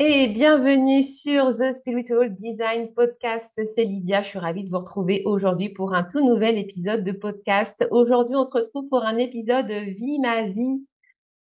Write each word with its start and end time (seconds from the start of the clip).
Et 0.00 0.28
bienvenue 0.28 1.02
sur 1.02 1.48
The 1.48 1.72
Spiritual 1.72 2.32
Design 2.32 2.94
Podcast. 2.94 3.50
C'est 3.64 3.82
Lydia. 3.82 4.22
Je 4.22 4.28
suis 4.28 4.38
ravie 4.38 4.62
de 4.62 4.70
vous 4.70 4.78
retrouver 4.78 5.22
aujourd'hui 5.24 5.70
pour 5.70 5.92
un 5.92 6.04
tout 6.04 6.24
nouvel 6.24 6.56
épisode 6.56 7.02
de 7.02 7.10
podcast. 7.10 7.84
Aujourd'hui, 7.90 8.36
on 8.36 8.46
se 8.46 8.52
retrouve 8.52 8.88
pour 8.88 9.04
un 9.04 9.16
épisode 9.16 9.66
Vie 9.66 10.20
ma 10.20 10.42
vie. 10.42 10.88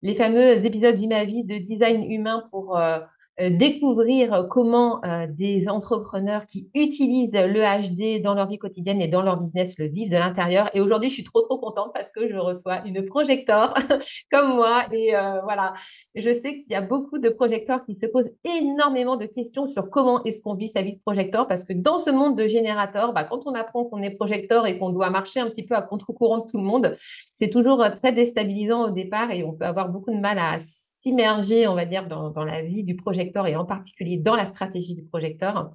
Les 0.03 0.13
fameux 0.13 0.63
épisodes 0.63 0.93
Vie 0.93 1.07
ma 1.07 1.25
vie 1.25 1.43
de 1.43 1.57
design 1.57 2.03
humain 2.03 2.43
pour 2.51 2.77
euh, 2.77 2.99
découvrir 3.39 4.47
comment 4.49 5.03
euh, 5.05 5.25
des 5.27 5.67
entrepreneurs 5.67 6.45
qui 6.45 6.69
utilisent 6.75 7.33
le 7.33 7.61
HD 7.61 8.21
dans 8.21 8.35
leur 8.35 8.47
vie 8.47 8.59
quotidienne 8.59 9.01
et 9.01 9.07
dans 9.07 9.23
leur 9.23 9.37
business 9.37 9.77
le 9.79 9.87
vivent 9.87 10.11
de 10.11 10.17
l'intérieur. 10.17 10.69
Et 10.75 10.81
aujourd'hui, 10.81 11.09
je 11.09 11.15
suis 11.15 11.23
trop 11.23 11.41
trop 11.41 11.57
contente 11.57 11.91
parce 11.93 12.11
que 12.11 12.29
je 12.29 12.35
reçois 12.35 12.85
une 12.85 13.05
projecteur 13.05 13.73
comme 14.31 14.55
moi. 14.55 14.83
Et 14.91 15.15
euh, 15.15 15.41
voilà, 15.41 15.73
je 16.15 16.31
sais 16.31 16.57
qu'il 16.57 16.71
y 16.71 16.75
a 16.75 16.81
beaucoup 16.81 17.17
de 17.17 17.29
projecteurs 17.29 17.83
qui 17.85 17.95
se 17.95 18.05
posent 18.05 18.31
énormément 18.43 19.17
de 19.17 19.25
questions 19.25 19.65
sur 19.65 19.89
comment 19.89 20.23
est-ce 20.23 20.41
qu'on 20.41 20.53
vit 20.53 20.67
sa 20.67 20.83
vie 20.83 20.93
de 20.93 21.01
projecteur 21.03 21.47
parce 21.47 21.63
que 21.63 21.73
dans 21.73 21.99
ce 21.99 22.11
monde 22.11 22.37
de 22.37 22.47
générateurs, 22.47 23.13
bah, 23.13 23.23
quand 23.23 23.47
on 23.47 23.55
apprend 23.55 23.85
qu'on 23.85 24.03
est 24.03 24.11
projecteur 24.11 24.67
et 24.67 24.77
qu'on 24.77 24.91
doit 24.91 25.09
marcher 25.09 25.39
un 25.39 25.49
petit 25.49 25.65
peu 25.65 25.75
à 25.75 25.81
contre-courant 25.81 26.39
de 26.39 26.45
tout 26.51 26.57
le 26.57 26.63
monde, 26.63 26.93
c'est 27.33 27.49
toujours 27.49 27.83
très 27.95 28.11
déstabilisant 28.11 28.89
au 28.89 28.91
départ 28.91 29.31
et 29.31 29.43
on 29.43 29.53
peut 29.53 29.65
avoir 29.65 29.89
beaucoup 29.89 30.11
de 30.11 30.19
mal 30.19 30.37
à 30.37 30.59
s'immerger, 31.03 31.67
on 31.67 31.75
va 31.75 31.83
dire, 31.83 32.07
dans, 32.07 32.43
la 32.45 32.61
vie 32.61 32.83
du 32.83 32.95
projecteur 32.95 33.45
et 33.47 33.55
en 33.57 33.65
particulier 33.65 34.17
dans 34.17 34.35
la 34.35 34.45
stratégie 34.45 34.95
du 34.95 35.03
projecteur. 35.03 35.71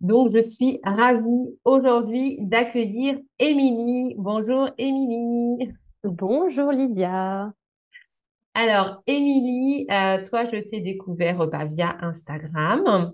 Donc, 0.00 0.32
je 0.32 0.42
suis 0.42 0.80
ravie 0.84 1.56
aujourd'hui 1.64 2.36
d'accueillir 2.42 3.18
Émilie. 3.38 4.14
Bonjour 4.18 4.68
Émilie. 4.76 5.72
Bonjour 6.04 6.72
Lydia. 6.72 7.52
Alors, 8.52 9.02
Émilie, 9.06 9.86
euh, 9.90 10.22
toi, 10.22 10.46
je 10.46 10.58
t'ai 10.58 10.80
découvert 10.80 11.46
bah, 11.46 11.64
via 11.64 11.96
Instagram. 12.02 13.12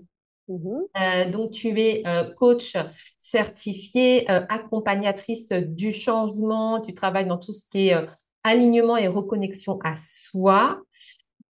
Mmh 0.49 0.67
euh, 0.99 1.31
donc, 1.31 1.51
tu 1.51 1.79
es 1.79 2.03
euh, 2.05 2.29
coach 2.33 2.75
certifié, 3.17 4.27
accompagnatrice 4.27 5.53
du 5.53 5.93
changement. 5.93 6.81
Tu 6.81 6.93
travailles 6.93 7.25
dans 7.25 7.37
tout 7.37 7.53
ce 7.53 7.63
qui 7.69 7.87
est 7.87 7.95
alignement 8.43 8.97
et 8.97 9.07
reconnexion 9.07 9.79
à 9.85 9.95
soi. 9.95 10.81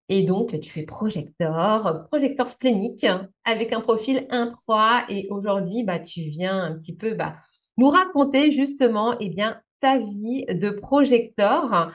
Et 0.10 0.24
donc, 0.24 0.60
tu 0.60 0.80
es 0.80 0.84
projecteur, 0.84 2.08
projecteur 2.10 2.48
splénique, 2.48 3.06
avec 3.46 3.74
un 3.74 3.80
profil 3.80 4.28
1-3. 4.30 5.06
Et 5.10 5.28
aujourd'hui, 5.30 5.84
bah, 5.84 6.00
tu 6.00 6.22
viens 6.22 6.64
un 6.64 6.76
petit 6.76 6.96
peu 6.96 7.14
bah, 7.14 7.34
nous 7.78 7.90
raconter 7.90 8.52
justement 8.52 9.16
eh 9.20 9.30
bien, 9.30 9.62
ta 9.80 10.00
vie 10.00 10.46
de 10.46 10.70
projecteur. 10.70 11.92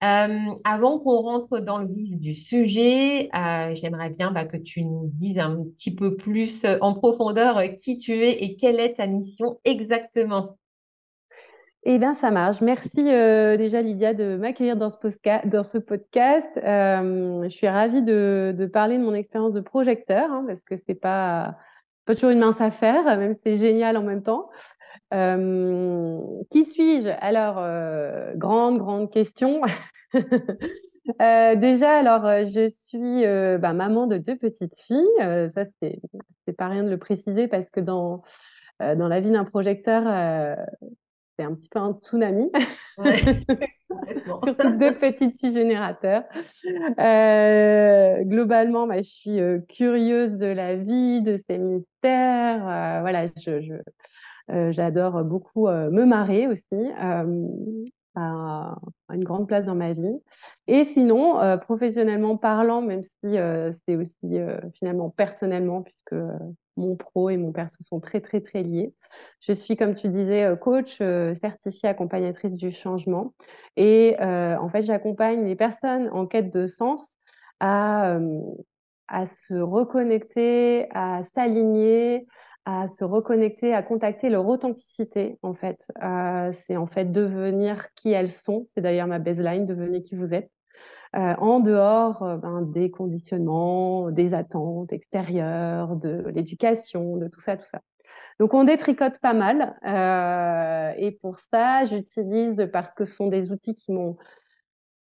Avant 0.00 0.98
qu'on 0.98 1.20
rentre 1.20 1.60
dans 1.60 1.78
le 1.78 1.86
vif 1.86 2.18
du 2.18 2.34
sujet, 2.34 3.28
j'aimerais 3.74 4.10
bien 4.10 4.32
bah, 4.32 4.44
que 4.46 4.56
tu 4.56 4.84
nous 4.84 5.08
dises 5.12 5.38
un 5.38 5.62
petit 5.76 5.94
peu 5.94 6.16
plus 6.16 6.66
en 6.80 6.94
profondeur 6.94 7.62
qui 7.78 7.98
tu 7.98 8.12
es 8.12 8.42
et 8.42 8.56
quelle 8.56 8.80
est 8.80 8.94
ta 8.94 9.06
mission 9.06 9.60
exactement. 9.64 10.58
Eh 11.84 11.98
bien, 11.98 12.14
ça 12.14 12.30
marche. 12.30 12.60
Merci 12.60 13.12
euh, 13.12 13.56
déjà, 13.56 13.82
Lydia, 13.82 14.14
de 14.14 14.36
m'accueillir 14.36 14.76
dans 14.76 14.88
ce, 14.88 14.96
dans 15.48 15.64
ce 15.64 15.78
podcast. 15.78 16.48
Euh, 16.62 17.42
je 17.42 17.48
suis 17.48 17.66
ravie 17.66 18.02
de, 18.02 18.54
de, 18.56 18.66
parler 18.66 18.98
de 18.98 19.02
mon 19.02 19.14
expérience 19.14 19.52
de 19.52 19.60
projecteur, 19.60 20.30
hein, 20.30 20.44
parce 20.46 20.62
que 20.62 20.76
c'est 20.76 20.94
pas, 20.94 21.56
pas 22.04 22.14
toujours 22.14 22.30
une 22.30 22.38
mince 22.38 22.60
affaire, 22.60 23.04
même 23.18 23.34
si 23.34 23.40
c'est 23.42 23.56
génial 23.56 23.96
en 23.96 24.02
même 24.02 24.22
temps. 24.22 24.48
Euh, 25.12 26.20
qui 26.50 26.64
suis-je? 26.64 27.08
Alors, 27.20 27.56
euh, 27.58 28.32
grande, 28.36 28.78
grande 28.78 29.10
question. 29.10 29.60
Euh, 31.20 31.56
déjà, 31.56 31.96
alors, 31.96 32.22
je 32.46 32.70
suis 32.78 33.24
bah, 33.58 33.72
maman 33.72 34.06
de 34.06 34.18
deux 34.18 34.36
petites 34.36 34.78
filles. 34.78 35.50
ça, 35.52 35.64
c'est 35.80 36.56
pas 36.56 36.68
rien 36.68 36.84
de 36.84 36.90
le 36.90 36.96
préciser 36.96 37.48
parce 37.48 37.68
que 37.70 37.80
dans 37.80 38.22
dans 38.78 39.08
la 39.08 39.20
vie 39.20 39.30
d'un 39.30 39.44
projecteur, 39.44 40.04
un 41.42 41.54
petit 41.54 41.68
peu 41.68 41.78
un 41.78 41.98
tsunami. 42.00 42.50
Surtout 44.26 44.76
deux 44.78 44.94
petites 44.94 45.38
filles 45.38 45.52
générateurs. 45.52 46.24
Euh, 46.98 48.22
globalement, 48.24 48.86
bah, 48.86 48.98
je 48.98 49.10
suis 49.10 49.40
euh, 49.40 49.58
curieuse 49.68 50.32
de 50.32 50.46
la 50.46 50.76
vie, 50.76 51.22
de 51.22 51.40
ses 51.48 51.58
mystères. 51.58 52.66
Euh, 52.66 53.00
voilà, 53.00 53.26
je, 53.26 53.74
euh, 54.50 54.72
j'adore 54.72 55.24
beaucoup 55.24 55.68
me 55.68 56.04
marrer 56.04 56.48
aussi. 56.48 56.90
a 58.14 58.74
une 59.08 59.24
grande 59.24 59.48
place 59.48 59.64
dans 59.64 59.74
ma 59.74 59.92
vie. 59.92 60.20
Et 60.66 60.84
sinon, 60.84 61.36
professionnellement 61.60 62.36
parlant, 62.36 62.82
même 62.82 63.02
si 63.02 63.36
c'est 63.86 63.96
aussi 63.96 64.38
finalement 64.74 65.10
personnellement, 65.10 65.82
puisque 65.82 66.14
mon 66.76 66.96
pro 66.96 67.30
et 67.30 67.36
mon 67.36 67.52
perso 67.52 67.82
sont 67.82 68.00
très, 68.00 68.20
très, 68.20 68.40
très 68.40 68.62
liés. 68.62 68.94
Je 69.40 69.52
suis, 69.52 69.76
comme 69.76 69.94
tu 69.94 70.08
disais, 70.08 70.44
euh, 70.44 70.56
coach 70.56 70.98
euh, 71.00 71.34
certifiée 71.40 71.88
accompagnatrice 71.88 72.56
du 72.56 72.72
changement. 72.72 73.34
Et 73.76 74.16
euh, 74.20 74.56
en 74.58 74.68
fait, 74.68 74.82
j'accompagne 74.82 75.44
les 75.44 75.56
personnes 75.56 76.08
en 76.12 76.26
quête 76.26 76.52
de 76.52 76.66
sens 76.66 77.16
à, 77.60 78.18
à 79.08 79.26
se 79.26 79.54
reconnecter, 79.54 80.88
à 80.94 81.20
s'aligner, 81.34 82.26
à 82.64 82.86
se 82.86 83.04
reconnecter, 83.04 83.74
à 83.74 83.82
contacter 83.82 84.30
leur 84.30 84.46
authenticité, 84.46 85.38
en 85.42 85.54
fait. 85.54 85.78
c'est 86.66 86.76
en 86.76 86.86
fait 86.86 87.12
devenir 87.12 87.86
qui 87.94 88.10
elles 88.10 88.32
sont. 88.32 88.66
C'est 88.68 88.80
d'ailleurs 88.80 89.06
ma 89.06 89.20
baseline, 89.20 89.66
devenir 89.66 90.02
qui 90.02 90.16
vous 90.16 90.34
êtes. 90.34 90.50
Euh, 91.14 91.34
en 91.36 91.60
dehors 91.60 92.22
euh, 92.22 92.36
ben, 92.38 92.62
des 92.62 92.90
conditionnements, 92.90 94.10
des 94.10 94.32
attentes 94.32 94.94
extérieures, 94.94 95.96
de 95.96 96.24
l'éducation, 96.34 97.18
de 97.18 97.28
tout 97.28 97.40
ça, 97.40 97.58
tout 97.58 97.66
ça. 97.66 97.82
Donc 98.40 98.54
on 98.54 98.64
détricote 98.64 99.18
pas 99.18 99.34
mal 99.34 99.76
euh, 99.84 100.94
et 100.96 101.10
pour 101.12 101.38
ça 101.52 101.84
j'utilise 101.84 102.66
parce 102.72 102.94
que 102.94 103.04
ce 103.04 103.14
sont 103.14 103.28
des 103.28 103.52
outils 103.52 103.74
qui 103.74 103.92
m'ont 103.92 104.16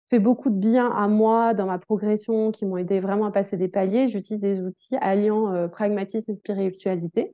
fait 0.10 0.20
beaucoup 0.20 0.50
de 0.50 0.58
bien 0.58 0.92
à 0.92 1.08
moi 1.08 1.54
dans 1.54 1.68
ma 1.68 1.80
progression, 1.80 2.52
qui 2.52 2.66
m'ont 2.66 2.76
aidé 2.78 3.00
vraiment 3.00 3.26
à 3.26 3.32
passer 3.32 3.56
des 3.56 3.70
paliers. 3.70 4.10
J'utilise 4.10 4.42
des 4.42 4.60
outils 4.60 4.98
alliant 4.98 5.70
pragmatisme 5.70 6.32
et 6.32 6.36
spiritualité. 6.36 7.34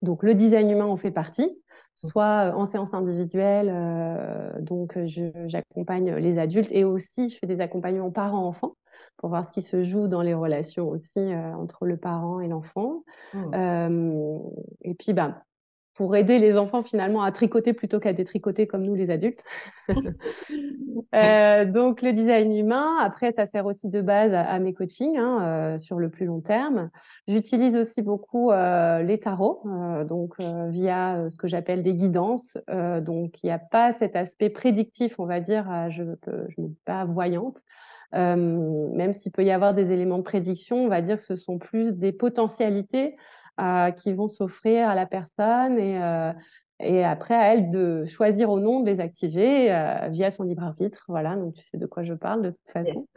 Donc 0.00 0.22
le 0.22 0.34
design 0.34 0.70
humain 0.70 0.86
en 0.86 0.96
fait 0.96 1.10
partie 1.10 1.60
soit 1.96 2.52
en 2.54 2.66
séance 2.66 2.92
individuelle, 2.92 3.70
euh, 3.72 4.60
donc 4.60 4.98
j'accompagne 5.46 6.14
les 6.16 6.38
adultes 6.38 6.70
et 6.70 6.84
aussi 6.84 7.30
je 7.30 7.38
fais 7.38 7.46
des 7.46 7.60
accompagnements 7.60 8.10
parents-enfants 8.10 8.76
pour 9.16 9.30
voir 9.30 9.46
ce 9.46 9.50
qui 9.50 9.62
se 9.62 9.82
joue 9.82 10.06
dans 10.06 10.22
les 10.22 10.34
relations 10.34 10.88
aussi 10.88 11.18
euh, 11.18 11.54
entre 11.54 11.86
le 11.86 11.96
parent 11.96 12.40
et 12.40 12.48
l'enfant. 12.48 13.02
Mmh. 13.32 13.50
Euh, 13.54 14.38
et 14.82 14.94
puis, 14.94 15.12
ben, 15.14 15.40
pour 15.96 16.14
aider 16.14 16.38
les 16.38 16.56
enfants 16.56 16.82
finalement 16.82 17.22
à 17.22 17.32
tricoter 17.32 17.72
plutôt 17.72 18.00
qu'à 18.00 18.12
détricoter 18.12 18.66
comme 18.66 18.82
nous 18.82 18.94
les 18.94 19.10
adultes. 19.10 19.42
euh, 21.14 21.64
donc 21.64 22.02
le 22.02 22.12
design 22.12 22.54
humain, 22.54 22.96
après 23.00 23.32
ça 23.32 23.46
sert 23.46 23.66
aussi 23.66 23.88
de 23.88 24.00
base 24.00 24.32
à, 24.34 24.58
mes 24.58 24.74
coachings 24.74 25.16
hein, 25.16 25.38
euh, 25.42 25.78
sur 25.78 25.98
le 25.98 26.10
plus 26.10 26.26
long 26.26 26.40
terme. 26.40 26.90
J'utilise 27.28 27.76
aussi 27.76 28.02
beaucoup 28.02 28.50
euh, 28.50 29.02
les 29.02 29.18
tarots, 29.18 29.62
euh, 29.66 30.04
donc 30.04 30.34
euh, 30.40 30.68
via 30.70 31.28
ce 31.30 31.36
que 31.36 31.48
j'appelle 31.48 31.82
des 31.82 31.94
guidances. 31.94 32.58
donc 33.00 33.42
il 33.42 33.46
n'y 33.46 33.52
a 33.52 33.58
pas 33.58 33.92
cet 33.94 34.16
aspect 34.16 34.50
prédictif, 34.50 35.18
on 35.18 35.26
va 35.26 35.40
dire, 35.40 35.66
je 35.90 36.02
ne 36.02 36.48
suis 36.50 36.76
pas 36.84 37.04
voyante. 37.04 37.58
même 38.12 39.14
s'il 39.14 39.32
peut 39.32 39.44
y 39.44 39.50
avoir 39.50 39.74
des 39.74 39.90
éléments 39.90 40.18
de 40.18 40.22
prédiction, 40.22 40.84
on 40.84 40.88
va 40.88 41.00
dire 41.00 41.16
que 41.16 41.24
ce 41.24 41.36
sont 41.36 41.58
plus 41.58 41.94
des 41.94 42.12
potentialités 42.12 43.16
qui 43.96 44.12
vont 44.12 44.28
s'offrir 44.28 44.88
à 44.88 44.94
la 44.94 45.06
personne 45.06 45.78
et, 45.78 45.98
et 46.78 47.02
après, 47.04 47.34
à 47.34 47.54
elle 47.54 47.70
de 47.70 48.04
choisir 48.04 48.50
au 48.50 48.60
nom 48.60 48.80
de 48.80 48.90
les 48.90 49.00
activer 49.00 49.72
euh, 49.72 50.08
via 50.10 50.30
son 50.30 50.44
libre 50.44 50.62
arbitre. 50.62 51.04
Voilà, 51.08 51.34
donc 51.34 51.54
tu 51.54 51.64
sais 51.64 51.78
de 51.78 51.86
quoi 51.86 52.04
je 52.04 52.12
parle 52.12 52.42
de 52.42 52.50
toute 52.50 52.70
façon. 52.72 53.06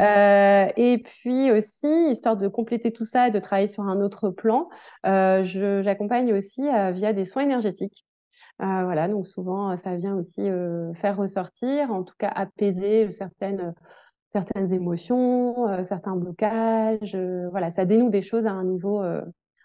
Euh, 0.00 0.66
et 0.76 0.98
puis 0.98 1.50
aussi, 1.50 2.10
histoire 2.10 2.36
de 2.36 2.48
compléter 2.48 2.92
tout 2.92 3.04
ça 3.04 3.28
et 3.28 3.30
de 3.30 3.38
travailler 3.38 3.66
sur 3.66 3.84
un 3.84 4.00
autre 4.00 4.30
plan, 4.30 4.68
euh, 5.06 5.44
j'accompagne 5.44 6.32
aussi 6.32 6.62
via 6.62 7.12
des 7.12 7.24
soins 7.24 7.42
énergétiques. 7.42 8.06
voilà, 8.58 9.08
donc 9.08 9.26
souvent, 9.26 9.76
ça 9.76 9.96
vient 9.96 10.14
aussi 10.16 10.48
faire 10.94 11.16
ressortir, 11.16 11.92
en 11.92 12.02
tout 12.02 12.14
cas 12.18 12.28
apaiser 12.28 13.10
certaines, 13.12 13.74
certaines 14.32 14.72
émotions, 14.72 15.84
certains 15.84 16.16
blocages. 16.16 17.16
voilà, 17.50 17.70
ça 17.70 17.84
dénoue 17.84 18.10
des 18.10 18.22
choses 18.22 18.46
à 18.46 18.52
un 18.52 18.64
niveau 18.64 19.02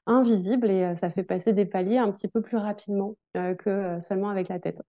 invisible 0.09 0.69
et 0.71 0.83
euh, 0.83 0.95
ça 0.99 1.09
fait 1.09 1.23
passer 1.23 1.53
des 1.53 1.65
paliers 1.65 1.97
un 1.97 2.11
petit 2.11 2.27
peu 2.27 2.41
plus 2.41 2.57
rapidement 2.57 3.15
euh, 3.37 3.53
que 3.53 3.69
euh, 3.69 4.01
seulement 4.01 4.29
avec 4.29 4.49
la 4.49 4.59
tête. 4.59 4.81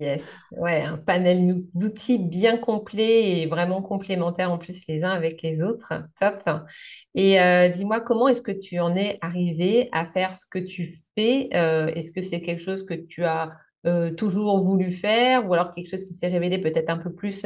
Yes, 0.00 0.40
ouais, 0.56 0.80
un 0.80 0.96
panel 0.96 1.62
d'outils 1.74 2.18
bien 2.18 2.56
complet 2.56 3.42
et 3.42 3.46
vraiment 3.46 3.82
complémentaires 3.82 4.50
en 4.50 4.56
plus 4.56 4.86
les 4.88 5.04
uns 5.04 5.10
avec 5.10 5.42
les 5.42 5.62
autres. 5.62 5.92
Top. 6.18 6.42
Et 7.14 7.36
dis-moi, 7.68 8.00
comment 8.00 8.28
est-ce 8.28 8.40
que 8.40 8.50
tu 8.50 8.80
en 8.80 8.96
es 8.96 9.18
arrivé 9.20 9.90
à 9.92 10.06
faire 10.06 10.34
ce 10.34 10.46
que 10.46 10.58
tu 10.58 10.90
fais? 11.14 11.50
Est-ce 11.52 12.12
que 12.12 12.22
c'est 12.22 12.40
quelque 12.40 12.62
chose 12.62 12.86
que 12.86 12.94
tu 12.94 13.24
as 13.24 13.52
toujours 14.16 14.58
voulu 14.62 14.90
faire 14.90 15.46
ou 15.46 15.52
alors 15.52 15.70
quelque 15.70 15.90
chose 15.90 16.06
qui 16.06 16.14
s'est 16.14 16.28
révélé 16.28 16.56
peut-être 16.56 16.88
un 16.88 16.96
peu 16.96 17.12
plus 17.12 17.44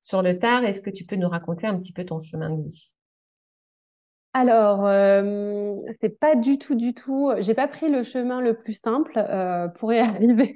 sur 0.00 0.22
le 0.22 0.38
tard? 0.38 0.62
Est-ce 0.62 0.80
que 0.80 0.90
tu 0.90 1.04
peux 1.04 1.16
nous 1.16 1.28
raconter 1.28 1.66
un 1.66 1.76
petit 1.76 1.92
peu 1.92 2.04
ton 2.04 2.20
chemin 2.20 2.50
de 2.50 2.62
vie? 2.62 2.92
Alors, 4.32 4.86
euh, 4.86 5.74
c'est 6.00 6.20
pas 6.20 6.36
du 6.36 6.58
tout, 6.58 6.76
du 6.76 6.94
tout. 6.94 7.32
J'ai 7.38 7.54
pas 7.54 7.66
pris 7.66 7.90
le 7.90 8.04
chemin 8.04 8.40
le 8.40 8.54
plus 8.54 8.74
simple 8.74 9.12
euh, 9.16 9.66
pour 9.68 9.92
y 9.92 9.98
arriver. 9.98 10.54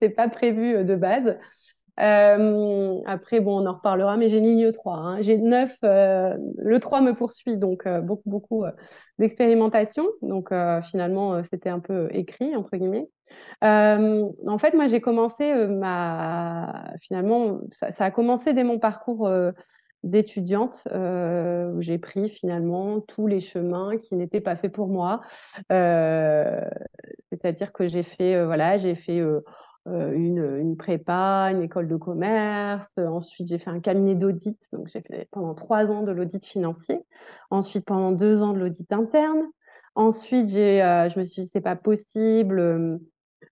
c'est 0.00 0.10
pas 0.10 0.28
prévu 0.28 0.76
euh, 0.76 0.84
de 0.84 0.94
base. 0.94 1.36
Euh, 1.98 2.98
après, 3.06 3.40
bon, 3.40 3.60
on 3.60 3.66
en 3.66 3.74
reparlera, 3.74 4.16
mais 4.16 4.30
j'ai 4.30 4.38
ligne 4.40 4.70
3. 4.70 4.96
Hein. 4.96 5.20
J'ai 5.20 5.36
9. 5.36 5.76
le 5.82 6.78
3 6.78 7.00
me 7.00 7.14
poursuit, 7.14 7.58
donc 7.58 7.86
beaucoup, 7.88 8.30
beaucoup 8.30 8.64
d'expérimentation. 9.18 10.06
Donc, 10.22 10.50
finalement, 10.84 11.42
c'était 11.50 11.68
un 11.68 11.80
peu 11.80 12.08
écrit, 12.12 12.56
entre 12.56 12.74
guillemets. 12.76 13.10
en 13.60 14.58
fait, 14.58 14.72
moi, 14.74 14.86
j'ai 14.86 15.02
commencé 15.02 15.52
ma. 15.66 16.84
Finalement, 17.02 17.58
ça, 17.72 17.92
ça, 17.92 18.06
a 18.06 18.10
commencé 18.10 18.54
dès 18.54 18.64
mon 18.64 18.78
parcours 18.78 19.28
d'étudiante 20.02 20.86
euh, 20.92 21.70
où 21.72 21.82
j'ai 21.82 21.98
pris 21.98 22.30
finalement 22.30 23.00
tous 23.00 23.26
les 23.26 23.40
chemins 23.40 23.98
qui 23.98 24.14
n'étaient 24.14 24.40
pas 24.40 24.56
faits 24.56 24.72
pour 24.72 24.88
moi. 24.88 25.20
Euh, 25.70 26.62
c'est-à-dire 27.30 27.72
que 27.72 27.86
j'ai 27.86 28.02
fait, 28.02 28.34
euh, 28.34 28.46
voilà, 28.46 28.78
j'ai 28.78 28.94
fait 28.94 29.22
une, 29.86 30.58
une, 30.60 30.76
prépa, 30.76 31.50
une 31.52 31.62
école 31.62 31.88
de 31.88 31.96
commerce. 31.96 32.92
Ensuite, 32.96 33.48
j'ai 33.48 33.58
fait 33.58 33.70
un 33.70 33.80
cabinet 33.80 34.14
d'audit. 34.14 34.58
Donc, 34.72 34.88
j'ai 34.88 35.02
fait 35.02 35.28
pendant 35.30 35.54
trois 35.54 35.86
ans 35.86 36.02
de 36.02 36.12
l'audit 36.12 36.44
financier. 36.44 37.00
Ensuite, 37.50 37.84
pendant 37.84 38.12
deux 38.12 38.42
ans 38.42 38.52
de 38.52 38.58
l'audit 38.58 38.92
interne. 38.92 39.42
Ensuite, 39.94 40.48
j'ai, 40.48 40.78
je 41.12 41.18
me 41.18 41.24
suis 41.24 41.42
dit, 41.42 41.50
c'est 41.52 41.60
pas 41.60 41.76
possible. 41.76 43.00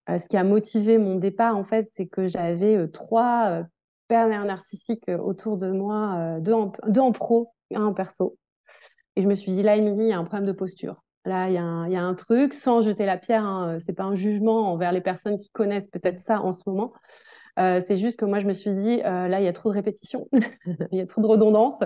ce 0.07 0.29
qui 0.29 0.37
a 0.37 0.45
motivé 0.45 0.97
mon 0.99 1.17
départ, 1.17 1.57
en 1.57 1.65
fait, 1.65 1.89
c'est 1.93 2.07
que 2.07 2.29
j'avais 2.29 2.89
trois 2.89 3.65
pervers 4.09 4.45
narcissique 4.45 5.09
euh, 5.09 5.19
autour 5.19 5.57
de 5.57 5.71
moi, 5.71 6.17
euh, 6.17 6.41
deux, 6.41 6.53
en, 6.53 6.73
deux 6.89 7.01
en 7.01 7.13
pro, 7.13 7.53
un 7.75 7.85
en 7.85 7.95
perso. 7.95 8.37
Et 9.17 9.23
je 9.23 9.29
me 9.29 9.35
suis 9.35 9.53
dit, 9.53 9.63
là, 9.63 9.77
Émilie, 9.77 10.05
il 10.05 10.09
y 10.09 10.13
a 10.13 10.19
un 10.19 10.25
problème 10.25 10.47
de 10.47 10.53
posture. 10.53 11.03
Là, 11.25 11.49
il 11.49 11.55
y, 11.55 11.59
a 11.59 12.03
un, 12.03 12.15
truc, 12.15 12.55
sans 12.55 12.83
jeter 12.83 13.05
la 13.05 13.19
pierre, 13.19 13.45
hein, 13.45 13.75
euh, 13.77 13.81
c'est 13.85 13.93
pas 13.93 14.05
un 14.05 14.15
jugement 14.15 14.73
envers 14.73 14.93
les 14.93 15.01
personnes 15.01 15.37
qui 15.37 15.51
connaissent 15.51 15.89
peut-être 15.89 16.21
ça 16.21 16.41
en 16.41 16.53
ce 16.53 16.63
moment. 16.67 16.93
C'est 17.59 17.97
juste 17.97 18.21
que 18.21 18.25
moi, 18.25 18.39
je 18.39 18.47
me 18.47 18.53
suis 18.53 18.73
dit, 18.73 18.99
là, 18.99 19.41
il 19.41 19.45
y 19.45 19.49
a 19.49 19.53
trop 19.53 19.71
de 19.71 19.75
répétitions, 19.75 20.29
il 20.93 20.99
y 20.99 21.01
a 21.01 21.07
trop 21.07 21.21
de 21.21 21.27
redondance. 21.27 21.83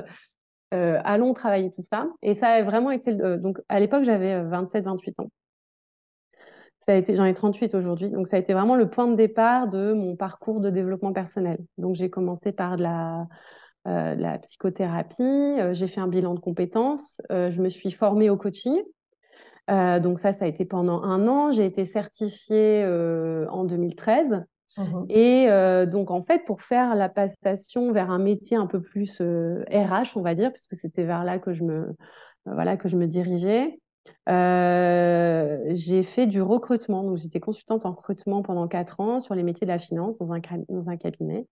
Euh, 0.74 1.00
allons 1.02 1.32
travailler 1.32 1.70
tout 1.72 1.80
ça. 1.80 2.08
Et 2.20 2.34
ça 2.34 2.48
a 2.48 2.62
vraiment 2.62 2.90
été. 2.90 3.14
donc, 3.14 3.58
à 3.70 3.80
l'époque, 3.80 4.04
j'avais 4.04 4.42
27-28 4.42 5.22
ans 5.22 5.30
ça 6.84 6.92
a 6.92 6.96
été, 6.96 7.14
j'en 7.14 7.24
ai 7.24 7.34
38 7.34 7.74
aujourd'hui, 7.74 8.10
donc 8.10 8.26
ça 8.26 8.36
a 8.36 8.40
été 8.40 8.52
vraiment 8.52 8.74
le 8.74 8.90
point 8.90 9.06
de 9.06 9.14
départ 9.14 9.68
de 9.68 9.92
mon 9.92 10.16
parcours 10.16 10.60
de 10.60 10.68
développement 10.68 11.12
personnel. 11.12 11.58
Donc 11.78 11.94
j'ai 11.94 12.10
commencé 12.10 12.50
par 12.50 12.76
de 12.76 12.82
la, 12.82 13.28
euh, 13.86 14.16
la 14.16 14.38
psychothérapie, 14.38 15.22
euh, 15.22 15.74
j'ai 15.74 15.86
fait 15.86 16.00
un 16.00 16.08
bilan 16.08 16.34
de 16.34 16.40
compétences, 16.40 17.20
euh, 17.30 17.50
je 17.50 17.62
me 17.62 17.68
suis 17.68 17.92
formée 17.92 18.30
au 18.30 18.36
coaching. 18.36 18.80
Donc 19.68 20.18
ça, 20.18 20.34
ça 20.34 20.44
a 20.44 20.48
été 20.48 20.66
pendant 20.66 21.02
un 21.02 21.26
an. 21.28 21.50
J'ai 21.50 21.64
été 21.64 21.86
certifiée 21.86 22.84
en 23.48 23.64
2013. 23.64 24.44
Mmh 24.76 25.04
Et 25.08 25.46
donc 25.86 26.10
en 26.10 26.22
fait, 26.22 26.44
pour 26.44 26.60
faire 26.60 26.94
la 26.94 27.08
passation 27.08 27.90
vers 27.90 28.10
un 28.10 28.18
métier 28.18 28.58
un 28.58 28.66
peu 28.66 28.82
plus 28.82 29.22
RH, 29.22 30.16
on 30.16 30.20
va 30.20 30.34
dire, 30.34 30.50
parce 30.50 30.66
que 30.66 30.76
c'était 30.76 31.04
vers 31.04 31.24
là 31.24 31.38
que 31.38 31.54
je 31.54 31.62
me 31.62 31.94
voilà 32.44 32.76
que 32.76 32.88
je 32.88 32.98
me 32.98 33.06
dirigeais. 33.06 33.80
J'ai 35.74 36.02
fait 36.02 36.26
du 36.26 36.42
recrutement. 36.42 37.02
Donc, 37.04 37.18
j'étais 37.18 37.40
consultante 37.40 37.86
en 37.86 37.92
recrutement 37.92 38.42
pendant 38.42 38.68
quatre 38.68 39.00
ans 39.00 39.20
sur 39.20 39.34
les 39.34 39.42
métiers 39.42 39.66
de 39.66 39.72
la 39.72 39.78
finance 39.78 40.18
dans 40.18 40.32
un 40.32 40.40
cabinet. 40.96 41.46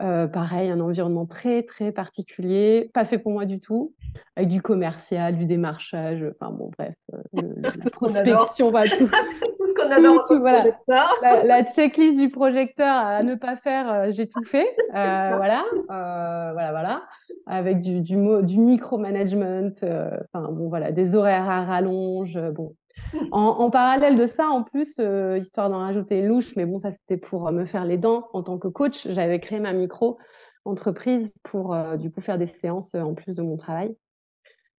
Euh, 0.00 0.28
pareil, 0.28 0.70
un 0.70 0.78
environnement 0.78 1.26
très, 1.26 1.64
très 1.64 1.90
particulier, 1.90 2.88
pas 2.94 3.04
fait 3.04 3.18
pour 3.18 3.32
moi 3.32 3.46
du 3.46 3.58
tout, 3.58 3.94
avec 4.36 4.48
du 4.48 4.62
commercial, 4.62 5.36
du 5.36 5.44
démarchage, 5.44 6.24
enfin 6.40 6.52
bon, 6.52 6.70
bref, 6.78 6.94
euh, 7.36 7.42
tout 7.82 7.90
prospection, 7.90 8.70
va 8.70 8.84
tout. 8.84 8.96
tout 8.96 9.66
ce 9.66 9.74
qu'on 9.74 9.90
adore 9.90 10.24
tout, 10.28 10.38
voilà. 10.38 10.62
la, 10.86 11.42
la, 11.42 11.64
checklist 11.64 12.20
du 12.20 12.30
projecteur 12.30 12.86
à 12.86 13.24
ne 13.24 13.34
pas 13.34 13.56
faire, 13.56 13.92
euh, 13.92 14.12
j'ai 14.12 14.28
tout 14.28 14.44
fait, 14.44 14.68
euh, 14.94 15.32
voilà, 15.36 15.64
voilà, 15.88 16.70
voilà, 16.70 17.02
avec 17.46 17.80
du, 17.80 18.00
du, 18.00 18.14
du 18.44 18.58
micromanagement, 18.58 19.72
enfin 19.82 20.48
bon, 20.52 20.68
voilà, 20.68 20.92
des 20.92 21.16
horaires 21.16 21.50
à 21.50 21.64
rallonge, 21.64 22.38
bon, 22.52 22.72
en, 23.32 23.70
parallèle 23.70 24.16
de 24.16 24.26
ça, 24.26 24.48
en 24.48 24.62
plus, 24.62 24.94
euh, 24.98 25.38
histoire 25.38 25.70
d'en 25.70 25.78
rajouter 25.78 26.18
une 26.18 26.26
louche, 26.26 26.56
mais 26.56 26.66
bon, 26.66 26.78
ça 26.78 26.92
c'était 26.92 27.16
pour 27.16 27.50
me 27.52 27.64
faire 27.64 27.84
les 27.84 27.98
dents 27.98 28.28
en 28.32 28.42
tant 28.42 28.58
que 28.58 28.68
coach. 28.68 29.06
J'avais 29.08 29.40
créé 29.40 29.60
ma 29.60 29.72
micro 29.72 30.18
entreprise 30.64 31.32
pour 31.42 31.74
euh, 31.74 31.96
du 31.96 32.10
coup 32.10 32.20
faire 32.20 32.38
des 32.38 32.46
séances 32.46 32.94
euh, 32.94 33.00
en 33.00 33.14
plus 33.14 33.36
de 33.36 33.42
mon 33.42 33.56
travail. 33.56 33.96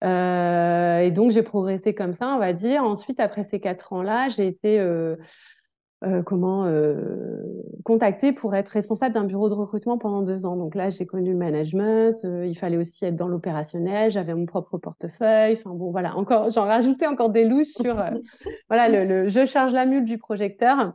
et 0.02 1.10
donc 1.10 1.30
j'ai 1.30 1.42
progressé 1.42 1.94
comme 1.94 2.14
ça, 2.14 2.34
on 2.34 2.38
va 2.38 2.52
dire. 2.52 2.84
Ensuite, 2.84 3.20
après 3.20 3.44
ces 3.44 3.60
quatre 3.60 3.92
ans-là, 3.92 4.28
j'ai 4.28 4.46
été 4.46 4.78
euh, 6.05 6.23
comment 6.23 6.64
euh, 6.64 7.43
contacter 7.85 8.33
pour 8.33 8.55
être 8.55 8.69
responsable 8.69 9.14
d'un 9.14 9.25
bureau 9.25 9.49
de 9.49 9.55
recrutement 9.55 9.99
pendant 9.99 10.23
deux 10.23 10.47
ans. 10.47 10.55
Donc 10.57 10.76
là, 10.76 10.90
j'ai 10.90 11.07
connu 11.07 11.33
le 11.33 11.37
management. 11.37 12.14
Euh, 12.25 12.47
il 12.47 12.57
fallait 12.57 12.76
aussi 12.76 13.05
être 13.05 13.17
dans 13.17 13.26
l'opérationnel. 13.26 14.11
J'avais 14.11 14.33
mon 14.35 14.47
propre 14.47 14.78
portefeuille. 14.78 15.57
Enfin 15.59 15.71
bon, 15.71 15.90
voilà. 15.90 16.17
Encore, 16.17 16.50
j'en 16.50 16.64
rajoutais 16.67 17.07
encore 17.07 17.31
des 17.31 17.45
louches 17.45 17.73
sur 17.76 17.99
euh, 17.99 18.11
voilà 18.69 18.88
le, 18.88 19.05
le, 19.05 19.28
je 19.28 19.45
charge 19.45 19.73
la 19.73 19.87
mule 19.87 20.05
du 20.05 20.19
projecteur 20.19 20.93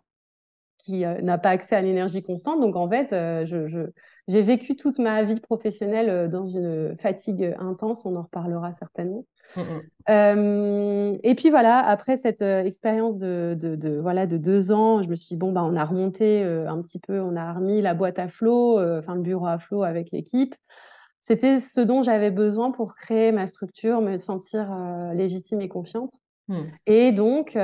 qui 0.77 1.05
n'a 1.05 1.37
pas 1.37 1.49
accès 1.49 1.75
à 1.75 1.81
l'énergie 1.81 2.23
constante. 2.23 2.59
Donc 2.59 2.75
en 2.75 2.89
fait, 2.89 3.07
je, 3.11 3.69
je 3.69 3.87
j'ai 4.27 4.41
vécu 4.41 4.75
toute 4.75 4.99
ma 4.99 5.23
vie 5.23 5.39
professionnelle 5.39 6.29
dans 6.29 6.45
une 6.45 6.95
fatigue 6.97 7.55
intense. 7.59 8.05
On 8.05 8.15
en 8.15 8.21
reparlera 8.23 8.73
certainement. 8.79 9.25
Mmh, 9.55 9.61
mmh. 9.61 9.81
Euh, 10.09 11.17
et 11.23 11.35
puis 11.35 11.49
voilà, 11.49 11.79
après 11.79 12.17
cette 12.17 12.41
euh, 12.41 12.63
expérience 12.63 13.19
de, 13.19 13.55
de, 13.59 13.75
de, 13.75 13.99
voilà, 13.99 14.25
de 14.25 14.37
deux 14.37 14.71
ans, 14.71 15.01
je 15.01 15.09
me 15.09 15.15
suis 15.15 15.27
dit, 15.27 15.35
bon, 15.35 15.51
bah, 15.51 15.63
on 15.63 15.75
a 15.75 15.83
remonté 15.83 16.43
euh, 16.43 16.69
un 16.69 16.81
petit 16.81 16.99
peu, 16.99 17.19
on 17.19 17.35
a 17.35 17.53
remis 17.53 17.81
la 17.81 17.93
boîte 17.93 18.19
à 18.19 18.29
flot, 18.29 18.79
euh, 18.79 18.99
enfin 18.99 19.15
le 19.15 19.21
bureau 19.21 19.45
à 19.45 19.59
flot 19.59 19.83
avec 19.83 20.11
l'équipe. 20.11 20.55
C'était 21.21 21.59
ce 21.59 21.81
dont 21.81 22.03
j'avais 22.03 22.31
besoin 22.31 22.71
pour 22.71 22.95
créer 22.95 23.31
ma 23.31 23.47
structure, 23.47 24.01
me 24.01 24.17
sentir 24.17 24.67
légitime 25.13 25.61
et 25.61 25.69
confiante. 25.69 26.13
Mmh. 26.49 26.61
Et 26.85 27.11
donc, 27.13 27.51
il 27.55 27.59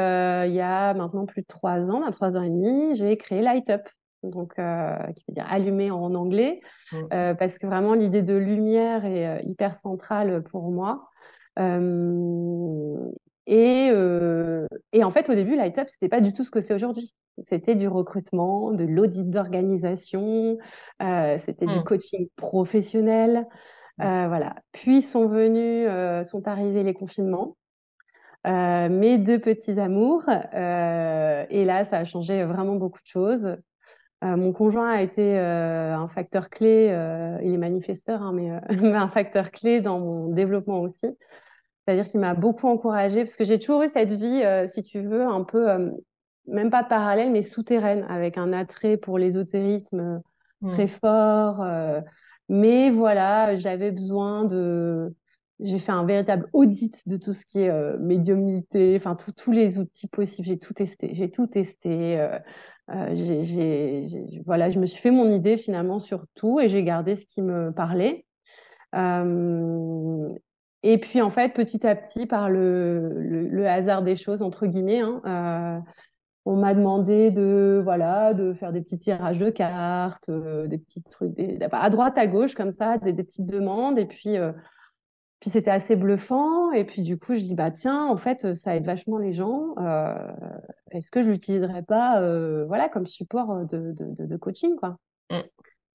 y 0.53 0.61
a 0.61 0.93
maintenant 0.93 1.25
plus 1.25 1.41
de 1.41 1.47
trois 1.47 1.79
ans, 1.79 2.09
trois 2.11 2.37
ans 2.37 2.43
et 2.43 2.49
demi, 2.49 2.95
j'ai 2.95 3.17
créé 3.17 3.41
Light 3.41 3.69
Up, 3.69 3.81
donc 4.23 4.55
qui 4.55 5.23
veut 5.27 5.33
dire 5.33 5.45
allumer 5.49 5.91
en 5.91 6.13
anglais, 6.15 6.61
parce 7.09 7.57
que 7.57 7.67
vraiment 7.67 7.93
l'idée 7.93 8.21
de 8.21 8.35
lumière 8.35 9.05
est 9.05 9.43
hyper 9.45 9.79
centrale 9.81 10.43
pour 10.43 10.71
moi. 10.71 11.09
Euh, 11.59 13.11
et, 13.47 13.89
euh, 13.91 14.67
et, 14.93 15.03
en 15.03 15.11
fait, 15.11 15.29
au 15.29 15.33
début, 15.33 15.55
Light 15.55 15.77
Up, 15.79 15.87
c'était 15.91 16.09
pas 16.09 16.21
du 16.21 16.33
tout 16.33 16.43
ce 16.43 16.51
que 16.51 16.61
c'est 16.61 16.73
aujourd'hui. 16.73 17.15
C'était 17.47 17.73
du 17.73 17.87
recrutement, 17.87 18.71
de 18.71 18.83
l'audit 18.83 19.29
d'organisation, 19.29 20.57
euh, 21.01 21.37
c'était 21.45 21.65
du 21.65 21.79
mmh. 21.79 21.83
coaching 21.83 22.27
professionnel. 22.35 23.47
Mmh. 23.97 24.03
Euh, 24.03 24.27
voilà. 24.27 24.55
Puis 24.71 25.01
sont 25.01 25.27
venus, 25.27 25.87
euh, 25.89 26.23
sont 26.23 26.47
arrivés 26.47 26.83
les 26.83 26.93
confinements. 26.93 27.55
mes 28.45 29.17
deux 29.17 29.39
petits 29.39 29.79
amours. 29.79 30.29
et 30.29 31.65
là, 31.65 31.85
ça 31.85 31.97
a 31.97 32.05
changé 32.05 32.43
vraiment 32.43 32.75
beaucoup 32.75 33.01
de 33.01 33.07
choses. 33.07 33.57
Mon 34.21 34.51
conjoint 34.51 34.89
a 34.91 35.01
été 35.01 35.37
un 35.37 36.07
facteur 36.07 36.49
clé, 36.49 36.87
il 37.43 37.53
est 37.53 37.57
manifesteur, 37.57 38.21
hein, 38.21 38.33
mais, 38.33 38.51
mais, 38.81 38.95
un 38.95 39.09
facteur 39.09 39.51
clé 39.51 39.81
dans 39.81 39.99
mon 39.99 40.29
développement 40.29 40.81
aussi. 40.81 41.17
C'est-à-dire 41.85 42.05
qu'il 42.05 42.19
m'a 42.19 42.35
beaucoup 42.35 42.67
encouragée, 42.67 43.23
parce 43.23 43.35
que 43.35 43.45
j'ai 43.45 43.59
toujours 43.59 43.83
eu 43.83 43.89
cette 43.89 44.11
vie, 44.11 44.43
si 44.73 44.83
tu 44.83 45.01
veux, 45.01 45.23
un 45.25 45.43
peu, 45.43 45.67
même 46.47 46.69
pas 46.69 46.83
parallèle, 46.83 47.31
mais 47.31 47.43
souterraine, 47.43 48.05
avec 48.09 48.37
un 48.37 48.51
attrait 48.53 48.97
pour 48.97 49.17
l'ésotérisme 49.17 50.21
mmh. 50.61 50.71
très 50.71 50.87
fort. 50.87 51.65
mais 52.49 52.91
voilà, 52.91 53.57
j'avais 53.57 53.91
besoin 53.91 54.43
de 54.43 55.13
j'ai 55.59 55.79
fait 55.79 55.91
un 55.91 56.05
véritable 56.05 56.47
audit 56.53 57.07
de 57.07 57.17
tout 57.17 57.33
ce 57.33 57.45
qui 57.45 57.59
est 57.59 57.69
euh, 57.69 57.97
médiumnité, 57.99 58.95
enfin 58.97 59.15
tous 59.15 59.51
les 59.51 59.77
outils 59.77 60.07
possibles. 60.07 60.47
J'ai 60.47 60.57
tout 60.57 60.73
testé. 60.73 61.11
J'ai 61.13 61.29
tout 61.29 61.47
testé. 61.47 62.19
Euh, 62.19 62.39
euh, 62.91 64.03
voilà, 64.45 64.69
je 64.69 64.79
me 64.79 64.85
suis 64.85 65.01
fait 65.01 65.11
mon 65.11 65.31
idée 65.31 65.57
finalement 65.57 65.99
sur 65.99 66.25
tout 66.35 66.59
et 66.59 66.69
j'ai 66.69 66.83
gardé 66.83 67.15
ce 67.15 67.25
qui 67.25 67.41
me 67.41 67.71
parlait. 67.71 68.25
et 70.83 70.97
puis 70.97 71.21
en 71.21 71.29
fait, 71.29 71.53
petit 71.53 71.85
à 71.85 71.95
petit, 71.95 72.25
par 72.25 72.49
le, 72.49 73.65
hasard 73.67 74.01
des 74.01 74.15
choses 74.15 74.41
entre 74.41 74.65
guillemets, 74.65 75.01
hein, 75.01 75.83
on 76.45 76.55
m'a 76.55 76.73
demandé 76.73 77.29
de 77.31 77.79
voilà 77.83 78.33
de 78.33 78.53
faire 78.53 78.71
des 78.71 78.81
petits 78.81 78.97
tirages 78.97 79.37
de 79.39 79.49
cartes, 79.49 80.31
des 80.31 80.77
petits 80.77 81.03
trucs, 81.03 81.37
à 81.71 81.89
droite 81.89 82.17
à 82.17 82.27
gauche 82.27 82.55
comme 82.55 82.73
ça, 82.73 82.97
des, 82.97 83.13
des 83.13 83.23
petites 83.23 83.45
demandes 83.45 83.99
et 83.99 84.05
puis 84.05 84.37
puis 85.39 85.49
c'était 85.49 85.71
assez 85.71 85.95
bluffant. 85.95 86.71
Et 86.71 86.83
puis 86.85 87.01
du 87.01 87.17
coup, 87.17 87.35
je 87.35 87.41
dis 87.41 87.55
bah 87.55 87.71
tiens, 87.71 88.05
en 88.05 88.17
fait, 88.17 88.55
ça 88.55 88.75
aide 88.75 88.85
vachement 88.85 89.17
les 89.17 89.33
gens. 89.33 89.75
Euh, 89.77 90.13
est-ce 90.91 91.11
que 91.11 91.23
je 91.23 91.29
l'utiliserais 91.29 91.83
pas, 91.83 92.21
euh, 92.21 92.65
voilà, 92.65 92.89
comme 92.89 93.07
support 93.07 93.65
de, 93.65 93.93
de, 93.93 94.25
de 94.25 94.37
coaching, 94.37 94.75
quoi? 94.75 94.97
Mm. 95.31 95.39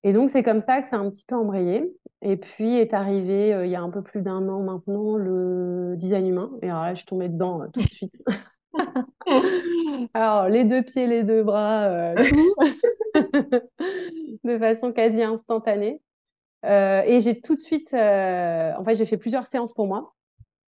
Et 0.03 0.13
donc 0.13 0.29
c'est 0.29 0.43
comme 0.43 0.61
ça 0.61 0.81
que 0.81 0.87
c'est 0.87 0.95
un 0.95 1.09
petit 1.09 1.25
peu 1.25 1.35
embrayé. 1.35 1.91
Et 2.21 2.37
puis 2.37 2.75
est 2.75 2.93
arrivé 2.93 3.53
euh, 3.53 3.65
il 3.65 3.71
y 3.71 3.75
a 3.75 3.81
un 3.81 3.89
peu 3.89 4.01
plus 4.01 4.21
d'un 4.21 4.47
an 4.49 4.61
maintenant 4.61 5.15
le 5.17 5.95
design 5.97 6.27
humain. 6.27 6.51
Et 6.61 6.69
alors 6.69 6.83
là, 6.83 6.95
je 6.95 7.05
tombais 7.05 7.29
dedans 7.29 7.67
tout 7.73 7.81
de 7.81 7.87
suite. 7.87 8.13
alors 10.13 10.49
les 10.49 10.63
deux 10.63 10.83
pieds, 10.83 11.07
les 11.07 11.23
deux 11.23 11.43
bras, 11.43 12.13
tout, 12.15 12.35
de 14.43 14.57
façon 14.59 14.91
quasi 14.91 15.21
instantanée. 15.21 16.01
Euh, 16.65 17.01
et 17.05 17.19
j'ai 17.19 17.39
tout 17.39 17.55
de 17.55 17.59
suite, 17.59 17.93
euh, 17.93 18.73
en 18.77 18.83
fait, 18.83 18.95
j'ai 18.95 19.05
fait 19.05 19.17
plusieurs 19.17 19.47
séances 19.47 19.73
pour 19.73 19.87
moi. 19.87 20.13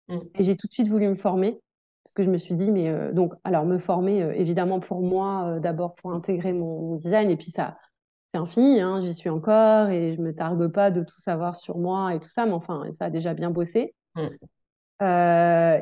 Mm. 0.08 0.18
Et 0.38 0.44
j'ai 0.44 0.56
tout 0.56 0.66
de 0.66 0.72
suite 0.72 0.88
voulu 0.88 1.08
me 1.08 1.16
former. 1.16 1.60
Parce 2.04 2.14
que 2.14 2.22
je 2.22 2.30
me 2.30 2.38
suis 2.38 2.54
dit, 2.54 2.70
mais 2.70 2.88
euh, 2.88 3.12
donc, 3.12 3.34
alors 3.44 3.64
me 3.64 3.78
former, 3.78 4.20
évidemment, 4.34 4.78
pour 4.78 5.02
moi, 5.02 5.58
d'abord 5.60 5.94
pour 5.96 6.12
intégrer 6.12 6.52
mon, 6.52 6.96
design. 6.96 7.30
Et 7.30 7.36
puis, 7.36 7.50
ça, 7.50 7.78
c'est 8.30 8.38
infini, 8.38 8.80
hein, 8.80 9.02
j'y 9.04 9.14
suis 9.14 9.30
encore 9.30 9.88
et 9.88 10.14
je 10.14 10.20
me 10.20 10.34
targue 10.34 10.68
pas 10.68 10.90
de 10.90 11.02
tout 11.02 11.20
savoir 11.20 11.56
sur 11.56 11.78
moi 11.78 12.14
et 12.14 12.20
tout 12.20 12.28
ça. 12.28 12.46
Mais 12.46 12.52
enfin, 12.52 12.84
ça 12.98 13.06
a 13.06 13.10
déjà 13.10 13.34
bien 13.34 13.50
bossé. 13.50 13.94
Mm. 14.16 14.28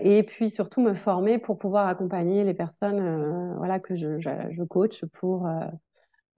et 0.03 0.25
puis 0.27 0.51
surtout 0.51 0.81
me 0.81 0.93
former 0.93 1.39
pour 1.39 1.57
pouvoir 1.57 1.87
accompagner 1.87 2.43
les 2.43 2.53
personnes 2.53 3.55
voilà, 3.59 3.79
que 3.79 3.95
je, 3.95 4.19
je, 4.19 4.29
je 4.51 4.63
coach 4.65 5.05
pour 5.13 5.49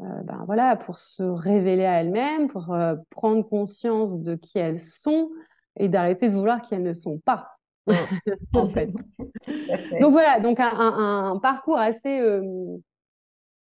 euh, 0.00 0.22
ben 0.24 0.42
voilà, 0.44 0.76
pour 0.76 0.98
se 0.98 1.22
révéler 1.22 1.86
à 1.86 2.00
elles-mêmes, 2.02 2.48
pour 2.48 2.74
euh, 2.74 2.96
prendre 3.10 3.42
conscience 3.48 4.20
de 4.20 4.34
qui 4.34 4.58
elles 4.58 4.80
sont 4.80 5.30
et 5.78 5.88
d'arrêter 5.88 6.28
de 6.28 6.34
vouloir 6.34 6.60
qui 6.60 6.74
elles 6.74 6.82
ne 6.82 6.92
sont 6.92 7.18
pas. 7.18 7.52
Mm. 7.86 7.92
en 8.54 8.68
fait. 8.68 8.90
donc 10.00 10.12
voilà, 10.12 10.40
donc 10.40 10.58
un, 10.60 11.38
parcours 11.40 11.78
assez, 11.78 12.20
euh, 12.20 12.76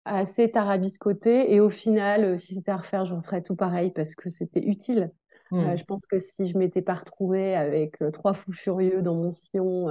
assez 0.05 0.51
tarabiscoté 0.51 1.53
et 1.55 1.61
au 1.61 1.71
final, 1.71 2.41
si 2.41 2.55
c'était 2.55 2.73
à 2.73 2.79
refaire, 2.79 3.05
je 3.05 3.15
referais 3.15 3.43
tout 3.43 3.57
pareil 3.57 3.93
parce 3.93 4.15
que 4.15 4.31
c'était 4.31 4.65
utile. 4.65 5.13
Mm. 5.53 5.77
je 5.77 5.85
pense 5.85 6.07
que 6.07 6.19
si 6.19 6.49
je 6.49 6.59
m'étais 6.59 6.83
pas 6.83 6.95
retrouvée 6.95 7.55
avec 7.55 7.99
trois 8.13 8.35
fous 8.35 8.53
furieux 8.53 9.01
dans 9.01 9.15
mon 9.15 9.31
sillon, 9.31 9.87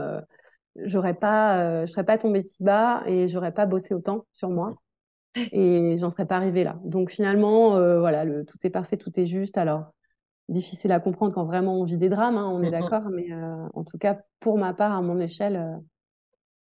j'aurais 0.75 1.13
pas, 1.13 1.85
je 1.85 1.91
serais 1.93 2.03
pas 2.03 2.17
tombée 2.17 2.43
si 2.43 2.61
bas 2.61 3.03
et 3.05 3.29
j'aurais 3.29 3.53
pas 3.53 3.65
bossé 3.65 3.93
autant 3.93 4.25
sur 4.33 4.49
moi 4.49 4.75
et 5.51 5.97
j'en 5.99 6.09
serais 6.09 6.25
pas 6.25 6.37
arrivée 6.37 6.63
là. 6.63 6.79
Donc 6.83 7.11
finalement, 7.11 7.75
euh, 7.75 7.99
voilà, 7.99 8.23
le, 8.25 8.45
tout 8.45 8.57
est 8.63 8.69
parfait, 8.69 8.97
tout 8.97 9.11
est 9.19 9.25
juste. 9.25 9.57
Alors, 9.57 9.93
difficile 10.49 10.91
à 10.91 10.99
comprendre 10.99 11.33
quand 11.33 11.45
vraiment 11.45 11.79
on 11.79 11.83
vit 11.83 11.97
des 11.97 12.09
drames, 12.09 12.37
hein, 12.37 12.49
on 12.49 12.61
est 12.63 12.71
d'accord, 12.71 13.09
mais 13.11 13.31
euh, 13.31 13.67
en 13.73 13.83
tout 13.83 13.97
cas, 13.97 14.19
pour 14.39 14.57
ma 14.57 14.73
part, 14.73 14.93
à 14.93 15.01
mon 15.01 15.19
échelle, 15.19 15.55
euh, 15.55 15.77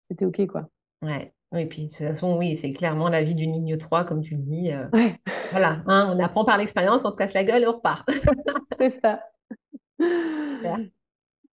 c'était 0.07 0.25
OK, 0.25 0.45
quoi. 0.47 0.69
Ouais. 1.01 1.33
Oui, 1.51 1.67
puis 1.67 1.83
de 1.83 1.87
toute 1.87 2.07
façon, 2.07 2.35
oui, 2.35 2.57
c'est 2.57 2.73
clairement 2.73 3.09
la 3.09 3.21
vie 3.21 3.35
d'une 3.35 3.53
ligne 3.53 3.77
3, 3.77 4.05
comme 4.05 4.21
tu 4.21 4.35
le 4.35 4.41
dis. 4.41 4.71
Ouais. 4.91 5.19
Voilà, 5.51 5.83
hein, 5.85 6.11
on 6.15 6.19
apprend 6.19 6.45
par 6.45 6.57
l'expérience, 6.57 7.01
on 7.03 7.11
se 7.11 7.17
casse 7.17 7.35
la 7.35 7.43
gueule 7.43 7.61
et 7.61 7.67
on 7.67 7.73
repart. 7.73 8.07
c'est 8.79 8.99
ça. 9.01 9.21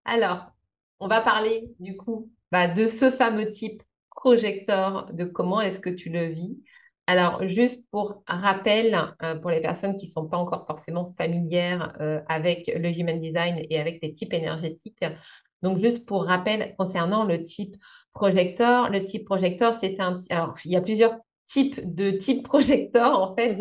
Alors, 0.07 0.53
on 1.01 1.07
va 1.07 1.21
parler 1.21 1.75
du 1.81 1.99
coup 1.99 2.31
bah, 2.51 2.67
de 2.67 2.89
ce 2.89 3.11
fameux 3.11 3.51
type 3.51 3.83
projecteur, 4.11 5.13
de 5.13 5.25
comment 5.25 5.61
est-ce 5.61 5.81
que 5.81 5.91
tu 5.91 6.11
le 6.11 6.25
vis. 6.27 6.59
Alors, 7.11 7.49
juste 7.49 7.85
pour 7.91 8.23
rappel, 8.29 8.97
euh, 9.25 9.35
pour 9.35 9.51
les 9.51 9.61
personnes 9.61 9.97
qui 9.97 10.07
ne 10.07 10.13
sont 10.13 10.29
pas 10.29 10.37
encore 10.37 10.65
forcément 10.65 11.11
familières 11.19 11.93
euh, 12.01 12.21
avec 12.29 12.73
le 12.73 12.89
Human 12.89 13.21
Design 13.21 13.67
et 13.69 13.81
avec 13.81 13.99
les 14.01 14.13
types 14.13 14.33
énergétiques, 14.33 15.05
donc 15.61 15.81
juste 15.81 16.07
pour 16.07 16.25
rappel 16.25 16.73
concernant 16.79 17.25
le 17.25 17.43
type 17.43 17.75
projecteur, 18.13 18.91
le 18.91 19.05
type 19.05 19.25
projecteur, 19.25 19.75
c'est 19.75 19.99
un... 19.99 20.19
Alors, 20.31 20.55
il 20.65 20.71
y 20.71 20.77
a 20.77 20.81
plusieurs 20.81 21.17
types 21.47 21.81
de 21.83 22.11
types 22.17 22.47
projecteurs, 22.47 23.21
en 23.21 23.35
fait. 23.35 23.59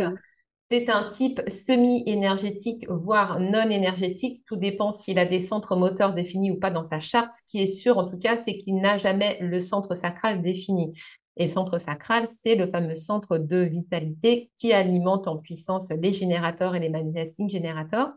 C'est 0.70 0.88
un 0.92 1.08
type 1.08 1.42
semi-énergétique, 1.50 2.86
voire 2.88 3.40
non 3.40 3.68
énergétique. 3.72 4.44
Tout 4.46 4.58
dépend 4.58 4.92
s'il 4.92 5.18
a 5.18 5.26
des 5.26 5.40
centres 5.40 5.76
moteurs 5.76 6.14
définis 6.14 6.52
ou 6.52 6.60
pas 6.60 6.70
dans 6.70 6.84
sa 6.84 7.00
charte. 7.00 7.34
Ce 7.34 7.42
qui 7.50 7.64
est 7.64 7.72
sûr, 7.72 7.98
en 7.98 8.08
tout 8.08 8.20
cas, 8.20 8.38
c'est 8.38 8.56
qu'il 8.60 8.76
n'a 8.76 9.00
jamais 9.00 9.40
le 9.42 9.60
centre 9.60 9.96
sacral 9.96 10.44
défini. 10.44 10.92
Et 11.40 11.44
le 11.44 11.50
centre 11.50 11.78
sacral, 11.80 12.28
c'est 12.28 12.56
le 12.56 12.68
fameux 12.68 12.96
centre 12.96 13.38
de 13.38 13.58
vitalité 13.58 14.52
qui 14.58 14.74
alimente 14.74 15.28
en 15.28 15.38
puissance 15.38 15.90
les 15.90 16.12
générateurs 16.12 16.76
et 16.76 16.80
les 16.80 16.90
manifesting 16.90 17.50
générateurs. 17.50 18.14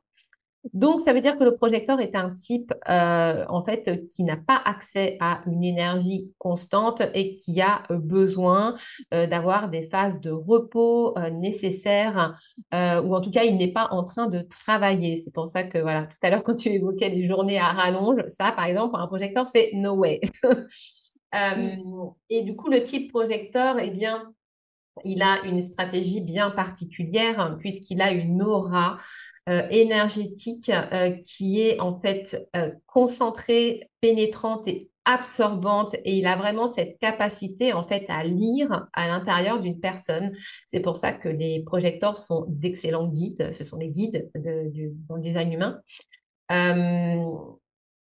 Donc, 0.75 1.00
ça 1.00 1.12
veut 1.12 1.21
dire 1.21 1.37
que 1.38 1.45
le 1.45 1.57
projecteur 1.57 2.00
est 2.00 2.14
un 2.14 2.31
type, 2.31 2.73
euh, 2.88 3.45
en 3.49 3.64
fait, 3.64 4.09
qui 4.09 4.23
n'a 4.23 4.37
pas 4.37 4.61
accès 4.64 5.17
à 5.21 5.43
une 5.47 5.64
énergie 5.64 6.33
constante 6.38 7.02
et 7.14 7.35
qui 7.35 7.61
a 7.61 7.83
euh, 7.91 7.99
besoin 7.99 8.75
euh, 9.12 9.26
d'avoir 9.26 9.69
des 9.69 9.83
phases 9.83 10.21
de 10.21 10.31
repos 10.31 11.14
nécessaires, 11.33 12.33
ou 12.73 13.14
en 13.14 13.21
tout 13.21 13.31
cas, 13.31 13.43
il 13.43 13.57
n'est 13.57 13.73
pas 13.73 13.88
en 13.91 14.05
train 14.05 14.29
de 14.29 14.41
travailler. 14.41 15.23
C'est 15.25 15.33
pour 15.33 15.49
ça 15.49 15.64
que, 15.64 15.79
voilà, 15.79 16.05
tout 16.05 16.17
à 16.23 16.31
l'heure, 16.31 16.45
quand 16.45 16.55
tu 16.55 16.69
évoquais 16.69 17.09
les 17.09 17.26
journées 17.26 17.59
à 17.59 17.73
rallonge, 17.73 18.23
ça, 18.29 18.52
par 18.52 18.67
exemple, 18.67 18.91
pour 18.91 19.00
un 19.00 19.09
projecteur, 19.09 19.49
c'est 19.49 19.71
no 19.75 19.95
way. 19.95 20.21
Euh, 21.35 21.77
et 22.29 22.43
du 22.43 22.57
coup, 22.57 22.69
le 22.69 22.83
type 22.83 23.11
projecteur, 23.11 23.79
eh 23.79 23.91
bien, 23.91 24.33
il 25.05 25.23
a 25.23 25.43
une 25.45 25.62
stratégie 25.62 26.21
bien 26.21 26.51
particulière 26.51 27.41
hein, 27.41 27.57
puisqu'il 27.59 28.03
a 28.03 28.12
une 28.12 28.43
aura 28.43 28.99
euh, 29.49 29.62
énergétique 29.71 30.71
euh, 30.71 31.11
qui 31.11 31.61
est 31.61 31.81
en 31.81 31.99
fait 31.99 32.49
concentrée, 32.87 33.89
pénétrante 34.01 34.69
et 34.69 34.91
absorbante 35.05 35.95
et 36.05 36.19
il 36.19 36.27
a 36.27 36.37
vraiment 36.37 36.69
cette 36.69 36.99
capacité 37.01 37.73
en 37.73 37.83
fait 37.83 38.05
à 38.09 38.23
lire 38.23 38.87
à 38.93 39.09
l'intérieur 39.09 39.59
d'une 39.59 39.81
personne. 39.81 40.31
C'est 40.69 40.81
pour 40.81 40.95
ça 40.95 41.12
que 41.12 41.29
les 41.29 41.65
projecteurs 41.65 42.17
sont 42.17 42.45
d'excellents 42.49 43.09
guides. 43.09 43.51
Ce 43.53 43.65
sont 43.65 43.79
des 43.79 43.89
guides 43.89 44.31
du, 44.37 44.93
dans 45.09 45.17
le 45.17 45.21
design 45.23 45.53
humain. 45.53 45.81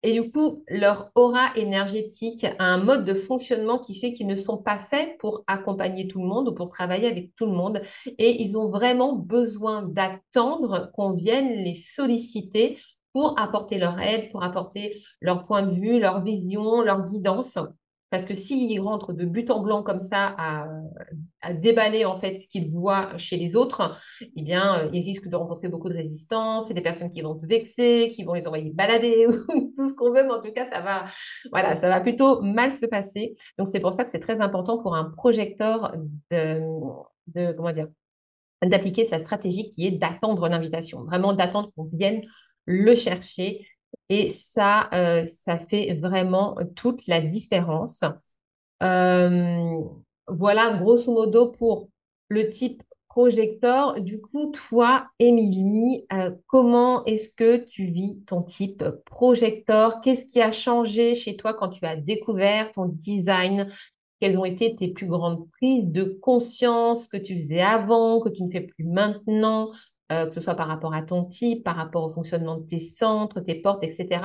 Et 0.04 0.14
du 0.14 0.30
coup, 0.30 0.64
leur 0.68 1.12
aura 1.16 1.56
énergétique 1.56 2.46
a 2.60 2.66
un 2.66 2.78
mode 2.78 3.04
de 3.04 3.14
fonctionnement 3.14 3.80
qui 3.80 4.00
fait 4.00 4.14
qu'ils 4.14 4.28
ne 4.28 4.36
sont 4.36 4.58
pas 4.58 4.78
faits 4.78 5.18
pour 5.18 5.44
accompagner 5.48 6.08
tout 6.08 6.22
le 6.22 6.28
monde 6.28 6.50
ou 6.50 6.54
pour 6.54 6.70
travailler 6.70 7.08
avec 7.08 7.36
tout 7.36 7.46
le 7.46 7.54
monde. 7.54 7.82
Et 8.18 8.42
ils 8.44 8.58
ont 8.58 8.68
vraiment 8.68 9.14
besoin 9.14 9.82
d'attendre 9.82 10.92
qu'on 10.94 11.12
vienne 11.12 11.50
les 11.64 11.74
solliciter 11.74 12.78
pour 13.12 13.40
apporter 13.40 13.80
leur 13.80 14.00
aide, 14.00 14.30
pour 14.32 14.44
apporter 14.44 14.92
leur 15.22 15.42
point 15.42 15.64
de 15.64 15.72
vue, 15.72 16.00
leur 16.00 16.24
vision, 16.24 16.84
leur 16.84 17.04
guidance. 17.04 17.58
Parce 18.10 18.26
que 18.26 18.34
s'ils 18.34 18.80
rentrent 18.80 19.12
de 19.12 19.26
but 19.26 19.52
en 19.52 19.62
blanc 19.62 19.84
comme 19.84 20.00
ça 20.00 20.36
à, 20.38 20.68
déballer 21.54 22.04
en 22.04 22.16
fait 22.16 22.38
ce 22.38 22.48
qu'ils 22.48 22.68
voient 22.68 23.16
chez 23.18 23.38
les 23.38 23.56
autres, 23.56 23.98
eh 24.22 24.42
bien, 24.42 24.80
euh, 24.80 24.90
ils 24.94 25.04
risquent 25.04 25.28
de 25.28 25.36
rencontrer 25.36 25.70
beaucoup 25.70 25.90
de 25.90 25.94
résistance. 25.94 26.68
C'est 26.68 26.74
des 26.74 26.82
personnes 26.82 27.10
qui 27.10 27.22
vont 27.22 27.38
se 27.38 27.48
vexer, 27.48 28.10
qui 28.12 28.24
vont 28.24 28.34
les 28.34 28.48
envoyer 28.48 28.72
balader 28.72 29.28
ou 29.56 29.74
tout 29.76 29.88
ce 29.88 29.94
qu'on 29.94 30.12
veut, 30.12 30.24
mais 30.24 30.32
en 30.32 30.40
tout 30.40 30.52
cas, 30.52 30.70
ça 30.72 30.82
va, 30.82 31.06
voilà, 31.52 31.76
ça 31.76 31.90
va 31.90 32.00
plutôt 32.02 32.42
mal 32.42 32.72
se 32.72 32.86
passer. 32.86 33.36
Donc, 33.58 33.68
c'est 33.68 33.80
pour 33.80 33.94
ça 33.94 34.04
que 34.04 34.10
c'est 34.10 34.20
très 34.20 34.42
important 34.42 34.82
pour 34.82 34.96
un 34.96 35.06
projecteur 35.06 35.96
de, 36.32 37.52
comment 37.54 37.72
dire, 37.72 37.88
d'appliquer 38.66 39.06
sa 39.06 39.20
stratégie 39.20 39.70
qui 39.70 39.88
est 39.88 39.92
d'attendre 39.92 40.48
l'invitation, 40.50 41.04
vraiment 41.04 41.34
d'attendre 41.34 41.72
qu'on 41.76 41.90
vienne 41.94 42.22
le 42.66 42.96
chercher 42.96 43.66
et 44.10 44.30
ça, 44.30 44.90
euh, 44.94 45.26
ça 45.26 45.58
fait 45.58 45.96
vraiment 45.96 46.56
toute 46.76 47.08
la 47.08 47.20
différence. 47.22 48.04
Euh, 48.84 49.82
voilà, 50.28 50.78
grosso 50.78 51.12
modo, 51.12 51.52
pour 51.52 51.90
le 52.30 52.48
type 52.50 52.84
projecteur. 53.08 54.00
Du 54.02 54.22
coup, 54.22 54.52
toi, 54.52 55.08
Émilie, 55.20 56.06
euh, 56.14 56.32
comment 56.46 57.04
est-ce 57.06 57.30
que 57.30 57.58
tu 57.58 57.86
vis 57.86 58.20
ton 58.28 58.44
type 58.44 58.84
projecteur? 59.06 60.00
Qu'est-ce 60.02 60.26
qui 60.26 60.40
a 60.40 60.52
changé 60.52 61.16
chez 61.16 61.36
toi 61.36 61.54
quand 61.54 61.70
tu 61.70 61.86
as 61.86 61.96
découvert 61.96 62.72
ton 62.72 62.86
design? 62.86 63.68
Quelles 64.20 64.38
ont 64.38 64.46
été 64.46 64.76
tes 64.76 64.90
plus 64.90 65.08
grandes 65.08 65.50
prises 65.52 65.86
de 65.86 66.04
conscience 66.04 67.08
que 67.08 67.18
tu 67.18 67.38
faisais 67.38 67.62
avant, 67.62 68.20
que 68.20 68.30
tu 68.30 68.44
ne 68.44 68.50
fais 68.50 68.62
plus 68.62 68.86
maintenant, 68.86 69.72
euh, 70.12 70.26
que 70.26 70.34
ce 70.34 70.40
soit 70.40 70.56
par 70.56 70.68
rapport 70.68 70.94
à 70.94 71.02
ton 71.02 71.26
type, 71.26 71.64
par 71.64 71.76
rapport 71.76 72.04
au 72.04 72.10
fonctionnement 72.10 72.56
de 72.56 72.66
tes 72.66 72.80
centres, 72.80 73.42
tes 73.42 73.56
portes, 73.56 73.84
etc. 73.84 74.22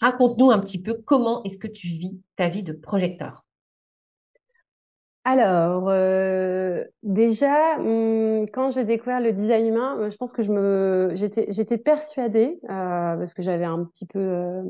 Raconte-nous 0.00 0.50
un 0.50 0.58
petit 0.60 0.80
peu 0.80 0.94
comment 0.94 1.42
est-ce 1.42 1.58
que 1.58 1.66
tu 1.66 1.88
vis 1.88 2.20
ta 2.36 2.48
vie 2.48 2.62
de 2.62 2.72
projecteur. 2.72 3.44
Alors, 5.24 5.88
euh, 5.88 6.84
déjà, 7.02 7.78
hum, 7.80 8.46
quand 8.52 8.70
j'ai 8.70 8.84
découvert 8.84 9.20
le 9.20 9.32
design 9.32 9.66
humain, 9.66 9.98
euh, 9.98 10.10
je 10.10 10.16
pense 10.16 10.32
que 10.32 10.42
j'étais, 11.14 11.78
persuadée, 11.78 12.60
parce 12.68 13.34
que 13.34 13.42
j'avais 13.42 13.64
un 13.64 13.84
petit 13.84 14.06
peu, 14.06 14.62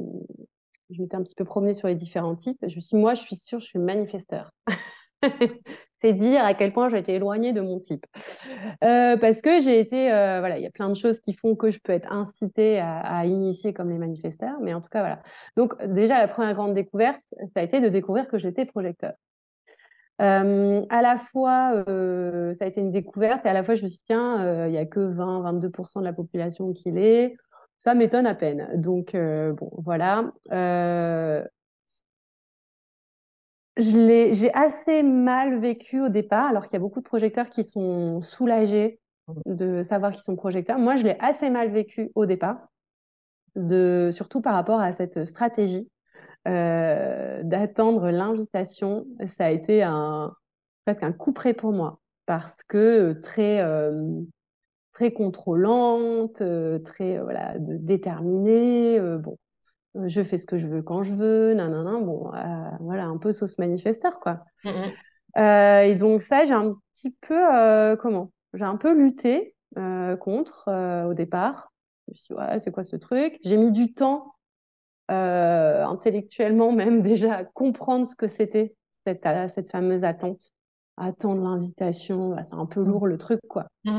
je 0.88 1.02
m'étais 1.02 1.16
un 1.16 1.22
petit 1.22 1.34
peu 1.34 1.44
promenée 1.44 1.74
sur 1.74 1.88
les 1.88 1.94
différents 1.94 2.36
types. 2.36 2.58
Je 2.62 2.76
me 2.76 2.80
suis 2.80 2.96
dit, 2.96 3.02
moi, 3.02 3.12
je 3.12 3.20
suis 3.20 3.36
sûre, 3.36 3.60
je 3.60 3.66
suis 3.66 3.78
manifesteur. 3.78 4.52
C'est 6.00 6.12
dire 6.12 6.44
à 6.44 6.54
quel 6.54 6.72
point 6.72 6.88
j'ai 6.88 6.98
été 6.98 7.14
éloignée 7.14 7.52
de 7.52 7.60
mon 7.60 7.80
type. 7.80 8.06
parce 8.80 9.40
que 9.40 9.60
j'ai 9.60 9.80
été, 9.80 10.08
voilà, 10.08 10.58
il 10.58 10.62
y 10.62 10.66
a 10.66 10.70
plein 10.70 10.88
de 10.88 10.94
choses 10.94 11.20
qui 11.20 11.32
font 11.32 11.56
que 11.56 11.70
je 11.70 11.78
peux 11.82 11.92
être 11.92 12.12
incitée 12.12 12.78
à, 12.80 13.24
initier 13.26 13.72
comme 13.72 13.90
les 13.90 13.98
manifesteurs, 13.98 14.58
mais 14.60 14.74
en 14.74 14.80
tout 14.80 14.90
cas, 14.90 15.00
voilà. 15.00 15.22
Donc, 15.56 15.74
déjà, 15.86 16.18
la 16.18 16.28
première 16.28 16.54
grande 16.54 16.74
découverte, 16.74 17.20
ça 17.54 17.60
a 17.60 17.62
été 17.62 17.80
de 17.80 17.88
découvrir 17.88 18.28
que 18.28 18.38
j'étais 18.38 18.66
projecteur. 18.66 19.12
Euh, 20.22 20.82
à 20.88 21.02
la 21.02 21.18
fois, 21.18 21.84
euh, 21.88 22.54
ça 22.54 22.64
a 22.64 22.68
été 22.68 22.80
une 22.80 22.92
découverte 22.92 23.44
et 23.44 23.48
à 23.48 23.52
la 23.52 23.62
fois, 23.62 23.74
je 23.74 23.84
me 23.84 23.88
suis 23.88 23.98
dit, 23.98 24.04
tiens, 24.06 24.44
euh, 24.44 24.68
il 24.68 24.72
n'y 24.72 24.78
a 24.78 24.86
que 24.86 25.00
20-22% 25.00 26.00
de 26.00 26.04
la 26.04 26.12
population 26.12 26.72
qui 26.72 26.90
l'est. 26.90 27.36
Ça 27.78 27.94
m'étonne 27.94 28.26
à 28.26 28.34
peine. 28.34 28.70
Donc, 28.76 29.14
bon, 29.14 29.70
voilà. 29.76 30.32
J'ai 33.76 34.54
assez 34.54 35.02
mal 35.02 35.60
vécu 35.60 36.00
au 36.00 36.08
départ, 36.08 36.46
alors 36.46 36.64
qu'il 36.64 36.74
y 36.74 36.76
a 36.76 36.80
beaucoup 36.80 37.00
de 37.00 37.06
projecteurs 37.06 37.48
qui 37.48 37.64
sont 37.64 38.20
soulagés 38.20 39.00
de 39.44 39.82
savoir 39.82 40.12
qu'ils 40.12 40.22
sont 40.22 40.36
projecteurs. 40.36 40.78
Moi, 40.78 40.96
je 40.96 41.04
l'ai 41.04 41.16
assez 41.18 41.50
mal 41.50 41.70
vécu 41.70 42.10
au 42.14 42.26
départ, 42.26 42.68
de, 43.54 44.10
surtout 44.12 44.40
par 44.40 44.54
rapport 44.54 44.80
à 44.80 44.92
cette 44.94 45.26
stratégie 45.26 45.90
euh, 46.46 47.42
d'attendre 47.42 48.10
l'invitation, 48.10 49.06
ça 49.36 49.46
a 49.46 49.50
été 49.50 49.82
un, 49.82 50.32
presque 50.84 51.02
un 51.02 51.12
coup 51.12 51.32
près 51.32 51.54
pour 51.54 51.72
moi 51.72 51.98
parce 52.26 52.56
que 52.68 53.14
très, 53.22 53.60
euh, 53.60 54.20
très 54.92 55.12
contrôlante, 55.12 56.40
euh, 56.40 56.78
très 56.80 57.18
voilà, 57.18 57.54
déterminée. 57.58 59.00
bon, 59.18 59.36
je 60.06 60.22
fais 60.22 60.38
ce 60.38 60.46
que 60.46 60.58
je 60.58 60.66
veux 60.66 60.82
quand 60.82 61.02
je 61.02 61.14
veux, 61.14 61.54
nanana, 61.54 61.98
bon, 62.00 62.30
voilà, 62.80 63.04
un 63.04 63.18
peu 63.18 63.32
sauce 63.32 63.58
manifesteur, 63.58 64.20
quoi. 64.20 64.44
Mmh 64.64 64.70
et 65.38 65.94
donc 65.96 66.22
ça, 66.22 66.46
j'ai 66.46 66.54
un 66.54 66.76
petit 66.94 67.14
peu, 67.20 67.96
comment? 68.00 68.32
J'ai 68.54 68.64
un 68.64 68.76
peu 68.76 68.94
lutté 68.94 69.54
contre 70.20 70.70
au 71.06 71.12
départ. 71.12 71.72
Je 72.08 72.12
me 72.12 72.14
suis 72.14 72.34
dit, 72.34 72.40
ouais, 72.40 72.58
c'est 72.60 72.70
quoi 72.70 72.84
ce 72.84 72.96
truc? 72.96 73.38
J'ai 73.44 73.58
mis 73.58 73.70
du 73.70 73.92
temps 73.92 74.36
euh, 75.10 75.84
intellectuellement 75.84 76.72
même 76.72 77.02
déjà 77.02 77.44
comprendre 77.44 78.06
ce 78.06 78.16
que 78.16 78.26
c'était 78.26 78.74
cette, 79.06 79.24
euh, 79.26 79.48
cette 79.54 79.70
fameuse 79.70 80.04
attente. 80.04 80.50
Attendre 80.98 81.42
l'invitation, 81.42 82.30
bah, 82.30 82.42
c'est 82.42 82.54
un 82.54 82.64
peu 82.64 82.80
mmh. 82.80 82.88
lourd 82.88 83.06
le 83.06 83.18
truc, 83.18 83.40
quoi. 83.48 83.66
Mmh. 83.84 83.90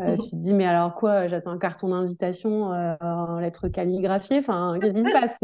Euh, 0.00 0.16
tu 0.16 0.30
te 0.30 0.36
dis, 0.36 0.52
mais 0.52 0.66
alors 0.66 0.94
quoi, 0.94 1.26
j'attends 1.26 1.52
un 1.52 1.58
carton 1.58 1.88
d'invitation 1.88 2.64
en 3.00 3.38
lettres 3.38 3.68
calligraphiées, 3.68 4.40
enfin, 4.40 4.78
qu'est-ce 4.80 4.92
qui 4.92 5.04
se 5.04 5.12
passe 5.12 5.36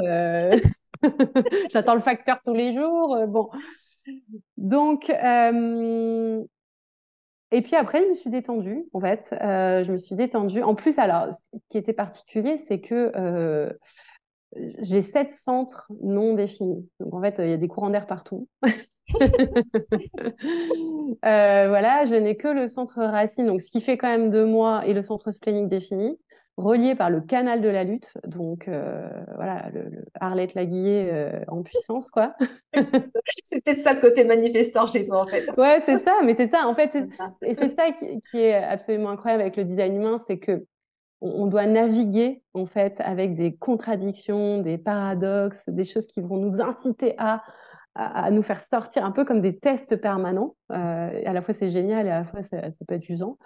J'attends 1.72 1.94
le 1.94 2.00
facteur 2.00 2.40
tous 2.44 2.54
les 2.54 2.74
jours, 2.74 3.16
bon. 3.28 3.48
Donc, 4.56 5.09
et 7.50 7.62
puis 7.62 7.76
après, 7.76 8.02
je 8.02 8.09
me 8.09 8.14
suis 8.14 8.30
détendue, 8.30 8.85
en 8.92 9.00
fait. 9.00 9.28
je 9.33 9.90
me 9.90 9.96
suis 9.96 10.14
détendue. 10.14 10.62
En 10.62 10.74
plus, 10.74 10.98
alors, 10.98 11.28
ce 11.33 11.59
qui 11.70 11.78
était 11.78 11.94
particulier, 11.94 12.59
c'est 12.66 12.80
que 12.80 13.12
j'ai 14.80 15.02
sept 15.02 15.33
centres 15.33 15.90
non 16.02 16.35
définis. 16.35 16.88
Donc 17.00 17.14
en 17.14 17.20
fait, 17.20 17.37
il 17.38 17.48
y 17.48 17.52
a 17.52 17.56
des 17.56 17.68
courants 17.68 17.90
d'air 17.90 18.06
partout. 18.06 18.48
Euh, 21.25 21.68
voilà, 21.68 22.05
je 22.05 22.14
n'ai 22.14 22.37
que 22.37 22.49
le 22.49 22.68
centre 22.68 23.01
racine, 23.01 23.47
donc 23.47 23.62
ce 23.62 23.71
qui 23.71 23.81
fait 23.81 23.97
quand 23.97 24.09
même 24.09 24.31
de 24.31 24.44
moi, 24.44 24.83
et 24.87 24.92
le 24.92 25.03
centre 25.03 25.31
splénique 25.33 25.68
défini, 25.68 26.18
relié 26.59 26.94
par 26.94 27.09
le 27.09 27.21
canal 27.21 27.61
de 27.61 27.68
la 27.68 27.85
lutte. 27.85 28.12
Donc 28.27 28.68
euh, 28.68 29.09
voilà, 29.37 29.71
le, 29.73 30.05
Arlette 30.21 30.55
Laguillet 30.55 31.09
euh, 31.11 31.40
en 31.49 31.62
puissance, 31.62 32.11
quoi. 32.11 32.35
c'est 32.75 33.64
peut-être 33.64 33.79
ça 33.79 33.94
le 33.94 34.01
côté 34.01 34.25
manifestant 34.25 34.87
chez 34.87 35.07
toi, 35.07 35.23
en 35.23 35.27
fait. 35.27 35.47
ouais, 35.57 35.83
c'est 35.87 36.05
ça, 36.05 36.18
mais 36.25 36.35
c'est 36.37 36.49
ça, 36.49 36.66
en 36.66 36.75
fait, 36.75 36.90
et 37.42 37.55
c'est 37.55 37.75
ça 37.75 37.90
qui, 37.92 38.38
est 38.38 38.55
absolument 38.55 39.11
incroyable 39.11 39.42
avec 39.42 39.57
le 39.57 39.64
design 39.64 39.97
humain, 39.97 40.23
c'est 40.27 40.38
que 40.38 40.64
on 41.21 41.47
doit 41.47 41.66
naviguer 41.66 42.42
en 42.55 42.66
fait 42.66 43.01
avec 43.01 43.35
des 43.35 43.57
contradictions, 43.57 44.62
des 44.62 44.79
paradoxes, 44.79 45.68
des 45.68 45.85
choses 45.85 46.07
qui 46.07 46.21
vont 46.21 46.37
nous 46.37 46.61
inciter 46.61 47.14
à, 47.18 47.42
à, 47.98 48.30
nous 48.30 48.42
faire 48.42 48.61
sortir 48.61 49.04
un 49.04 49.11
peu 49.11 49.24
comme 49.24 49.40
des 49.40 49.58
tests 49.58 49.96
permanents. 49.96 50.54
Euh, 50.72 51.22
à 51.26 51.32
la 51.32 51.42
fois 51.42 51.52
c'est 51.52 51.68
génial 51.68 52.06
et 52.06 52.11
à 52.11 52.20
la 52.20 52.24
fois 52.24 52.42
ça, 52.44 52.62
peut 52.87 52.94
être 52.94 53.08
usant. 53.08 53.38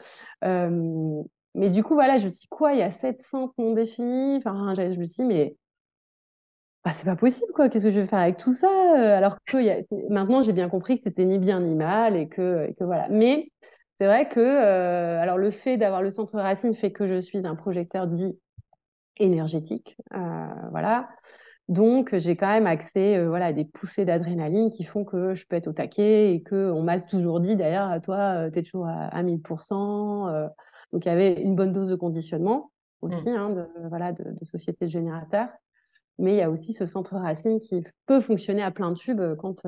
Euh, 0.44 1.22
mais 1.54 1.70
du 1.70 1.82
coup 1.82 1.94
voilà, 1.94 2.18
je 2.18 2.26
me 2.26 2.30
suis 2.30 2.40
dit 2.40 2.48
quoi, 2.48 2.74
il 2.74 2.78
y 2.78 2.82
a 2.82 2.90
700 2.90 3.54
non 3.58 3.72
définis. 3.72 4.36
Enfin, 4.36 4.74
je 4.74 4.82
me 4.82 5.06
suis 5.06 5.22
dit 5.22 5.24
mais 5.24 5.56
bah, 6.84 6.92
c'est 6.92 7.04
pas 7.04 7.16
possible 7.16 7.52
quoi. 7.54 7.68
Qu'est-ce 7.68 7.84
que 7.84 7.92
je 7.92 8.00
vais 8.00 8.06
faire 8.06 8.18
avec 8.18 8.36
tout 8.36 8.54
ça? 8.54 8.68
Alors 9.16 9.38
que 9.46 9.58
maintenant 10.10 10.42
j'ai 10.42 10.52
bien 10.52 10.68
compris 10.68 10.98
que 10.98 11.04
c'était 11.04 11.24
ni 11.24 11.38
bien 11.38 11.60
ni 11.60 11.74
mal 11.74 12.16
et 12.16 12.28
que, 12.28 12.74
voilà. 12.80 13.08
Mais 13.08 13.50
c'est 13.94 14.06
vrai 14.06 14.28
que 14.28 14.40
euh, 14.40 15.20
alors 15.20 15.38
le 15.38 15.50
fait 15.50 15.78
d'avoir 15.78 16.02
le 16.02 16.10
centre 16.10 16.38
racine 16.38 16.74
fait 16.74 16.92
que 16.92 17.08
je 17.08 17.20
suis 17.20 17.46
un 17.46 17.54
projecteur 17.54 18.06
dit 18.06 18.38
énergétique, 19.16 19.96
euh, 20.14 20.46
voilà. 20.72 21.08
Donc 21.68 22.16
j'ai 22.16 22.36
quand 22.36 22.48
même 22.48 22.66
accès 22.66 23.16
euh, 23.16 23.28
voilà 23.28 23.46
à 23.46 23.52
des 23.52 23.64
poussées 23.64 24.04
d'adrénaline 24.04 24.70
qui 24.70 24.84
font 24.84 25.04
que 25.04 25.34
je 25.34 25.46
peux 25.46 25.56
être 25.56 25.68
au 25.68 25.72
taquet 25.72 26.34
et 26.34 26.42
que 26.42 26.70
on 26.70 26.82
m'a 26.82 27.00
toujours 27.00 27.40
dit 27.40 27.56
d'ailleurs 27.56 28.00
toi 28.02 28.50
tu 28.50 28.58
es 28.58 28.62
toujours 28.62 28.86
à, 28.88 29.22
1000%. 29.22 30.50
donc 30.92 31.04
il 31.04 31.08
y 31.08 31.10
avait 31.10 31.40
une 31.40 31.54
bonne 31.54 31.72
dose 31.72 31.88
de 31.88 31.96
conditionnement 31.96 32.70
aussi 33.00 33.30
mmh. 33.30 33.36
hein, 33.36 33.50
de, 33.50 33.88
voilà 33.88 34.12
de, 34.12 34.24
de 34.24 34.44
société 34.44 34.86
de 34.86 34.90
générateurs. 34.90 35.48
Mais 36.18 36.34
il 36.34 36.36
y 36.36 36.42
a 36.42 36.50
aussi 36.50 36.72
ce 36.72 36.84
centre 36.84 37.16
racine 37.16 37.58
qui 37.58 37.84
peut 38.06 38.20
fonctionner 38.20 38.62
à 38.62 38.70
plein 38.70 38.92
tube 38.94 39.20
quand 39.38 39.64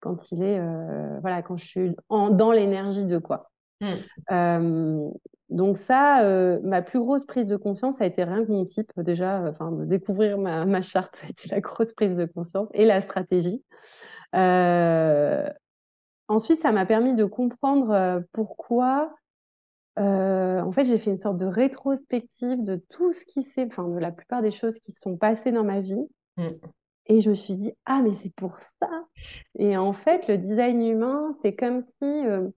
quand 0.00 0.30
il 0.30 0.42
est 0.42 0.58
euh, 0.58 1.18
voilà 1.20 1.42
quand 1.42 1.56
je 1.56 1.64
suis 1.64 1.96
dans 2.10 2.52
l'énergie 2.52 3.04
de 3.04 3.18
quoi. 3.18 3.50
Mmh. 3.80 3.86
Euh, 4.30 5.10
donc 5.48 5.78
ça, 5.78 6.22
euh, 6.24 6.58
ma 6.62 6.82
plus 6.82 6.98
grosse 6.98 7.24
prise 7.26 7.46
de 7.46 7.56
conscience 7.56 8.00
a 8.00 8.06
été 8.06 8.24
rien 8.24 8.44
que 8.44 8.50
mon 8.50 8.64
type 8.64 8.92
déjà, 8.98 9.42
enfin 9.48 9.70
de 9.72 9.84
découvrir 9.84 10.38
ma, 10.38 10.64
ma 10.64 10.82
charte, 10.82 11.16
ça 11.16 11.26
a 11.26 11.30
été 11.30 11.48
la 11.48 11.60
grosse 11.60 11.92
prise 11.92 12.16
de 12.16 12.26
conscience 12.26 12.68
et 12.74 12.84
la 12.84 13.00
stratégie. 13.00 13.62
ensuite, 16.28 16.62
ça 16.62 16.72
m'a 16.72 16.86
permis 16.86 17.14
de 17.14 17.24
comprendre 17.24 18.22
pourquoi. 18.32 19.14
en 19.96 20.72
fait, 20.72 20.84
j'ai 20.84 20.98
fait 20.98 21.10
une 21.10 21.16
sorte 21.16 21.38
de 21.38 21.46
rétrospective 21.46 22.64
de 22.64 22.76
tout 22.90 23.12
ce 23.12 23.24
qui 23.24 23.42
s'est, 23.42 23.66
enfin 23.66 23.88
de 23.88 23.98
la 23.98 24.12
plupart 24.12 24.42
des 24.42 24.50
choses 24.50 24.78
qui 24.80 24.92
sont 24.92 25.16
passées 25.16 25.52
dans 25.52 25.64
ma 25.64 25.80
vie. 25.80 26.06
Mmh. 26.36 26.48
Et 27.08 27.20
je 27.20 27.30
me 27.30 27.34
suis 27.34 27.54
dit, 27.54 27.72
ah, 27.84 28.02
mais 28.02 28.14
c'est 28.16 28.34
pour 28.34 28.58
ça. 28.80 29.06
Et 29.58 29.76
en 29.76 29.92
fait, 29.92 30.26
le 30.28 30.38
design 30.38 30.84
humain, 30.84 31.36
c'est 31.40 31.54
comme 31.54 31.82
si 31.82 32.04
euh, 32.04 32.48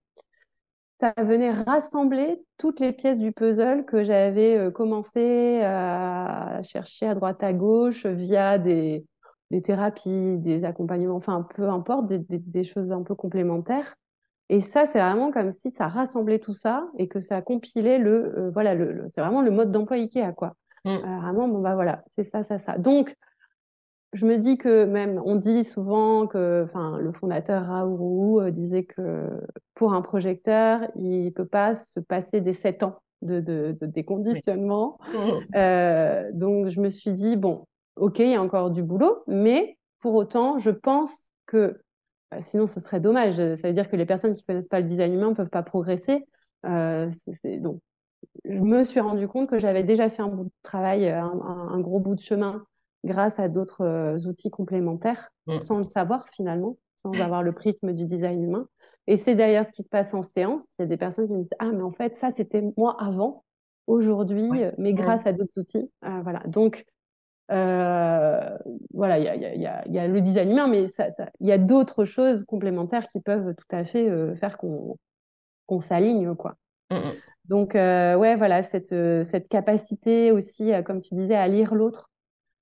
ça 0.99 1.13
venait 1.17 1.51
rassembler 1.51 2.41
toutes 2.57 2.79
les 2.79 2.91
pièces 2.91 3.19
du 3.19 3.31
puzzle 3.31 3.85
que 3.85 4.03
j'avais 4.03 4.57
euh, 4.57 4.71
commencé 4.71 5.61
à 5.63 6.61
chercher 6.63 7.07
à 7.07 7.15
droite 7.15 7.41
à 7.41 7.53
gauche 7.53 8.05
via 8.05 8.57
des, 8.57 9.05
des 9.51 9.61
thérapies, 9.61 10.37
des 10.37 10.65
accompagnements, 10.65 11.15
enfin, 11.15 11.47
peu 11.55 11.69
importe, 11.69 12.07
des, 12.07 12.19
des, 12.19 12.63
choses 12.63 12.91
un 12.91 13.03
peu 13.03 13.15
complémentaires. 13.15 13.95
Et 14.49 14.59
ça, 14.59 14.85
c'est 14.87 14.99
vraiment 14.99 15.31
comme 15.31 15.53
si 15.53 15.71
ça 15.71 15.87
rassemblait 15.87 16.39
tout 16.39 16.53
ça 16.53 16.87
et 16.97 17.07
que 17.07 17.21
ça 17.21 17.41
compilait 17.41 17.99
le, 17.99 18.37
euh, 18.37 18.51
voilà, 18.51 18.73
le, 18.73 19.09
c'est 19.13 19.21
vraiment 19.21 19.41
le 19.41 19.51
mode 19.51 19.71
d'emploi 19.71 19.97
IKEA, 19.97 20.33
quoi. 20.33 20.55
Mmh. 20.85 20.95
vraiment, 20.95 21.47
bon, 21.49 21.59
bah 21.59 21.75
voilà, 21.75 22.03
c'est 22.15 22.23
ça, 22.23 22.43
ça, 22.45 22.57
ça. 22.57 22.77
Donc, 22.77 23.13
je 24.13 24.25
me 24.25 24.37
dis 24.37 24.57
que 24.57 24.85
même, 24.85 25.21
on 25.23 25.35
dit 25.35 25.63
souvent 25.63 26.25
que, 26.25 26.63
enfin, 26.65 26.97
le 26.97 27.11
fondateur 27.11 27.65
Raoult 27.65 28.41
euh, 28.41 28.51
disait 28.51 28.83
que 28.83 29.29
pour 29.75 29.93
un 29.93 30.01
projecteur, 30.01 30.81
il 30.95 31.31
peut 31.31 31.45
pas 31.45 31.75
se 31.75 31.99
passer 31.99 32.41
des 32.41 32.53
sept 32.53 32.81
ans 32.81 33.01
de, 33.21 33.39
de, 33.39 33.77
de 33.79 33.85
déconditionnement. 33.85 34.97
Euh, 35.55 36.29
donc, 36.33 36.69
je 36.69 36.79
me 36.79 36.89
suis 36.89 37.13
dit, 37.13 37.35
bon, 37.35 37.65
ok, 37.95 38.19
il 38.19 38.31
y 38.31 38.35
a 38.35 38.41
encore 38.41 38.71
du 38.71 38.81
boulot, 38.81 39.23
mais 39.27 39.77
pour 39.99 40.15
autant, 40.15 40.57
je 40.57 40.71
pense 40.71 41.13
que, 41.45 41.79
bah, 42.31 42.41
sinon, 42.41 42.65
ce 42.65 42.79
serait 42.79 42.99
dommage. 42.99 43.35
Ça 43.35 43.67
veut 43.67 43.73
dire 43.73 43.89
que 43.89 43.95
les 43.95 44.05
personnes 44.05 44.35
qui 44.35 44.43
connaissent 44.43 44.69
pas 44.69 44.79
le 44.79 44.87
design 44.87 45.13
humain 45.13 45.33
peuvent 45.33 45.49
pas 45.49 45.63
progresser. 45.63 46.25
donc, 46.63 47.79
je 48.45 48.59
me 48.59 48.83
suis 48.83 48.99
rendu 48.99 49.27
compte 49.27 49.49
que 49.49 49.59
j'avais 49.59 49.83
déjà 49.83 50.09
fait 50.09 50.21
un 50.21 50.27
bout 50.27 50.45
de 50.45 50.51
travail, 50.63 51.07
un, 51.07 51.79
gros 51.79 51.99
bout 51.99 52.15
de 52.15 52.21
chemin 52.21 52.63
grâce 53.03 53.37
à 53.39 53.47
d'autres 53.47 54.27
outils 54.27 54.49
complémentaires, 54.49 55.29
mmh. 55.47 55.61
sans 55.61 55.77
le 55.77 55.85
savoir 55.85 56.27
finalement, 56.29 56.77
sans 57.03 57.19
avoir 57.21 57.43
le 57.43 57.51
prisme 57.51 57.93
du 57.93 58.05
design 58.05 58.43
humain. 58.43 58.67
Et 59.07 59.17
c'est 59.17 59.35
d'ailleurs 59.35 59.65
ce 59.65 59.71
qui 59.71 59.83
se 59.83 59.89
passe 59.89 60.13
en 60.13 60.21
séance. 60.21 60.63
Il 60.77 60.83
y 60.83 60.85
a 60.85 60.87
des 60.87 60.97
personnes 60.97 61.27
qui 61.27 61.33
me 61.33 61.39
disent 61.39 61.49
Ah, 61.59 61.71
mais 61.71 61.81
en 61.81 61.91
fait, 61.91 62.15
ça, 62.15 62.31
c'était 62.35 62.63
moi 62.77 62.95
avant, 62.99 63.43
aujourd'hui, 63.87 64.49
mais 64.77 64.93
grâce 64.93 65.25
à 65.25 65.33
d'autres 65.33 65.57
outils. 65.57 65.89
voilà. 66.01 66.41
Donc, 66.45 66.85
euh, 67.51 68.57
voilà, 68.93 69.17
il 69.17 69.25
y 69.25 69.27
a, 69.27 69.35
y, 69.35 69.65
a, 69.65 69.87
y 69.87 69.99
a, 69.99 70.07
le 70.07 70.21
design 70.21 70.51
humain, 70.51 70.67
mais 70.67 70.87
il 71.39 71.47
y 71.47 71.51
a 71.51 71.57
d'autres 71.57 72.05
choses 72.05 72.45
complémentaires 72.45 73.07
qui 73.07 73.19
peuvent 73.19 73.55
tout 73.55 73.75
à 73.75 73.83
fait 73.83 74.07
euh, 74.07 74.35
faire 74.35 74.57
qu'on 74.57 75.81
s'aligne, 75.81 76.35
quoi. 76.35 76.55
Mmh, 76.91 76.95
mmh. 76.95 77.13
Donc, 77.45 77.75
euh, 77.75 78.15
ouais, 78.15 78.35
voilà, 78.35 78.61
cette, 78.61 78.93
cette 79.25 79.47
capacité 79.47 80.31
aussi, 80.31 80.71
comme 80.85 81.01
tu 81.01 81.15
disais, 81.15 81.35
à 81.35 81.47
lire 81.47 81.73
l'autre. 81.73 82.11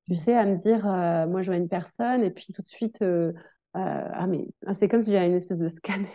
Tu 0.09 0.15
sais, 0.15 0.35
à 0.35 0.45
me 0.45 0.55
dire, 0.55 0.85
moi, 1.27 1.41
je 1.41 1.51
vois 1.51 1.57
une 1.57 1.69
personne, 1.69 2.23
et 2.23 2.31
puis 2.31 2.53
tout 2.53 2.61
de 2.61 2.67
suite, 2.67 3.01
euh, 3.77 4.07
ah, 4.13 4.25
mais 4.25 4.47
ah, 4.65 4.73
c'est 4.73 4.87
comme 4.87 5.03
si 5.03 5.11
j'avais 5.11 5.27
une 5.27 5.35
espèce 5.35 5.59
de 5.59 5.67
scanner. 5.67 6.07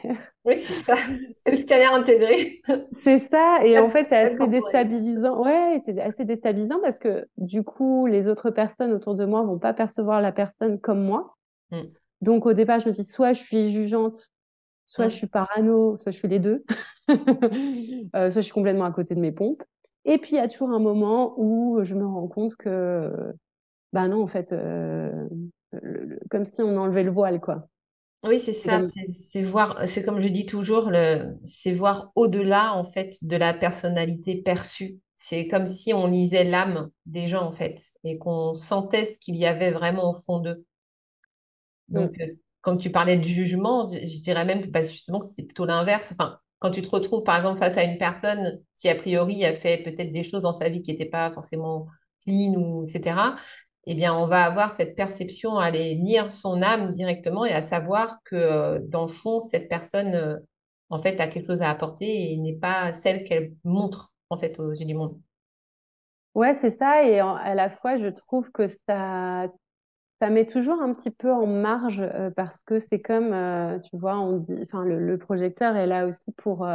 Oui, 0.45 0.55
c'est 0.55 0.73
ça. 0.73 0.97
C'est 1.45 1.51
le 1.53 1.57
scanner 1.57 1.85
intégré. 1.85 2.61
c'est 2.99 3.19
ça. 3.31 3.65
Et 3.65 3.79
en 3.79 3.89
fait, 3.91 4.07
c'est 4.09 4.17
assez 4.17 4.47
déstabilisant. 4.49 5.45
Ouais, 5.45 5.81
c'est 5.85 6.01
assez 6.01 6.25
déstabilisant 6.25 6.81
parce 6.81 6.99
que 6.99 7.27
du 7.37 7.63
coup, 7.63 8.07
les 8.07 8.27
autres 8.27 8.51
personnes 8.51 8.93
autour 8.93 9.15
de 9.15 9.25
moi 9.25 9.43
vont 9.43 9.59
pas 9.59 9.75
percevoir 9.75 10.21
la 10.21 10.33
personne 10.33 10.81
comme 10.81 11.05
moi. 11.05 11.37
Mm. 11.71 11.83
Donc, 12.21 12.47
au 12.47 12.53
départ, 12.53 12.81
je 12.81 12.89
me 12.89 12.93
dis 12.93 13.05
soit 13.05 13.33
je 13.33 13.43
suis 13.43 13.71
jugeante, 13.71 14.31
soit 14.85 15.07
mm. 15.07 15.11
je 15.11 15.15
suis 15.15 15.27
parano, 15.29 15.97
soit 15.99 16.11
je 16.11 16.19
suis 16.19 16.29
les 16.29 16.41
deux. 16.41 16.65
Euh, 18.15 18.31
soit 18.31 18.41
je 18.41 18.47
suis 18.47 18.53
complètement 18.53 18.85
à 18.85 18.93
côté 18.93 19.15
de 19.15 19.21
mes 19.21 19.33
pompes. 19.33 19.63
Et 20.05 20.19
puis, 20.19 20.33
il 20.33 20.37
y 20.37 20.41
a 20.41 20.49
toujours 20.49 20.71
un 20.71 20.79
moment 20.79 21.35
où 21.37 21.81
je 21.83 21.95
me 21.95 22.07
rends 22.07 22.29
compte 22.29 22.55
que, 22.57 23.35
bah 23.93 24.09
non, 24.09 24.23
en 24.23 24.27
fait, 24.27 24.53
euh, 24.53 25.29
comme 26.31 26.47
si 26.47 26.63
on 26.63 26.77
enlevait 26.77 27.05
le 27.05 27.11
voile, 27.11 27.41
quoi. 27.41 27.69
Oui, 28.25 28.39
c'est 28.39 28.53
ça, 28.53 28.81
c'est 29.13 29.43
voir, 29.43 29.89
c'est 29.89 30.05
comme 30.05 30.21
je 30.21 30.29
dis 30.29 30.47
toujours, 30.47 30.93
c'est 31.45 31.73
voir 31.73 32.13
au-delà, 32.15 32.75
en 32.75 32.85
fait, 32.85 33.17
de 33.23 33.37
la 33.37 33.53
personnalité 33.53 34.37
perçue. 34.37 34.99
C'est 35.17 35.49
comme 35.49 35.67
si 35.67 35.93
on 35.93 36.07
lisait 36.07 36.45
l'âme 36.45 36.91
des 37.05 37.27
gens, 37.27 37.43
en 37.43 37.51
fait, 37.51 37.81
et 38.05 38.19
qu'on 38.19 38.55
sentait 38.55 39.05
ce 39.05 39.19
qu'il 39.19 39.37
y 39.37 39.45
avait 39.45 39.73
vraiment 39.73 40.11
au 40.11 40.15
fond 40.15 40.39
d'eux. 40.39 40.65
Donc, 41.89 42.17
mm. 42.17 42.23
euh, 42.23 42.27
quand 42.61 42.77
tu 42.77 42.91
parlais 42.91 43.17
de 43.17 43.25
jugement, 43.25 43.87
je, 43.87 44.21
dirais 44.21 44.45
même 44.45 44.63
que 44.63 44.69
bah, 44.69 44.83
justement, 44.83 45.21
c'est 45.21 45.43
plutôt 45.43 45.65
l'inverse. 45.65 46.13
Enfin, 46.13 46.39
quand 46.61 46.71
tu 46.71 46.81
te 46.81 46.91
retrouves, 46.91 47.25
par 47.25 47.37
exemple, 47.37 47.59
face 47.59 47.77
à 47.77 47.83
une 47.83 47.99
personne 47.99 48.63
qui, 48.77 48.89
a 48.89 48.95
priori, 48.95 49.45
a 49.45 49.53
fait 49.53 49.79
peut-être 49.79 50.13
des 50.13 50.23
choses 50.23 50.43
dans 50.45 50.53
sa 50.53 50.69
vie 50.69 50.83
qui 50.83 50.93
n'étaient 50.93 51.07
pas 51.07 51.33
forcément 51.33 51.89
clean 52.25 52.55
ou 52.55 52.85
etc 52.85 53.17
eh 53.87 53.95
bien, 53.95 54.15
on 54.15 54.27
va 54.27 54.45
avoir 54.45 54.71
cette 54.71 54.95
perception 54.95 55.59
à 55.59 55.65
aller 55.65 55.95
lire 55.95 56.31
son 56.31 56.63
âme 56.63 56.91
directement 56.93 57.45
et 57.45 57.53
à 57.53 57.61
savoir 57.61 58.23
que, 58.25 58.37
euh, 58.37 58.79
dans 58.81 59.03
le 59.03 59.09
fond, 59.09 59.41
cette 59.41 59.69
personne, 59.69 60.15
euh, 60.15 60.37
en 60.89 60.99
fait, 60.99 61.21
a 61.21 61.27
quelque 61.27 61.49
chose 61.49 61.63
à 61.63 61.71
apporter 61.71 62.33
et 62.33 62.37
n'est 62.37 62.55
pas 62.55 62.93
celle 62.93 63.25
qu'elle 63.25 63.55
montre, 63.65 64.13
en 64.31 64.37
fait, 64.37 64.61
aux 64.61 64.73
yeux 64.73 64.87
du 64.87 64.95
monde. 64.95 65.21
Ouais, 66.35 66.55
c'est 66.55 66.71
ça. 66.71 67.05
Et 67.05 67.19
à 67.19 67.55
la 67.55 67.69
fois, 67.71 67.97
je 67.97 68.07
trouve 68.07 68.53
que 68.53 68.67
ça, 68.89 69.49
ça 70.21 70.31
met 70.31 70.47
toujours 70.47 70.81
un 70.81 70.95
petit 70.95 71.11
peu 71.11 71.31
en 71.31 71.47
marge 71.47 72.01
euh, 72.01 72.31
parce 72.31 72.63
que 72.63 72.79
c'est 72.79 73.01
comme, 73.01 73.35
tu 73.91 73.97
vois, 73.99 74.19
on 74.19 74.39
dit, 74.39 74.61
enfin, 74.63 74.85
le, 74.85 75.19
projecteur 75.19 75.77
est 75.77 75.87
là 75.87 76.07
aussi 76.07 76.33
pour 76.37 76.67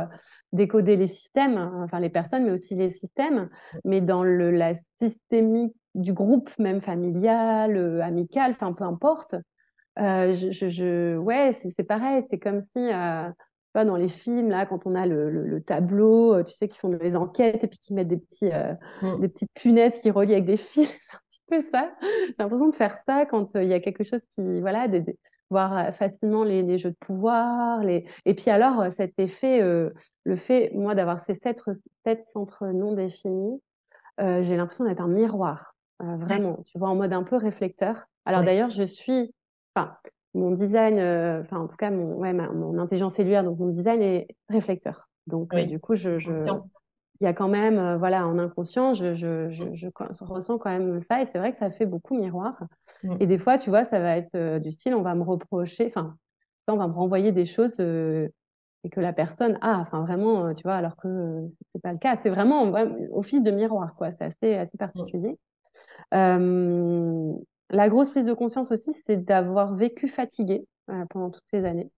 décoder 0.51 0.97
les 0.97 1.07
systèmes, 1.07 1.57
enfin 1.83 2.01
les 2.01 2.09
personnes, 2.09 2.45
mais 2.45 2.51
aussi 2.51 2.75
les 2.75 2.91
systèmes. 2.91 3.49
Mais 3.85 4.01
dans 4.01 4.23
le, 4.23 4.51
la 4.51 4.73
systémique 4.99 5.73
du 5.97 6.13
groupe 6.13 6.49
même 6.59 6.81
familial, 6.81 7.75
euh, 7.75 8.01
amical, 8.01 8.51
enfin 8.51 8.73
peu 8.73 8.83
importe. 8.83 9.35
Euh, 9.99 10.35
je, 10.35 10.69
je, 10.69 11.17
ouais, 11.17 11.59
c'est 11.75 11.83
pareil. 11.83 12.23
C'est 12.29 12.39
comme 12.39 12.63
si, 12.75 12.91
euh, 12.91 13.29
dans 13.73 13.95
les 13.95 14.09
films 14.09 14.49
là, 14.49 14.65
quand 14.65 14.87
on 14.87 14.95
a 14.95 15.05
le, 15.05 15.29
le, 15.29 15.61
tableau, 15.61 16.33
euh, 16.33 16.43
tu 16.43 16.53
sais, 16.53 16.67
qui 16.67 16.77
font 16.77 16.89
des 16.89 17.15
enquêtes 17.15 17.63
et 17.63 17.67
puis 17.67 17.79
qui 17.79 17.93
mettent 17.93 18.07
des 18.07 18.17
petits, 18.17 18.49
mm. 19.01 19.19
des 19.19 19.27
petites 19.27 19.51
punaises 19.53 19.97
qui 19.99 20.11
relient 20.11 20.33
avec 20.33 20.45
des 20.45 20.57
fils. 20.57 20.89
c'est 20.89 21.15
un 21.15 21.19
petit 21.29 21.41
peu 21.47 21.63
ça. 21.71 21.91
J'ai 22.01 22.35
l'impression 22.39 22.69
de 22.69 22.75
faire 22.75 22.97
ça 23.07 23.25
quand 23.25 23.55
il 23.55 23.67
y 23.67 23.73
a 23.73 23.79
quelque 23.79 24.03
chose 24.03 24.21
qui, 24.31 24.61
voilà, 24.61 24.87
des, 24.87 25.03
voir 25.49 25.95
facilement 25.95 26.43
les, 26.43 26.61
les, 26.61 26.77
jeux 26.77 26.89
de 26.91 26.97
pouvoir, 26.99 27.81
les... 27.81 28.05
et 28.25 28.33
puis 28.33 28.49
alors 28.49 28.91
cet 28.91 29.17
effet, 29.17 29.61
le 29.61 30.35
fait, 30.35 30.71
moi, 30.73 30.93
d'avoir 30.93 31.23
ces 31.23 31.35
sept, 31.35 31.61
sept 32.05 32.27
centres 32.27 32.65
non 32.65 32.93
définis, 32.93 33.61
j'ai 34.19 34.57
l'impression 34.57 34.83
d'être 34.83 35.01
un 35.01 35.07
miroir. 35.07 35.76
Euh, 36.01 36.15
vraiment, 36.17 36.59
tu 36.67 36.77
vois, 36.77 36.89
en 36.89 36.95
mode 36.95 37.13
un 37.13 37.23
peu 37.23 37.37
réflecteur. 37.37 38.05
Alors 38.25 38.43
d'ailleurs, 38.43 38.69
je 38.69 38.83
suis, 38.83 39.33
enfin, 39.73 39.95
mon 40.33 40.51
design, 40.51 40.99
euh, 40.99 41.41
enfin, 41.41 41.59
en 41.59 41.67
tout 41.67 41.75
cas, 41.75 41.89
mon, 41.89 42.15
ouais, 42.15 42.33
mon 42.33 42.77
intelligence 42.77 43.15
cellulaire, 43.15 43.43
donc 43.43 43.57
mon 43.57 43.69
design 43.69 44.01
est 44.01 44.27
réflecteur. 44.49 45.09
Donc, 45.25 45.53
euh, 45.53 45.65
du 45.65 45.79
coup, 45.79 45.95
je, 45.95 46.19
je, 46.19 46.31
il 47.19 47.23
y 47.23 47.27
a 47.27 47.33
quand 47.33 47.47
même, 47.47 47.95
voilà, 47.95 48.27
en 48.27 48.37
inconscient, 48.37 48.93
je, 48.93 49.15
je, 49.15 49.49
je, 49.49 49.63
je, 49.73 49.87
ressens 50.23 50.59
quand 50.59 50.69
même 50.69 51.01
ça. 51.09 51.21
Et 51.21 51.27
c'est 51.31 51.39
vrai 51.39 51.51
que 51.51 51.57
ça 51.57 51.71
fait 51.71 51.87
beaucoup 51.87 52.15
miroir. 52.15 52.61
Mm. 53.03 53.15
Et 53.19 53.27
des 53.27 53.39
fois, 53.39 53.57
tu 53.57 53.71
vois, 53.71 53.85
ça 53.85 53.99
va 53.99 54.17
être 54.17 54.59
du 54.59 54.71
style, 54.71 54.93
on 54.93 55.01
va 55.01 55.15
me 55.15 55.23
reprocher, 55.23 55.87
enfin, 55.87 56.15
on 56.67 56.77
va 56.77 56.87
me 56.87 56.93
renvoyer 56.93 57.31
des 57.31 57.45
choses 57.45 57.79
et 57.79 58.89
que 58.89 58.99
la 58.99 59.13
personne 59.13 59.57
a, 59.61 59.79
enfin, 59.79 60.01
vraiment, 60.01 60.53
tu 60.53 60.61
vois, 60.61 60.75
alors 60.75 60.95
que 60.95 61.47
c'est 61.73 61.81
pas 61.81 61.91
le 61.91 61.97
cas. 61.97 62.17
C'est 62.21 62.29
vraiment 62.29 62.71
au 63.11 63.23
fil 63.23 63.41
de 63.41 63.49
miroir, 63.49 63.95
quoi. 63.95 64.11
C'est 64.11 64.25
assez, 64.25 64.55
assez 64.55 64.77
particulier. 64.77 65.39
Euh, 66.13 67.33
la 67.69 67.89
grosse 67.89 68.09
prise 68.09 68.25
de 68.25 68.33
conscience 68.33 68.71
aussi, 68.71 68.91
c'est 69.05 69.23
d'avoir 69.25 69.75
vécu 69.75 70.07
fatiguée 70.07 70.65
euh, 70.89 71.05
pendant 71.09 71.29
toutes 71.29 71.43
ces 71.51 71.65
années. 71.65 71.89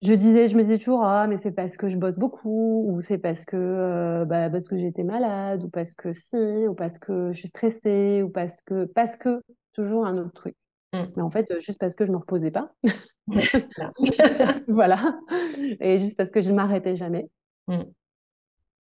Je 0.00 0.14
disais, 0.14 0.48
je 0.48 0.56
me 0.56 0.62
disais 0.62 0.78
toujours, 0.78 1.02
ah, 1.02 1.26
mais 1.26 1.38
c'est 1.38 1.50
parce 1.50 1.76
que 1.76 1.88
je 1.88 1.96
bosse 1.96 2.18
beaucoup, 2.18 2.84
ou 2.88 3.00
c'est 3.00 3.18
parce 3.18 3.44
que, 3.44 3.56
euh, 3.56 4.24
bah, 4.24 4.48
parce 4.48 4.68
que 4.68 4.76
j'étais 4.78 5.02
malade, 5.02 5.64
ou 5.64 5.68
parce 5.68 5.94
que 5.94 6.12
si, 6.12 6.68
ou 6.68 6.74
parce 6.74 7.00
que 7.00 7.32
je 7.32 7.38
suis 7.38 7.48
stressée, 7.48 8.22
ou 8.22 8.30
parce 8.30 8.60
que, 8.62 8.84
parce 8.84 9.16
que, 9.16 9.42
toujours 9.72 10.06
un 10.06 10.18
autre 10.18 10.32
truc. 10.32 10.54
Mm. 10.92 11.04
Mais 11.16 11.22
en 11.22 11.30
fait, 11.30 11.52
juste 11.60 11.80
parce 11.80 11.96
que 11.96 12.06
je 12.06 12.12
me 12.12 12.16
reposais 12.16 12.52
pas. 12.52 12.72
voilà. 14.68 15.18
Et 15.80 15.98
juste 15.98 16.16
parce 16.16 16.30
que 16.30 16.40
je 16.40 16.50
ne 16.50 16.54
m'arrêtais 16.54 16.94
jamais. 16.94 17.28
Mm. 17.66 17.82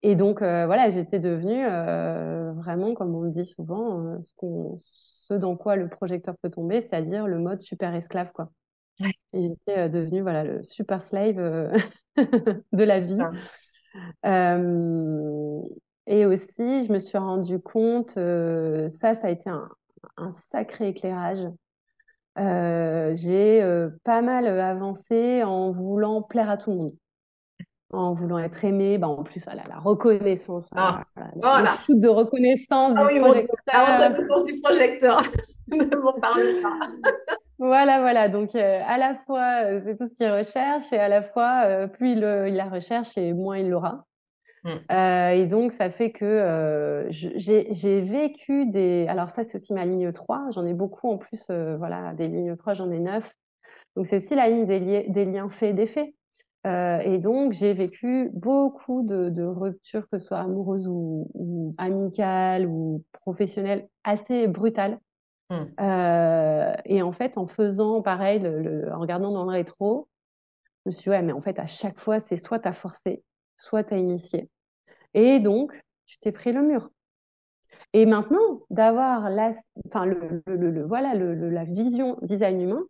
Et 0.02 0.14
donc, 0.14 0.42
euh, 0.42 0.66
voilà, 0.66 0.90
j'étais 0.90 1.18
devenue 1.18 1.64
euh, 1.66 2.52
vraiment, 2.52 2.94
comme 2.94 3.14
on 3.14 3.22
le 3.22 3.30
dit 3.30 3.46
souvent, 3.46 4.00
euh, 4.00 4.18
ce, 4.22 4.76
ce, 5.28 5.34
dans 5.34 5.56
quoi 5.56 5.76
le 5.76 5.88
projecteur 5.88 6.36
peut 6.42 6.50
tomber, 6.50 6.82
c'est-à-dire 6.82 7.26
le 7.26 7.38
mode 7.38 7.60
super 7.60 7.94
esclave, 7.94 8.30
quoi. 8.32 8.50
Et 9.32 9.48
j'étais 9.50 9.88
devenue, 9.90 10.22
voilà, 10.22 10.44
le 10.44 10.64
super 10.64 11.02
slave 11.02 11.36
de 12.16 12.84
la 12.84 13.00
vie. 13.00 13.16
et 16.06 16.26
aussi, 16.26 16.86
je 16.86 16.92
me 16.92 16.98
suis 16.98 17.18
rendu 17.18 17.58
compte, 17.60 18.10
ça, 18.12 18.88
ça 19.14 19.26
a 19.26 19.30
été 19.30 19.50
un, 19.50 19.68
un 20.16 20.34
sacré 20.52 20.88
éclairage. 20.88 21.40
j'ai 22.36 23.88
pas 24.04 24.22
mal 24.22 24.46
avancé 24.46 25.42
en 25.42 25.72
voulant 25.72 26.22
plaire 26.22 26.50
à 26.50 26.56
tout 26.56 26.70
le 26.70 26.76
monde 26.76 26.96
en 27.92 28.14
voulant 28.14 28.38
être 28.38 28.64
aimé, 28.64 28.98
bah 28.98 29.08
en 29.08 29.22
plus, 29.22 29.44
voilà, 29.44 29.62
la 29.68 29.78
reconnaissance. 29.78 30.68
Ah, 30.74 31.04
voilà. 31.36 31.70
Le 31.72 31.76
shoot 31.86 32.00
de 32.00 32.08
reconnaissance 32.08 32.94
ah, 32.96 33.06
du 33.06 33.14
oui, 33.14 33.20
projecteur. 33.20 33.56
La 33.72 34.08
reconnaissance 34.08 34.46
du 34.46 34.60
projecteur. 34.60 35.22
ne 35.68 35.96
m'en 35.96 36.12
parle 36.14 36.62
pas. 36.62 37.10
voilà, 37.58 38.00
voilà. 38.00 38.28
Donc, 38.28 38.54
euh, 38.54 38.80
à 38.86 38.98
la 38.98 39.14
fois, 39.26 39.64
euh, 39.64 39.80
c'est 39.84 39.96
tout 39.96 40.08
ce 40.08 40.14
qu'il 40.14 40.30
recherche, 40.30 40.92
et 40.92 40.98
à 40.98 41.08
la 41.08 41.22
fois, 41.22 41.62
euh, 41.64 41.86
plus 41.86 42.12
il, 42.12 42.18
il, 42.18 42.54
la 42.54 42.68
recherche, 42.68 43.16
et 43.16 43.32
moins 43.32 43.58
il 43.58 43.70
l'aura. 43.70 44.04
Mm. 44.64 45.32
et 45.32 45.46
donc, 45.46 45.70
ça 45.70 45.90
fait 45.90 46.10
que 46.10 47.06
j'ai 47.10 48.00
vécu 48.00 48.66
des... 48.66 49.06
Alors 49.08 49.30
ça, 49.30 49.44
c'est 49.44 49.56
aussi 49.56 49.72
ma 49.72 49.84
ligne 49.84 50.10
3. 50.10 50.48
J'en 50.52 50.66
ai 50.66 50.74
beaucoup 50.74 51.08
en 51.08 51.18
plus. 51.18 51.46
voilà, 51.48 52.14
des 52.14 52.26
lignes 52.26 52.56
3, 52.56 52.74
j'en 52.74 52.90
ai 52.90 52.98
9. 52.98 53.32
Donc, 53.94 54.06
c'est 54.06 54.16
aussi 54.16 54.34
la 54.34 54.48
ligne 54.48 54.66
des, 54.66 55.06
des 55.08 55.24
liens 55.24 55.48
faits 55.50 55.70
et 55.70 55.72
défaits. 55.72 56.12
Euh, 56.66 56.98
et 56.98 57.18
donc, 57.18 57.52
j'ai 57.52 57.74
vécu 57.74 58.30
beaucoup 58.32 59.02
de, 59.02 59.42
ruptures, 59.42 60.08
que 60.10 60.18
ce 60.18 60.26
soit 60.26 60.38
amoureuses 60.38 60.86
ou, 60.88 61.74
amicales 61.78 62.66
ou 62.66 63.04
professionnelles, 63.12 63.88
assez 64.04 64.48
brutales. 64.48 64.98
Mmh. 65.50 65.54
Euh, 65.80 66.74
et 66.86 67.02
en 67.02 67.12
fait, 67.12 67.38
en 67.38 67.46
faisant 67.46 68.02
pareil, 68.02 68.44
en 68.92 68.98
regardant 68.98 69.30
dans 69.30 69.44
le 69.44 69.50
rétro, 69.50 70.08
je 70.84 70.90
me 70.90 70.92
suis 70.92 71.04
dit, 71.04 71.10
ouais, 71.10 71.22
mais 71.22 71.32
en 71.32 71.40
fait, 71.40 71.58
à 71.58 71.66
chaque 71.66 72.00
fois, 72.00 72.18
c'est 72.20 72.36
soit 72.36 72.58
tu 72.58 72.68
as 72.68 72.72
forcé, 72.72 73.22
soit 73.56 73.84
tu 73.84 73.94
as 73.94 73.98
initié. 73.98 74.48
Et 75.14 75.38
donc, 75.38 75.80
tu 76.06 76.18
t'es 76.18 76.32
pris 76.32 76.52
le 76.52 76.62
mur. 76.62 76.90
Et 77.92 78.06
maintenant, 78.06 78.62
d'avoir 78.70 79.30
la, 79.30 79.54
enfin, 79.86 80.04
le, 80.04 80.84
voilà, 80.84 81.14
la 81.14 81.64
vision 81.64 82.18
design 82.22 82.60
humain, 82.60 82.84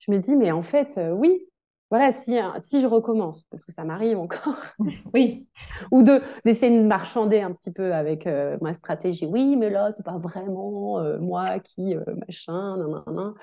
je 0.00 0.10
me 0.10 0.18
dis, 0.18 0.36
mais 0.36 0.50
en 0.52 0.62
fait, 0.62 0.98
euh, 0.98 1.12
oui, 1.12 1.48
voilà, 1.90 2.12
si, 2.12 2.38
si 2.60 2.80
je 2.82 2.86
recommence, 2.86 3.44
parce 3.50 3.64
que 3.64 3.72
ça 3.72 3.84
m'arrive 3.84 4.18
encore, 4.18 4.62
oui, 5.14 5.48
ou 5.90 6.02
de 6.02 6.20
d'essayer 6.44 6.78
de 6.78 6.86
marchander 6.86 7.40
un 7.40 7.52
petit 7.52 7.70
peu 7.70 7.94
avec 7.94 8.26
euh, 8.26 8.58
ma 8.60 8.74
stratégie. 8.74 9.26
Oui, 9.26 9.56
mais 9.56 9.70
là, 9.70 9.92
c'est 9.96 10.04
pas 10.04 10.18
vraiment 10.18 10.98
euh, 10.98 11.18
moi 11.18 11.58
qui 11.60 11.96
euh, 11.96 12.04
machin, 12.26 12.76
nan, 12.76 12.90
nan, 12.90 13.14
nan. 13.14 13.34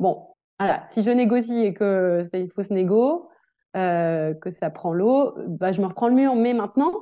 Bon, 0.00 0.26
voilà, 0.58 0.86
si 0.90 1.02
je 1.02 1.10
négocie 1.10 1.64
et 1.64 1.74
que 1.74 2.28
c'est 2.30 2.40
une 2.40 2.50
fausse 2.50 2.70
négo, 2.70 3.28
que 3.74 4.50
ça 4.50 4.70
prend 4.70 4.92
l'eau, 4.92 5.34
bah, 5.46 5.72
je 5.72 5.80
me 5.80 5.86
reprends 5.86 6.08
le 6.08 6.14
mur. 6.14 6.34
Mais 6.34 6.54
maintenant, 6.54 6.92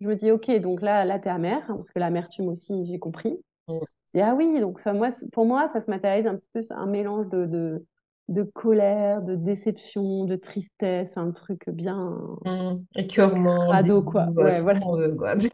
je 0.00 0.08
me 0.08 0.14
dis, 0.14 0.30
ok, 0.30 0.50
donc 0.60 0.82
là, 0.82 1.04
là, 1.04 1.18
t'es 1.18 1.30
amère, 1.30 1.62
hein, 1.68 1.76
parce 1.76 1.90
que 1.90 1.98
l'amertume 1.98 2.48
aussi, 2.48 2.86
j'ai 2.86 2.98
compris. 2.98 3.38
Mm. 3.68 3.78
Et 4.14 4.22
ah 4.22 4.34
oui, 4.34 4.60
donc 4.60 4.78
ça, 4.80 4.92
moi, 4.92 5.08
pour 5.32 5.44
moi, 5.44 5.68
ça 5.72 5.80
se 5.80 5.90
matérialise 5.90 6.26
un 6.26 6.36
petit 6.36 6.50
peu 6.52 6.62
un 6.70 6.86
mélange 6.86 7.28
de, 7.28 7.46
de 7.46 7.84
de 8.28 8.42
colère, 8.42 9.22
de 9.22 9.34
déception, 9.34 10.24
de 10.24 10.36
tristesse, 10.36 11.16
un 11.16 11.30
truc 11.32 11.68
bien 11.68 12.18
mmh, 12.44 12.84
écœurement, 12.96 13.70
ado 13.70 14.02
quoi. 14.02 14.26
Ouais, 14.36 14.60
voilà. 14.60 14.80
quoi. 14.80 15.34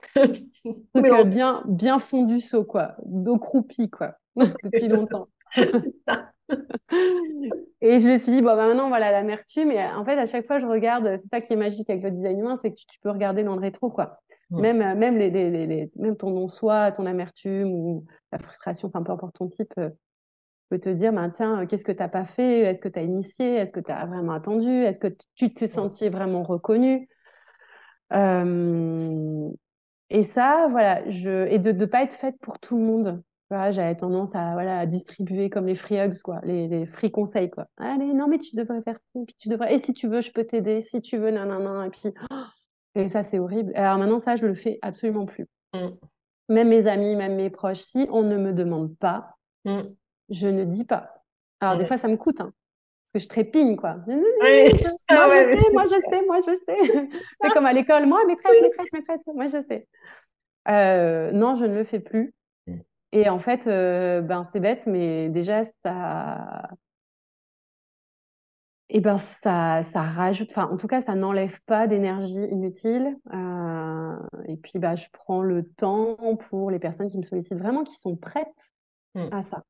Euh, 0.96 1.24
bien 1.24 1.62
bien 1.66 1.98
fondu 1.98 2.40
saut 2.40 2.64
quoi, 2.64 2.94
d'eau 3.04 3.38
croupie 3.38 3.90
quoi, 3.90 4.14
depuis 4.36 4.88
longtemps. 4.88 5.28
et 7.80 7.98
je 8.00 8.08
me 8.08 8.18
suis 8.18 8.32
dit 8.32 8.40
bon 8.40 8.54
bah, 8.54 8.56
maintenant 8.56 8.88
voilà 8.88 9.10
l'amertume 9.10 9.68
mais 9.68 9.84
en 9.92 10.04
fait 10.04 10.16
à 10.18 10.26
chaque 10.26 10.46
fois 10.46 10.60
je 10.60 10.66
regarde, 10.66 11.18
c'est 11.22 11.28
ça 11.28 11.40
qui 11.40 11.52
est 11.52 11.56
magique 11.56 11.90
avec 11.90 12.04
le 12.04 12.10
design 12.10 12.38
humain, 12.38 12.58
c'est 12.62 12.70
que 12.70 12.76
tu, 12.76 13.00
peux 13.02 13.10
regarder 13.10 13.42
dans 13.42 13.54
le 13.54 13.60
rétro 13.60 13.90
quoi. 13.90 14.20
Mmh. 14.50 14.60
Même 14.60 14.98
même 14.98 15.18
les, 15.18 15.30
les, 15.30 15.66
les, 15.66 15.90
même 15.96 16.16
ton 16.16 16.30
non-soi, 16.30 16.92
ton 16.92 17.06
amertume 17.06 17.72
ou 17.72 18.04
la 18.32 18.38
frustration, 18.38 18.88
enfin 18.88 19.02
peu 19.02 19.12
importe 19.12 19.36
ton 19.36 19.48
type, 19.48 19.72
euh, 19.78 19.90
peut 20.70 20.78
te 20.78 20.88
dire, 20.88 21.12
ben, 21.12 21.28
tiens, 21.30 21.60
euh, 21.60 21.66
qu'est-ce 21.66 21.84
que 21.84 21.92
tu 21.92 21.98
n'as 21.98 22.08
pas 22.08 22.24
fait? 22.24 22.60
Est-ce 22.60 22.80
que 22.80 22.88
tu 22.88 22.98
as 22.98 23.02
initié? 23.02 23.56
Est-ce 23.56 23.72
que 23.72 23.80
tu 23.80 23.90
as 23.90 24.06
vraiment 24.06 24.32
attendu? 24.32 24.70
Est-ce 24.70 24.98
que 24.98 25.14
tu 25.34 25.52
t'es 25.52 25.66
senti 25.66 26.08
vraiment 26.08 26.44
reconnu 26.44 27.08
euh, 28.12 29.50
Et 30.08 30.22
ça, 30.22 30.68
voilà, 30.70 31.08
je... 31.10 31.48
et 31.48 31.58
de 31.58 31.72
ne 31.72 31.84
pas 31.84 32.04
être 32.04 32.14
faite 32.14 32.36
pour 32.40 32.60
tout 32.60 32.78
le 32.78 32.84
monde. 32.84 33.22
Voilà, 33.50 33.72
J'avais 33.72 33.96
tendance 33.96 34.32
à, 34.34 34.52
voilà, 34.52 34.78
à 34.78 34.86
distribuer 34.86 35.50
comme 35.50 35.66
les 35.66 35.74
free 35.74 35.98
hugs, 35.98 36.22
quoi, 36.22 36.40
les, 36.44 36.68
les 36.68 36.86
free 36.86 37.10
conseils. 37.10 37.50
Quoi. 37.50 37.66
Allez, 37.76 38.14
non, 38.14 38.28
mais 38.28 38.38
tu 38.38 38.54
devrais 38.54 38.80
faire 38.82 38.94
ça, 39.12 39.20
puis 39.26 39.34
tu 39.38 39.48
devrais... 39.48 39.74
et 39.74 39.78
si 39.78 39.92
tu 39.92 40.06
veux, 40.06 40.20
je 40.20 40.30
peux 40.30 40.44
t'aider, 40.44 40.82
si 40.82 41.02
tu 41.02 41.18
veux, 41.18 41.30
nanana, 41.30 41.86
et 41.86 41.90
puis... 41.90 42.14
Et 42.96 43.08
ça, 43.08 43.22
c'est 43.22 43.38
horrible. 43.38 43.70
Alors 43.76 43.98
maintenant, 43.98 44.20
ça, 44.20 44.34
je 44.34 44.44
le 44.44 44.54
fais 44.54 44.80
absolument 44.82 45.24
plus. 45.24 45.46
Mmh. 45.74 45.90
Même 46.48 46.68
mes 46.70 46.88
amis, 46.88 47.14
même 47.14 47.36
mes 47.36 47.48
proches, 47.48 47.82
si 47.82 48.08
on 48.10 48.24
ne 48.24 48.36
me 48.36 48.52
demande 48.52 48.96
pas, 48.98 49.36
mmh 49.64 49.82
je 50.30 50.46
ne 50.46 50.64
dis 50.64 50.84
pas. 50.84 51.24
Alors, 51.60 51.76
des 51.76 51.86
fois, 51.86 51.98
ça 51.98 52.08
me 52.08 52.16
coûte, 52.16 52.40
hein, 52.40 52.52
parce 53.04 53.12
que 53.12 53.18
je 53.18 53.28
trépigne, 53.28 53.76
quoi. 53.76 53.96
Oui. 54.06 54.16
Ah 55.12 55.26
moi, 55.26 55.84
je 55.86 56.00
sais, 56.08 56.24
moi, 56.24 56.38
je 56.38 56.56
sais, 56.64 57.08
C'est 57.42 57.50
comme 57.50 57.66
à 57.66 57.72
l'école, 57.72 58.06
moi, 58.06 58.24
maîtresse, 58.26 58.62
maîtresse, 58.62 58.92
maîtresse, 58.92 59.20
moi, 59.26 59.46
je 59.46 59.62
sais. 59.68 59.88
Euh, 60.68 61.32
non, 61.32 61.56
je 61.56 61.64
ne 61.64 61.74
le 61.74 61.84
fais 61.84 62.00
plus. 62.00 62.32
Mm. 62.66 62.78
Et 63.12 63.28
en 63.28 63.40
fait, 63.40 63.66
euh, 63.66 64.20
ben, 64.20 64.46
c'est 64.52 64.60
bête, 64.60 64.86
mais 64.86 65.28
déjà, 65.28 65.64
ça. 65.82 66.70
Et 68.92 68.96
eh 68.96 69.00
ben 69.00 69.20
ça, 69.44 69.84
ça 69.84 70.02
rajoute, 70.02 70.50
enfin 70.50 70.68
en 70.68 70.76
tout 70.76 70.88
cas 70.88 71.00
ça 71.00 71.14
n'enlève 71.14 71.60
pas 71.64 71.86
d'énergie 71.86 72.42
inutile. 72.50 73.16
Euh, 73.32 74.18
et 74.48 74.56
puis 74.56 74.80
bah 74.80 74.96
je 74.96 75.06
prends 75.12 75.42
le 75.42 75.64
temps 75.64 76.16
pour 76.48 76.72
les 76.72 76.80
personnes 76.80 77.08
qui 77.08 77.16
me 77.16 77.22
sollicitent 77.22 77.56
vraiment, 77.56 77.84
qui 77.84 77.94
sont 78.00 78.16
prêtes 78.16 78.74
mm. 79.14 79.28
à 79.30 79.44
ça. 79.44 79.62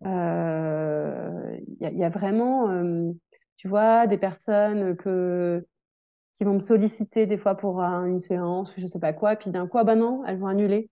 Il 0.00 0.06
euh, 0.06 1.58
y, 1.80 2.04
a 2.04 2.08
vraiment, 2.08 2.70
euh, 2.70 3.12
tu 3.56 3.68
vois, 3.68 4.06
des 4.06 4.18
personnes 4.18 4.96
que, 4.96 5.66
qui 6.34 6.44
vont 6.44 6.54
me 6.54 6.60
solliciter 6.60 7.26
des 7.26 7.38
fois 7.38 7.54
pour 7.54 7.80
une 7.80 8.18
séance 8.18 8.76
ou 8.76 8.80
je 8.80 8.86
sais 8.86 8.98
pas 8.98 9.12
quoi, 9.12 9.36
puis 9.36 9.50
d'un 9.50 9.66
coup, 9.66 9.78
ah 9.78 9.84
bah 9.84 9.96
non, 9.96 10.24
elles 10.24 10.38
vont 10.38 10.46
annuler. 10.46 10.90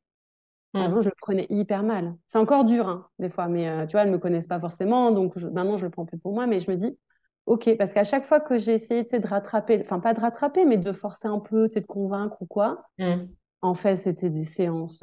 Mmh. 0.75 0.79
Avant, 0.79 1.03
je 1.03 1.09
le 1.09 1.15
prenais 1.21 1.47
hyper 1.49 1.83
mal. 1.83 2.15
C'est 2.27 2.39
encore 2.39 2.65
dur, 2.65 2.89
hein, 2.89 3.09
des 3.19 3.31
fois, 3.31 3.49
mais 3.49 3.69
euh, 3.69 3.87
tu 3.87 3.93
vois, 3.93 4.03
elles 4.03 4.11
me 4.11 4.19
connaissent 4.19 4.47
pas 4.47 4.61
forcément, 4.61 5.11
donc 5.11 5.37
maintenant, 5.37 5.79
je 5.79 5.87
le 5.87 5.91
prends 5.91 6.05
plus 6.05 6.19
pour 6.19 6.35
moi, 6.35 6.47
mais 6.47 6.61
je 6.61 6.71
me 6.71 6.77
dis, 6.77 6.99
ok, 7.47 7.77
parce 7.79 7.95
qu'à 7.95 8.05
chaque 8.05 8.27
fois 8.27 8.41
que 8.41 8.59
j'ai 8.59 8.75
essayé 8.75 9.05
de 9.05 9.27
rattraper, 9.27 9.81
enfin, 9.83 10.01
pas 10.01 10.13
de 10.13 10.21
rattraper, 10.21 10.67
mais 10.67 10.77
de 10.77 10.93
forcer 10.93 11.29
un 11.29 11.39
peu, 11.39 11.69
de 11.69 11.81
convaincre 11.81 12.43
ou 12.43 12.47
quoi, 12.47 12.83
mmh. 12.99 13.25
en 13.63 13.75
fait, 13.75 13.97
c'était 13.97 14.29
des 14.29 14.45
séances 14.45 15.03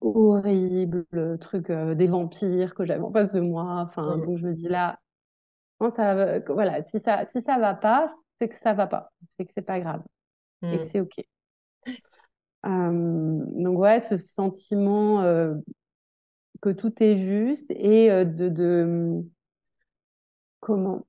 horrible, 0.00 1.06
truc 1.40 1.70
euh, 1.70 1.94
des 1.94 2.06
vampires 2.06 2.74
que 2.74 2.84
j'avais 2.84 3.02
en 3.02 3.12
face 3.12 3.32
de 3.32 3.40
moi. 3.40 3.86
Enfin, 3.88 4.18
donc 4.18 4.38
je 4.38 4.46
me 4.46 4.54
dis 4.54 4.68
là, 4.68 4.98
ça, 5.96 6.40
voilà, 6.48 6.82
si 6.84 7.00
ça, 7.00 7.26
si 7.26 7.42
ça 7.42 7.58
va 7.58 7.74
pas, 7.74 8.14
c'est 8.40 8.48
que 8.48 8.58
ça 8.62 8.72
va 8.72 8.86
pas, 8.86 9.12
c'est 9.36 9.46
que 9.46 9.52
c'est 9.54 9.62
pas 9.62 9.80
grave 9.80 10.02
et 10.62 10.78
que 10.78 10.84
mmh. 10.84 10.88
c'est 10.92 11.00
ok. 11.00 11.24
donc 12.64 13.78
ouais, 13.78 14.00
ce 14.00 14.16
sentiment 14.16 15.20
euh, 15.22 15.54
que 16.62 16.70
tout 16.70 17.02
est 17.02 17.18
juste 17.18 17.70
et 17.70 18.10
euh, 18.10 18.24
de, 18.24 18.48
de 18.48 19.22
comment 20.60 21.06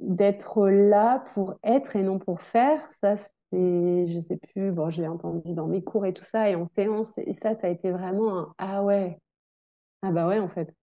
d'être 0.00 0.68
là 0.68 1.24
pour 1.34 1.58
être 1.62 1.96
et 1.96 2.02
non 2.02 2.18
pour 2.18 2.40
faire, 2.40 2.80
ça 3.02 3.16
et 3.52 4.06
je 4.08 4.20
sais 4.20 4.36
plus, 4.36 4.72
bon, 4.72 4.90
je 4.90 5.02
l'ai 5.02 5.08
entendu 5.08 5.52
dans 5.54 5.66
mes 5.66 5.82
cours 5.82 6.06
et 6.06 6.14
tout 6.14 6.24
ça, 6.24 6.48
et 6.48 6.54
en 6.54 6.68
séance, 6.76 7.12
et 7.18 7.34
ça, 7.42 7.54
ça 7.60 7.66
a 7.66 7.70
été 7.70 7.90
vraiment 7.90 8.38
un 8.38 8.54
ah 8.58 8.82
ouais, 8.82 9.18
ah 10.02 10.12
bah 10.12 10.26
ouais, 10.26 10.38
en 10.38 10.48
fait, 10.48 10.74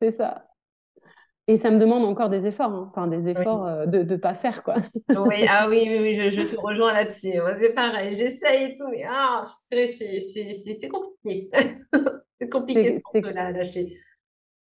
c'est 0.00 0.16
ça. 0.16 0.48
Et 1.46 1.58
ça 1.58 1.70
me 1.70 1.78
demande 1.78 2.04
encore 2.04 2.30
des 2.30 2.46
efforts, 2.46 2.72
hein. 2.72 2.90
enfin 2.90 3.06
des 3.06 3.28
efforts 3.28 3.66
euh, 3.66 3.84
de 3.84 4.02
ne 4.02 4.16
pas 4.16 4.34
faire, 4.34 4.62
quoi. 4.62 4.76
oui, 5.10 5.44
ah 5.48 5.68
oui, 5.68 5.86
oui, 5.90 6.14
je, 6.14 6.42
te 6.42 6.56
rejoins 6.58 6.94
là-dessus. 6.94 7.34
C'est 7.58 7.74
pareil, 7.74 8.12
j'essaye 8.12 8.72
et 8.72 8.76
tout, 8.76 8.88
mais 8.88 9.04
ah, 9.06 9.42
c'est 9.68 10.88
compliqué. 12.50 12.88
c'est 12.88 13.02
compliqué 13.02 13.30
de 13.30 13.34
la 13.34 13.50
lâcher. 13.52 13.92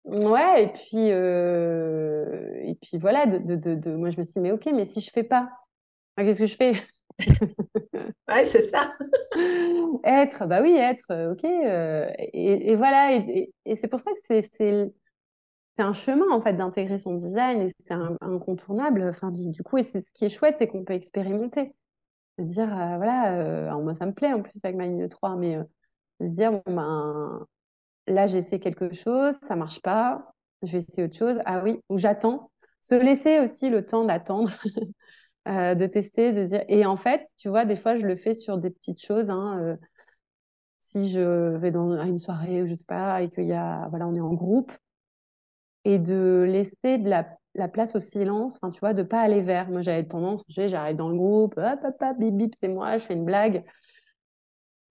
Ouais, 0.06 0.64
et 0.64 0.68
puis, 0.70 1.12
euh, 1.12 2.56
et 2.64 2.76
puis 2.76 2.98
voilà, 2.98 3.28
de, 3.28 3.56
de, 3.56 3.76
de, 3.76 3.96
moi 3.96 4.10
je 4.10 4.18
me 4.18 4.24
suis 4.24 4.34
dit, 4.34 4.40
mais 4.40 4.52
ok, 4.52 4.68
mais 4.74 4.86
si 4.86 5.02
je 5.02 5.12
fais 5.12 5.24
pas, 5.24 5.50
qu'est-ce 6.18 6.40
que 6.40 6.46
je 6.46 6.56
fais? 6.56 6.74
ouais, 8.30 8.46
c'est 8.46 8.64
ça. 8.64 8.94
être, 10.04 10.48
bah 10.48 10.62
oui, 10.62 10.74
être, 10.76 11.12
euh, 11.12 11.34
ok. 11.34 11.44
Euh, 11.44 12.08
et, 12.18 12.76
voilà, 12.76 13.16
et, 13.16 13.54
c'est 13.76 13.88
pour 13.88 14.00
ça 14.00 14.12
que 14.12 14.20
c'est, 14.54 14.94
un 15.78 15.94
chemin 15.94 16.30
en 16.30 16.42
fait 16.42 16.54
d'intégrer 16.54 17.00
son 17.00 17.16
design 17.16 17.62
et 17.62 17.76
c'est 17.86 17.96
incontournable. 18.22 19.08
Enfin, 19.10 19.32
du, 19.32 19.64
coup, 19.64 19.80
et 19.80 19.84
ce 19.84 19.98
qui 20.14 20.26
est 20.26 20.30
chouette, 20.30 20.58
c'est 20.60 20.68
qu'on 20.68 20.84
peut 20.84 20.94
expérimenter. 20.94 21.74
Dire, 22.38 22.72
euh, 22.78 22.98
voilà, 22.98 23.76
moi 23.78 23.96
ça 23.96 24.06
me 24.06 24.14
plaît 24.14 24.34
en 24.34 24.42
plus 24.42 24.60
avec 24.64 24.76
ma 24.78 24.86
ligne 24.86 25.08
3, 25.08 25.36
mais 25.36 25.58
se 26.20 26.36
dire, 26.36 26.52
bon 26.52 26.62
ben 26.68 27.46
là 28.08 28.28
j'ai 28.28 28.40
essayé 28.40 28.60
quelque 28.60 28.94
chose, 28.94 29.36
ça 29.44 29.56
marche 29.56 29.82
pas, 29.82 30.34
je 30.64 30.74
vais 30.74 30.86
essayer 30.88 31.04
autre 31.04 31.18
chose. 31.18 31.40
Ah 31.46 31.62
oui, 31.64 31.80
ou 31.90 31.98
j'attends. 31.98 32.52
Se 32.82 32.96
laisser 32.96 33.40
aussi 33.40 33.70
le 33.70 33.86
temps 33.86 34.06
d'attendre. 34.06 34.52
Euh, 35.48 35.74
de 35.74 35.88
tester, 35.88 36.34
de 36.34 36.46
dire. 36.46 36.64
Et 36.68 36.86
en 36.86 36.98
fait, 36.98 37.28
tu 37.38 37.50
vois, 37.50 37.66
des 37.66 37.76
fois, 37.76 37.96
je 37.98 38.06
le 38.06 38.16
fais 38.16 38.36
sur 38.36 38.60
des 38.60 38.70
petites 38.70 39.04
choses. 39.04 39.30
Hein, 39.30 39.60
euh, 39.60 39.76
si 40.80 41.10
je 41.10 41.56
vais 41.58 41.72
dans 41.72 41.94
à 41.94 42.06
une 42.06 42.20
soirée 42.20 42.68
je 42.68 42.76
sais 42.76 42.86
pas, 42.86 43.22
et 43.24 43.30
qu'il 43.32 43.46
y 43.46 43.54
a, 43.54 43.88
voilà, 43.90 44.08
on 44.08 44.14
est 44.14 44.20
en 44.20 44.34
groupe, 44.34 44.72
et 45.84 45.98
de 45.98 46.46
laisser 46.48 47.00
de 47.00 47.10
la, 47.10 47.28
la 47.56 47.68
place 47.68 47.96
au 47.96 48.00
silence, 48.00 48.56
enfin, 48.62 48.72
tu 48.72 48.80
vois, 48.80 48.94
de 48.94 49.02
pas 49.02 49.20
aller 49.22 49.42
vers. 49.42 49.70
Moi, 49.70 49.82
j'avais 49.82 50.06
tendance, 50.06 50.44
j'arrive 50.48 50.96
dans 50.96 51.10
le 51.10 51.16
groupe, 51.16 51.58
hop, 51.58 51.80
hop, 51.84 51.96
hop, 52.00 52.18
bip, 52.20 52.36
bip, 52.36 52.56
c'est 52.62 52.70
moi, 52.70 52.98
je 53.00 53.06
fais 53.06 53.16
une 53.16 53.26
blague. 53.26 53.64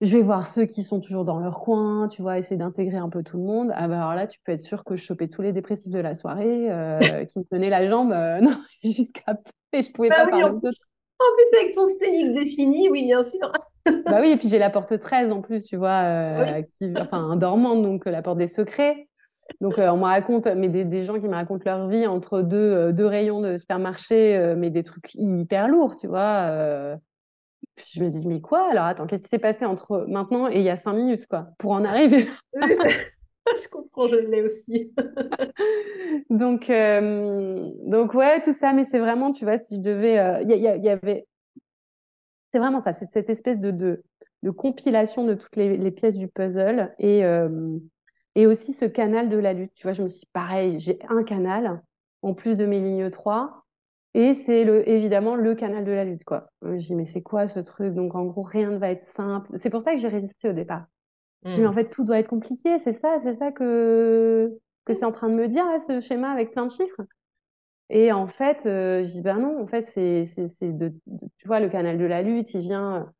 Je 0.01 0.17
vais 0.17 0.23
voir 0.23 0.47
ceux 0.47 0.65
qui 0.65 0.83
sont 0.83 1.01
toujours 1.01 1.27
dans 1.27 1.39
leur 1.39 1.61
coin, 1.61 2.09
tu 2.09 2.23
vois, 2.23 2.39
essayer 2.39 2.57
d'intégrer 2.57 2.97
un 2.97 3.11
peu 3.11 3.23
tout 3.23 3.37
le 3.37 3.45
monde. 3.45 3.71
Ah 3.75 3.87
bah 3.87 3.99
alors 3.99 4.15
là, 4.15 4.27
tu 4.27 4.41
peux 4.45 4.53
être 4.53 4.61
sûr 4.61 4.83
que 4.83 4.97
je 4.97 5.05
chopais 5.05 5.29
tous 5.29 5.43
les 5.43 5.53
dépressifs 5.53 5.93
de 5.93 5.99
la 5.99 6.15
soirée, 6.15 6.73
euh, 6.73 6.99
qui 7.27 7.39
me 7.39 7.45
tenaient 7.45 7.69
la 7.69 7.89
jambe, 7.89 8.09
non, 8.43 8.63
jusqu'à 8.83 9.37
et 9.73 9.83
je 9.83 9.93
pouvais 9.93 10.09
bah 10.09 10.25
pas 10.25 10.29
parler 10.29 10.45
en, 10.45 10.59
plus, 10.59 10.79
avec 11.59 11.75
ton 11.75 11.87
splénique 11.87 12.33
défini, 12.33 12.89
oui, 12.89 13.05
bien 13.05 13.23
sûr. 13.23 13.53
bah 13.87 14.19
oui, 14.21 14.31
et 14.31 14.37
puis 14.37 14.49
j'ai 14.49 14.59
la 14.59 14.71
porte 14.71 14.99
13 14.99 15.31
en 15.31 15.43
plus, 15.43 15.65
tu 15.65 15.77
vois, 15.77 16.03
euh, 16.05 16.63
enfin, 16.99 17.37
dormante, 17.37 17.83
donc 17.83 18.07
euh, 18.07 18.11
la 18.11 18.23
porte 18.23 18.39
des 18.39 18.47
secrets. 18.47 19.09
Donc 19.61 19.79
euh, 19.79 19.89
on 19.91 19.99
me 19.99 20.05
raconte, 20.05 20.47
mais 20.47 20.69
des, 20.69 21.05
gens 21.05 21.19
qui 21.21 21.29
me 21.29 21.35
racontent 21.35 21.63
leur 21.65 21.89
vie 21.89 22.07
entre 22.07 22.43
deux, 22.43 22.93
deux 22.93 23.07
rayons 23.07 23.41
de 23.41 23.59
supermarché, 23.59 24.55
mais 24.57 24.71
des 24.71 24.83
trucs 24.83 25.15
hyper 25.15 25.69
lourds, 25.69 25.97
tu 25.97 26.09
vois. 26.09 26.97
je 27.77 28.03
me 28.03 28.09
dis, 28.09 28.27
mais 28.27 28.41
quoi? 28.41 28.69
Alors 28.71 28.85
attends, 28.85 29.07
qu'est-ce 29.07 29.23
qui 29.23 29.29
s'est 29.29 29.39
passé 29.39 29.65
entre 29.65 30.05
maintenant 30.09 30.49
et 30.49 30.57
il 30.57 30.63
y 30.63 30.71
a 30.71 30.77
cinq 30.77 30.95
minutes, 30.95 31.27
quoi, 31.27 31.49
pour 31.59 31.73
en 31.73 31.85
arriver 31.85 32.29
je 33.63 33.69
comprends, 33.69 34.09
je 34.09 34.17
l'ai 34.17 34.43
aussi. 34.43 34.93
donc, 36.31 36.71
euh, 36.71 37.71
donc 37.85 38.15
ouais, 38.15 38.41
tout 38.43 38.53
ça, 38.53 38.73
mais 38.73 38.85
c'est 38.85 38.99
vraiment, 38.99 39.33
tu 39.33 39.45
vois, 39.45 39.59
si 39.59 39.77
je 39.77 39.81
devais, 39.81 40.15
il 40.45 40.53
euh, 40.53 40.77
y, 40.77 40.89
avait, 40.89 41.27
c'est 42.53 42.59
vraiment 42.59 42.83
ça, 42.83 42.93
c'est 42.93 43.09
cette 43.13 43.31
espèce 43.31 43.59
de, 43.59 43.71
de, 43.71 44.51
compilation 44.51 45.25
de 45.25 45.35
toutes 45.35 45.57
les, 45.57 45.91
pièces 45.91 46.17
du 46.17 46.29
puzzle 46.29 46.95
et 46.99 47.25
euh, 47.25 47.79
et 48.35 48.47
aussi 48.47 48.73
ce 48.73 48.85
canal 48.85 49.29
de 49.29 49.37
la 49.37 49.53
lutte. 49.53 49.73
Tu 49.75 49.83
vois, 49.83 49.93
je 49.93 50.03
me 50.03 50.09
suis, 50.09 50.27
pareil, 50.33 50.79
j'ai 50.81 50.99
un 51.09 51.25
canal 51.25 51.83
en 52.23 52.35
plus 52.35 52.57
de 52.57 52.67
mes 52.67 52.81
lignes 52.81 53.11
3 53.11 53.65
Et 54.15 54.35
c'est 54.35 54.65
le, 54.65 54.89
évidemment 54.89 55.35
le 55.37 55.55
canal 55.55 55.85
de 55.85 55.93
la 55.93 56.05
lutte, 56.05 56.25
quoi. 56.25 56.49
Je 56.63 56.77
dis, 56.77 56.95
mais 56.95 57.07
c'est 57.07 57.23
quoi 57.23 57.49
ce 57.49 57.61
truc? 57.61 57.95
Donc, 57.95 58.15
en 58.15 58.25
gros, 58.25 58.43
rien 58.43 58.71
ne 58.71 58.79
va 58.79 58.91
être 58.91 59.07
simple. 59.17 59.51
C'est 59.59 59.71
pour 59.71 59.83
ça 59.83 59.93
que 59.93 59.99
j'ai 59.99 60.09
résisté 60.09 60.49
au 60.49 60.53
départ. 60.53 60.87
Je 61.49 61.55
dis, 61.55 61.61
mais 61.63 61.67
en 61.69 61.73
Hmm. 61.73 61.75
fait, 61.75 61.91
tout 61.91 62.05
doit 62.05 62.19
être 62.19 62.29
compliqué, 62.29 62.79
c'est 62.81 62.95
ça, 63.01 63.19
c'est 63.23 63.35
ça 63.37 63.53
que, 63.53 64.59
que 64.85 64.95
c'est 64.95 65.05
en 65.05 65.13
train 65.13 65.29
de 65.29 65.35
me 65.35 65.49
dire, 65.49 65.65
là, 65.67 65.79
ce 65.81 66.01
schéma 66.01 66.31
avec 66.33 66.53
plein 66.53 66.67
de 66.67 66.71
chiffres. 66.73 67.01
Et 67.91 68.13
en 68.13 68.27
fait, 68.29 68.67
euh, 68.67 69.07
je 69.07 69.13
dis, 69.13 69.23
ben 69.23 69.39
non, 69.39 69.63
en 69.63 69.67
fait, 69.69 69.85
c'est, 69.95 70.27
c'est, 70.27 70.49
c'est 70.49 70.73
de, 70.77 70.91
de- 71.07 71.29
tu 71.39 71.47
vois, 71.49 71.61
le 71.61 71.69
canal 71.71 71.99
de 71.99 72.05
la 72.07 72.23
lutte, 72.23 72.55
il 72.55 72.61
vient 72.61 73.13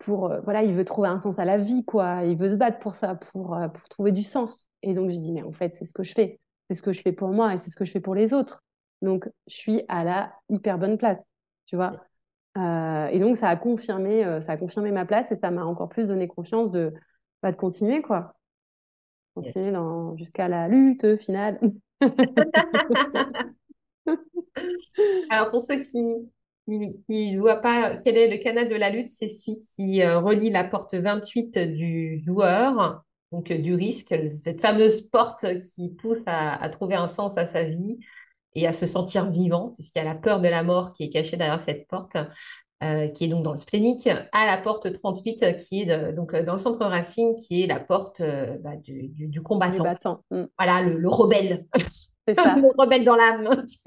pour, 0.00 0.30
euh, 0.30 0.40
voilà, 0.42 0.62
il 0.62 0.74
veut 0.74 0.84
trouver 0.84 1.08
un 1.08 1.18
sens 1.18 1.38
à 1.38 1.44
la 1.44 1.58
vie, 1.58 1.84
quoi. 1.84 2.22
Il 2.24 2.36
veut 2.36 2.48
se 2.50 2.54
battre 2.56 2.78
pour 2.78 2.94
ça, 2.94 3.14
pour, 3.14 3.54
euh, 3.54 3.68
pour 3.68 3.88
trouver 3.88 4.12
du 4.12 4.22
sens. 4.22 4.68
Et 4.82 4.94
donc, 4.94 5.10
je 5.10 5.16
dis, 5.18 5.32
mais 5.32 5.42
en 5.42 5.52
fait, 5.52 5.74
c'est 5.78 5.86
ce 5.86 5.92
que 5.92 6.02
je 6.02 6.12
fais. 6.12 6.40
C'est 6.68 6.74
ce 6.76 6.82
que 6.82 6.92
je 6.92 7.02
fais 7.02 7.12
pour 7.12 7.28
moi 7.30 7.54
et 7.54 7.58
c'est 7.58 7.70
ce 7.70 7.76
que 7.76 7.84
je 7.84 7.92
fais 7.92 8.00
pour 8.00 8.14
les 8.14 8.32
autres. 8.32 8.62
Donc, 9.02 9.28
je 9.46 9.54
suis 9.56 9.82
à 9.88 10.04
la 10.04 10.32
hyper 10.48 10.78
bonne 10.78 10.98
place, 10.98 11.18
tu 11.66 11.76
vois. 11.76 12.04
Euh, 12.56 13.08
et 13.08 13.18
donc, 13.18 13.36
ça 13.36 13.48
a 13.48 13.56
confirmé, 13.56 14.24
euh, 14.24 14.40
ça 14.42 14.52
a 14.52 14.56
confirmé 14.56 14.92
ma 14.92 15.04
place 15.04 15.32
et 15.32 15.36
ça 15.36 15.50
m'a 15.50 15.64
encore 15.64 15.88
plus 15.88 16.06
donné 16.06 16.28
confiance 16.28 16.70
de, 16.70 16.92
bah, 17.42 17.50
de 17.50 17.56
continuer, 17.56 18.00
quoi. 18.02 18.34
Continuer 19.34 19.72
dans, 19.72 20.16
jusqu'à 20.16 20.48
la 20.48 20.68
lutte 20.68 21.16
finale. 21.20 21.58
Alors, 25.30 25.50
pour 25.50 25.60
ceux 25.60 25.82
qui 25.82 26.00
ne 26.68 27.38
voient 27.38 27.60
pas 27.60 27.96
quel 27.96 28.16
est 28.16 28.28
le 28.28 28.42
canal 28.42 28.68
de 28.68 28.76
la 28.76 28.90
lutte, 28.90 29.10
c'est 29.10 29.26
celui 29.26 29.58
qui 29.58 30.02
euh, 30.02 30.20
relie 30.20 30.50
la 30.50 30.62
porte 30.62 30.94
28 30.94 31.58
du 31.58 32.16
joueur, 32.16 33.02
donc 33.32 33.52
du 33.52 33.74
risque, 33.74 34.14
cette 34.28 34.60
fameuse 34.60 35.02
porte 35.02 35.44
qui 35.62 35.88
pousse 35.88 36.22
à, 36.26 36.54
à 36.62 36.68
trouver 36.68 36.94
un 36.94 37.08
sens 37.08 37.36
à 37.36 37.46
sa 37.46 37.64
vie 37.64 37.98
et 38.54 38.66
à 38.66 38.72
se 38.72 38.86
sentir 38.86 39.30
vivant, 39.30 39.70
puisqu'il 39.74 39.98
y 39.98 40.02
a 40.02 40.04
la 40.04 40.14
peur 40.14 40.40
de 40.40 40.48
la 40.48 40.62
mort 40.62 40.92
qui 40.92 41.04
est 41.04 41.08
cachée 41.10 41.36
derrière 41.36 41.60
cette 41.60 41.86
porte, 41.88 42.16
euh, 42.82 43.08
qui 43.08 43.24
est 43.24 43.28
donc 43.28 43.42
dans 43.44 43.52
le 43.52 43.56
splénique, 43.56 44.08
à 44.32 44.46
la 44.46 44.58
porte 44.58 44.92
38 44.92 45.42
euh, 45.42 45.52
qui 45.52 45.82
est 45.82 45.86
de- 45.86 46.12
donc 46.12 46.34
euh, 46.34 46.42
dans 46.42 46.52
le 46.54 46.58
centre 46.58 46.84
racine, 46.84 47.34
qui 47.36 47.62
est 47.62 47.66
la 47.66 47.80
porte 47.80 48.20
euh, 48.20 48.58
bah, 48.62 48.76
du, 48.76 49.08
du- 49.08 49.08
du 49.08 49.28
Du 49.28 49.42
combattant. 49.42 49.84
battant. 49.84 50.20
Mm. 50.30 50.44
Voilà, 50.58 50.82
le, 50.82 50.98
le 50.98 51.08
rebelle, 51.08 51.66
C'est 52.28 52.34
ça. 52.44 52.54
le 52.56 52.70
rebelle 52.78 53.04
dans 53.04 53.16
l'âme, 53.16 53.48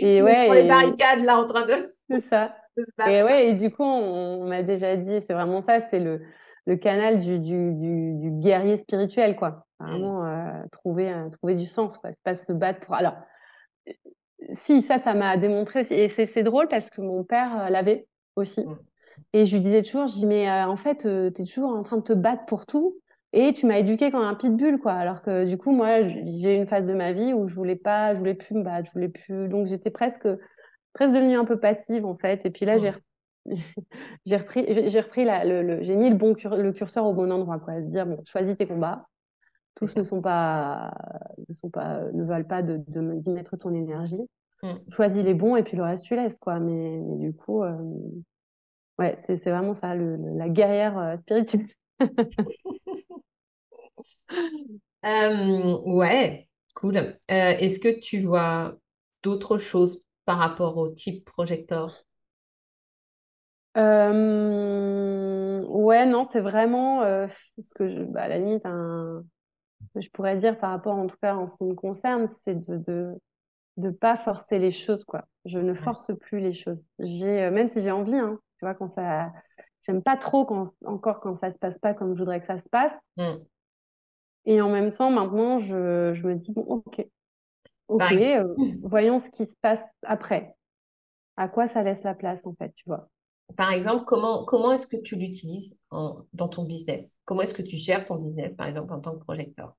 Et 0.00 0.22
ouais, 0.22 0.44
sur 0.44 0.54
les 0.54 0.60
et- 0.60 0.68
barricades 0.68 1.20
là 1.24 1.38
en 1.38 1.44
train 1.46 1.62
de, 1.64 1.72
c'est 2.10 2.24
ça. 2.30 2.54
Et 3.08 3.22
ouais, 3.22 3.48
et 3.48 3.54
du 3.54 3.70
coup, 3.70 3.82
on, 3.82 4.42
on 4.44 4.48
m'a 4.48 4.62
déjà 4.62 4.96
dit, 4.96 5.20
c'est 5.26 5.34
vraiment 5.34 5.62
ça, 5.62 5.80
c'est 5.90 5.98
le, 5.98 6.22
le 6.66 6.76
canal 6.76 7.18
du, 7.20 7.38
du, 7.38 7.72
du, 7.74 8.14
du 8.14 8.30
guerrier 8.30 8.78
spirituel, 8.78 9.36
quoi. 9.36 9.66
Vraiment, 9.80 10.24
euh, 10.24 10.62
trouver, 10.72 11.12
trouver 11.32 11.54
du 11.56 11.66
sens, 11.66 11.98
quoi. 11.98 12.10
C'est 12.10 12.22
pas 12.36 12.44
se 12.46 12.52
battre 12.52 12.80
pour. 12.80 12.94
Alors, 12.94 13.14
si, 14.52 14.82
ça, 14.82 14.98
ça 14.98 15.14
m'a 15.14 15.36
démontré. 15.36 15.86
Et 15.90 16.08
c'est 16.08 16.42
drôle 16.42 16.68
parce 16.68 16.90
que 16.90 17.00
mon 17.00 17.24
père 17.24 17.62
euh, 17.66 17.68
l'avait 17.68 18.08
aussi. 18.36 18.60
Mm. 18.62 18.74
Et 19.32 19.46
je 19.46 19.56
lui 19.56 19.62
disais 19.62 19.82
toujours, 19.82 20.06
je 20.08 20.14
dis, 20.14 20.26
mais 20.26 20.48
euh, 20.48 20.66
en 20.66 20.76
fait, 20.76 21.06
euh, 21.06 21.30
t'es 21.30 21.44
toujours 21.44 21.70
en 21.70 21.82
train 21.82 21.98
de 21.98 22.02
te 22.02 22.12
battre 22.12 22.46
pour 22.46 22.66
tout. 22.66 22.98
Et 23.32 23.52
tu 23.54 23.66
m'as 23.66 23.78
éduqué 23.78 24.10
comme 24.10 24.22
un 24.24 24.34
pitbull, 24.34 24.78
quoi. 24.80 24.92
Alors 24.92 25.22
que 25.22 25.46
du 25.46 25.58
coup, 25.58 25.72
moi, 25.72 26.02
j'ai 26.08 26.54
eu 26.56 26.58
une 26.58 26.66
phase 26.66 26.88
de 26.88 26.94
ma 26.94 27.12
vie 27.12 27.32
où 27.32 27.48
je 27.48 27.54
voulais 27.54 27.76
pas, 27.76 28.14
je 28.14 28.18
voulais 28.20 28.34
plus 28.34 28.54
me 28.56 28.62
battre, 28.64 28.88
je 28.88 28.92
voulais 28.92 29.08
plus. 29.08 29.48
Donc, 29.48 29.66
j'étais 29.68 29.90
presque, 29.90 30.26
presque 30.94 31.14
devenue 31.14 31.36
un 31.36 31.44
peu 31.44 31.60
passive, 31.60 32.06
en 32.06 32.16
fait. 32.18 32.46
Et 32.46 32.50
puis 32.50 32.66
là, 32.66 32.78
j'ai 32.78 32.92
Mm. 32.92 33.00
j'ai 34.26 34.36
repris, 34.36 34.66
j'ai 34.68 34.88
j'ai 34.90 35.00
repris 35.00 35.24
la, 35.24 35.44
le, 35.44 35.62
le- 35.62 35.82
j'ai 35.84 35.96
mis 35.96 36.10
le 36.10 36.16
bon 36.16 36.34
cur- 36.34 36.56
le 36.56 36.72
curseur 36.72 37.06
au 37.06 37.14
bon 37.14 37.30
endroit, 37.32 37.58
quoi. 37.60 37.74
Se 37.82 37.88
dire, 37.88 38.06
bon, 38.06 38.22
choisis 38.26 38.56
tes 38.56 38.66
combats. 38.66 39.09
Tous 39.80 39.96
ne 39.96 40.02
sont 40.02 40.20
pas, 40.20 40.92
ne 41.48 41.54
sont 41.54 41.70
pas, 41.70 42.02
ne 42.12 42.24
valent 42.24 42.44
pas 42.46 42.62
de, 42.62 42.78
d'y 42.88 43.30
mettre 43.30 43.56
ton 43.56 43.74
énergie. 43.74 44.20
Mm. 44.62 44.84
Choisis 44.90 45.22
les 45.24 45.34
bons 45.34 45.56
et 45.56 45.62
puis 45.64 45.76
le 45.76 45.84
reste, 45.84 46.04
tu 46.04 46.16
laisses, 46.16 46.38
quoi. 46.38 46.60
Mais, 46.60 47.00
mais 47.00 47.18
du 47.18 47.34
coup, 47.34 47.62
euh, 47.64 47.76
ouais, 48.98 49.16
c'est, 49.22 49.36
c'est 49.36 49.50
vraiment 49.50 49.74
ça, 49.74 49.94
le, 49.94 50.16
le- 50.16 50.36
la 50.38 50.48
guerrière 50.48 50.98
euh, 50.98 51.16
spirituelle. 51.16 51.66
Euh, 55.04 55.78
ouais, 55.84 56.48
cool. 56.74 57.16
Est-ce 57.28 57.78
que 57.80 57.98
tu 58.00 58.20
vois 58.22 58.76
d'autres 59.22 59.58
choses 59.58 60.02
par 60.24 60.38
rapport 60.38 60.76
au 60.76 60.88
type 60.90 61.24
projecteur? 61.24 62.04
Ouais, 65.68 66.06
non, 66.06 66.24
c'est 66.24 66.40
vraiment 66.40 67.02
ce 67.60 67.74
que 67.74 67.88
je, 67.88 68.02
bah, 68.04 68.22
à 68.22 68.28
la 68.28 68.38
limite, 68.38 68.66
un, 68.66 69.24
je 69.96 70.08
pourrais 70.10 70.36
dire 70.36 70.58
par 70.58 70.70
rapport, 70.70 70.96
en 70.96 71.06
tout 71.06 71.16
cas, 71.20 71.34
en 71.34 71.46
ce 71.46 71.56
qui 71.56 71.64
me 71.64 71.74
concerne, 71.74 72.28
c'est 72.42 72.54
de, 72.54 72.78
de, 72.78 73.14
de 73.76 73.90
pas 73.90 74.16
forcer 74.16 74.58
les 74.58 74.70
choses, 74.70 75.04
quoi. 75.04 75.24
Je 75.44 75.58
ne 75.58 75.74
force 75.74 76.12
plus 76.20 76.40
les 76.40 76.52
choses. 76.52 76.86
J'ai, 76.98 77.44
euh, 77.44 77.50
même 77.50 77.68
si 77.68 77.82
j'ai 77.82 77.90
envie, 77.90 78.16
hein, 78.16 78.38
tu 78.58 78.64
vois, 78.64 78.74
quand 78.74 78.88
ça, 78.88 79.32
j'aime 79.82 80.02
pas 80.02 80.16
trop 80.16 80.44
quand, 80.44 80.72
encore 80.84 81.20
quand 81.20 81.36
ça 81.36 81.52
se 81.52 81.58
passe 81.58 81.78
pas 81.78 81.94
comme 81.94 82.14
je 82.14 82.18
voudrais 82.20 82.40
que 82.40 82.46
ça 82.46 82.58
se 82.58 82.68
passe. 82.68 82.92
Mm. 83.16 83.36
Et 84.46 84.60
en 84.60 84.70
même 84.70 84.90
temps, 84.90 85.10
maintenant, 85.10 85.60
je, 85.60 86.12
je 86.14 86.26
me 86.26 86.34
dis, 86.34 86.52
bon, 86.52 86.62
ok, 86.62 87.06
ok, 87.88 88.12
euh, 88.12 88.54
voyons 88.82 89.18
ce 89.18 89.28
qui 89.30 89.46
se 89.46 89.54
passe 89.60 89.80
après. 90.02 90.54
À 91.36 91.48
quoi 91.48 91.68
ça 91.68 91.82
laisse 91.82 92.02
la 92.02 92.14
place, 92.14 92.46
en 92.46 92.54
fait, 92.54 92.72
tu 92.74 92.84
vois? 92.86 93.08
Par 93.56 93.72
exemple, 93.72 94.04
comment, 94.04 94.44
comment 94.44 94.72
est-ce 94.72 94.86
que 94.86 94.96
tu 94.96 95.16
l'utilises 95.16 95.76
dans 95.90 96.48
ton 96.48 96.64
business? 96.64 97.18
Comment 97.24 97.42
est-ce 97.42 97.54
que 97.54 97.62
tu 97.62 97.76
gères 97.76 98.04
ton 98.04 98.16
business, 98.16 98.54
par 98.54 98.66
exemple, 98.66 98.92
en 98.92 99.00
tant 99.00 99.12
que 99.12 99.24
projecteur? 99.24 99.74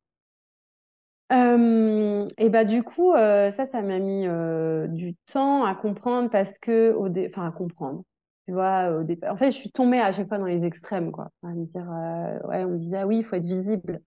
Et 2.37 2.49
bah 2.49 2.65
du 2.65 2.83
coup, 2.83 3.13
euh, 3.13 3.51
ça, 3.51 3.67
ça 3.67 3.81
m'a 3.81 3.99
mis 3.99 4.27
euh, 4.27 4.87
du 4.87 5.15
temps 5.31 5.63
à 5.65 5.75
comprendre 5.75 6.29
parce 6.29 6.57
que, 6.59 6.91
au 6.93 7.07
enfin 7.07 7.47
à 7.47 7.51
comprendre, 7.51 8.03
tu 8.47 8.53
vois, 8.53 8.89
au 8.97 9.03
départ. 9.03 9.33
En 9.33 9.37
fait, 9.37 9.51
je 9.51 9.57
suis 9.57 9.71
tombée 9.71 9.99
à 9.99 10.11
chaque 10.11 10.27
fois 10.27 10.37
dans 10.37 10.45
les 10.45 10.65
extrêmes, 10.65 11.11
quoi. 11.11 11.29
À 11.43 11.49
me 11.49 11.65
dire, 11.65 11.87
euh, 11.91 12.47
ouais, 12.47 12.63
on 12.63 12.69
me 12.71 12.77
disait, 12.77 12.97
ah 12.97 13.07
oui, 13.07 13.17
il 13.19 13.23
faut 13.23 13.35
être 13.35 13.45
visible. 13.45 14.01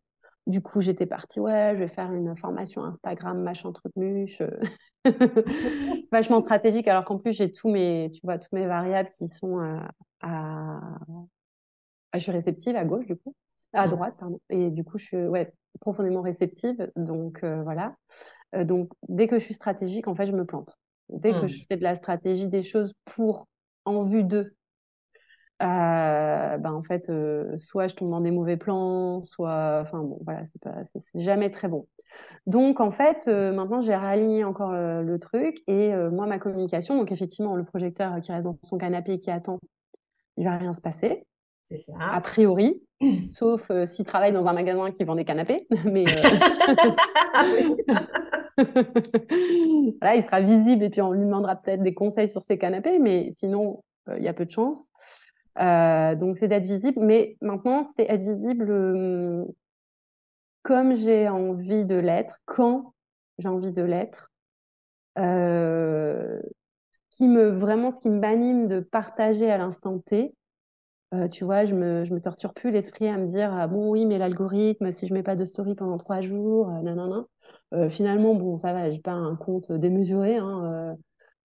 Du 0.46 0.60
coup, 0.62 0.82
j'étais 0.82 1.06
partie, 1.06 1.40
ouais, 1.40 1.72
je 1.74 1.78
vais 1.78 1.88
faire 1.88 2.12
une 2.12 2.36
formation 2.36 2.84
Instagram, 2.84 3.40
machin, 3.40 3.72
truc 3.72 3.92
muche. 3.96 4.42
Vachement 6.12 6.40
stratégique, 6.42 6.88
alors 6.88 7.04
qu'en 7.04 7.18
plus, 7.18 7.32
j'ai 7.32 7.50
tous 7.50 7.68
mes, 7.70 8.10
tu 8.12 8.20
vois, 8.24 8.38
toutes 8.38 8.52
mes 8.52 8.66
variables 8.66 9.10
qui 9.10 9.28
sont 9.28 9.60
euh, 9.60 9.78
à, 10.20 10.80
ah, 12.12 12.18
je 12.18 12.22
suis 12.22 12.32
réceptive 12.32 12.76
à 12.76 12.84
gauche, 12.84 13.06
du 13.06 13.16
coup. 13.16 13.34
À 13.72 13.86
Mm. 13.86 13.90
droite, 13.90 14.14
pardon. 14.18 14.40
Et 14.50 14.70
du 14.70 14.84
coup, 14.84 14.98
je 14.98 15.04
suis 15.04 15.16
ouais, 15.16 15.52
profondément 15.80 16.22
réceptive. 16.22 16.90
Donc, 16.96 17.42
euh, 17.42 17.62
voilà. 17.62 17.96
Euh, 18.54 18.64
donc, 18.64 18.92
dès 19.08 19.26
que 19.26 19.38
je 19.38 19.44
suis 19.44 19.54
stratégique, 19.54 20.06
en 20.06 20.14
fait, 20.14 20.26
je 20.26 20.32
me 20.32 20.44
plante. 20.44 20.78
Dès 21.08 21.32
que 21.32 21.46
Mm. 21.46 21.48
je 21.48 21.64
fais 21.68 21.76
de 21.76 21.82
la 21.82 21.96
stratégie 21.96 22.46
des 22.48 22.62
choses 22.62 22.94
pour, 23.04 23.48
en 23.84 24.04
vue 24.04 24.22
d'eux, 24.24 24.54
euh, 25.62 26.58
ben, 26.58 26.72
en 26.72 26.82
fait, 26.82 27.08
euh, 27.10 27.56
soit 27.58 27.88
je 27.88 27.94
tombe 27.94 28.10
dans 28.10 28.20
des 28.20 28.30
mauvais 28.30 28.56
plans, 28.56 29.22
soit, 29.22 29.80
enfin, 29.82 30.00
bon, 30.00 30.18
voilà, 30.24 30.42
c'est 30.52 30.60
pas, 30.62 30.74
c'est 30.94 31.20
jamais 31.22 31.50
très 31.50 31.68
bon. 31.68 31.86
Donc, 32.46 32.80
en 32.80 32.90
fait, 32.90 33.24
euh, 33.28 33.52
maintenant, 33.52 33.80
j'ai 33.80 33.96
réaligné 33.96 34.44
encore 34.44 34.72
euh, 34.72 35.02
le 35.02 35.18
truc 35.18 35.58
et 35.66 35.94
euh, 35.94 36.10
moi, 36.10 36.26
ma 36.26 36.38
communication, 36.38 36.96
donc 36.96 37.10
effectivement, 37.12 37.56
le 37.56 37.64
projecteur 37.64 38.20
qui 38.20 38.32
reste 38.32 38.44
dans 38.44 38.52
son 38.62 38.78
canapé 38.78 39.14
et 39.14 39.18
qui 39.18 39.30
attend, 39.30 39.58
il 40.36 40.44
va 40.44 40.56
rien 40.58 40.74
se 40.74 40.80
passer 40.80 41.26
C'est 41.64 41.76
ça. 41.76 41.92
a 41.98 42.20
priori, 42.20 42.82
sauf 43.30 43.62
euh, 43.70 43.86
s'il 43.86 44.04
travaille 44.04 44.32
dans 44.32 44.46
un 44.46 44.52
magasin 44.52 44.90
qui 44.90 45.04
vend 45.04 45.14
des 45.14 45.24
canapés. 45.24 45.66
Mais 45.84 46.04
euh, 46.08 46.90
Ah 47.34 47.44
voilà, 50.00 50.16
il 50.16 50.22
sera 50.22 50.40
visible 50.40 50.84
et 50.84 50.90
puis 50.90 51.00
on 51.02 51.12
lui 51.12 51.24
demandera 51.24 51.56
peut-être 51.56 51.82
des 51.82 51.94
conseils 51.94 52.28
sur 52.28 52.42
ses 52.42 52.56
canapés, 52.56 53.00
mais 53.00 53.34
sinon, 53.40 53.82
il 54.16 54.22
y 54.22 54.28
a 54.28 54.32
peu 54.32 54.44
de 54.44 54.50
chance. 54.52 54.90
Euh, 55.58 56.14
donc, 56.16 56.38
c'est 56.38 56.48
d'être 56.48 56.64
visible. 56.64 57.00
Mais 57.00 57.36
maintenant, 57.40 57.86
c'est 57.96 58.06
être 58.10 58.22
visible 58.22 58.70
euh, 58.70 59.44
comme 60.62 60.94
j'ai 60.94 61.28
envie 61.28 61.84
de 61.84 61.96
l'être, 61.96 62.40
quand 62.46 62.94
j'ai 63.38 63.48
envie 63.48 63.72
de 63.72 63.82
l'être. 63.82 64.32
Euh, 65.18 66.40
ce 66.90 67.00
qui 67.10 67.28
me, 67.28 67.48
vraiment, 67.50 67.92
ce 67.92 68.00
qui 68.00 68.10
m'anime 68.10 68.68
de 68.68 68.80
partager 68.80 69.50
à 69.50 69.58
l'instant 69.58 69.98
T, 70.00 70.34
euh, 71.14 71.28
tu 71.28 71.44
vois, 71.44 71.66
je 71.66 71.74
me, 71.74 72.04
je 72.04 72.14
me 72.14 72.20
torture 72.20 72.54
plus 72.54 72.70
l'esprit 72.72 73.08
à 73.08 73.16
me 73.18 73.28
dire, 73.28 73.52
ah, 73.52 73.66
bon, 73.68 73.90
oui, 73.90 74.06
mais 74.06 74.18
l'algorithme, 74.18 74.92
si 74.92 75.06
je 75.06 75.14
mets 75.14 75.22
pas 75.22 75.36
de 75.36 75.44
story 75.44 75.74
pendant 75.74 75.98
trois 75.98 76.20
jours, 76.22 76.70
euh, 76.70 76.82
nanana. 76.82 77.24
Euh, 77.74 77.90
finalement, 77.90 78.34
bon, 78.34 78.58
ça 78.58 78.72
va, 78.72 78.90
j'ai 78.90 79.00
pas 79.00 79.12
un 79.12 79.36
compte 79.36 79.70
démesuré, 79.72 80.36
hein, 80.36 80.96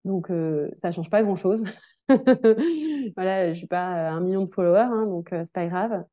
donc 0.05 0.31
ça 0.77 0.91
change 0.91 1.09
pas 1.09 1.23
grand-chose. 1.23 1.63
Voilà, 3.15 3.53
j'ai 3.53 3.67
pas 3.67 4.09
un 4.09 4.19
million 4.21 4.45
de 4.45 4.53
followers, 4.53 4.79
hein, 4.91 5.05
donc 5.05 5.33
euh, 5.33 5.43
c'est 5.45 5.51
pas 5.51 5.67
grave. 5.67 6.05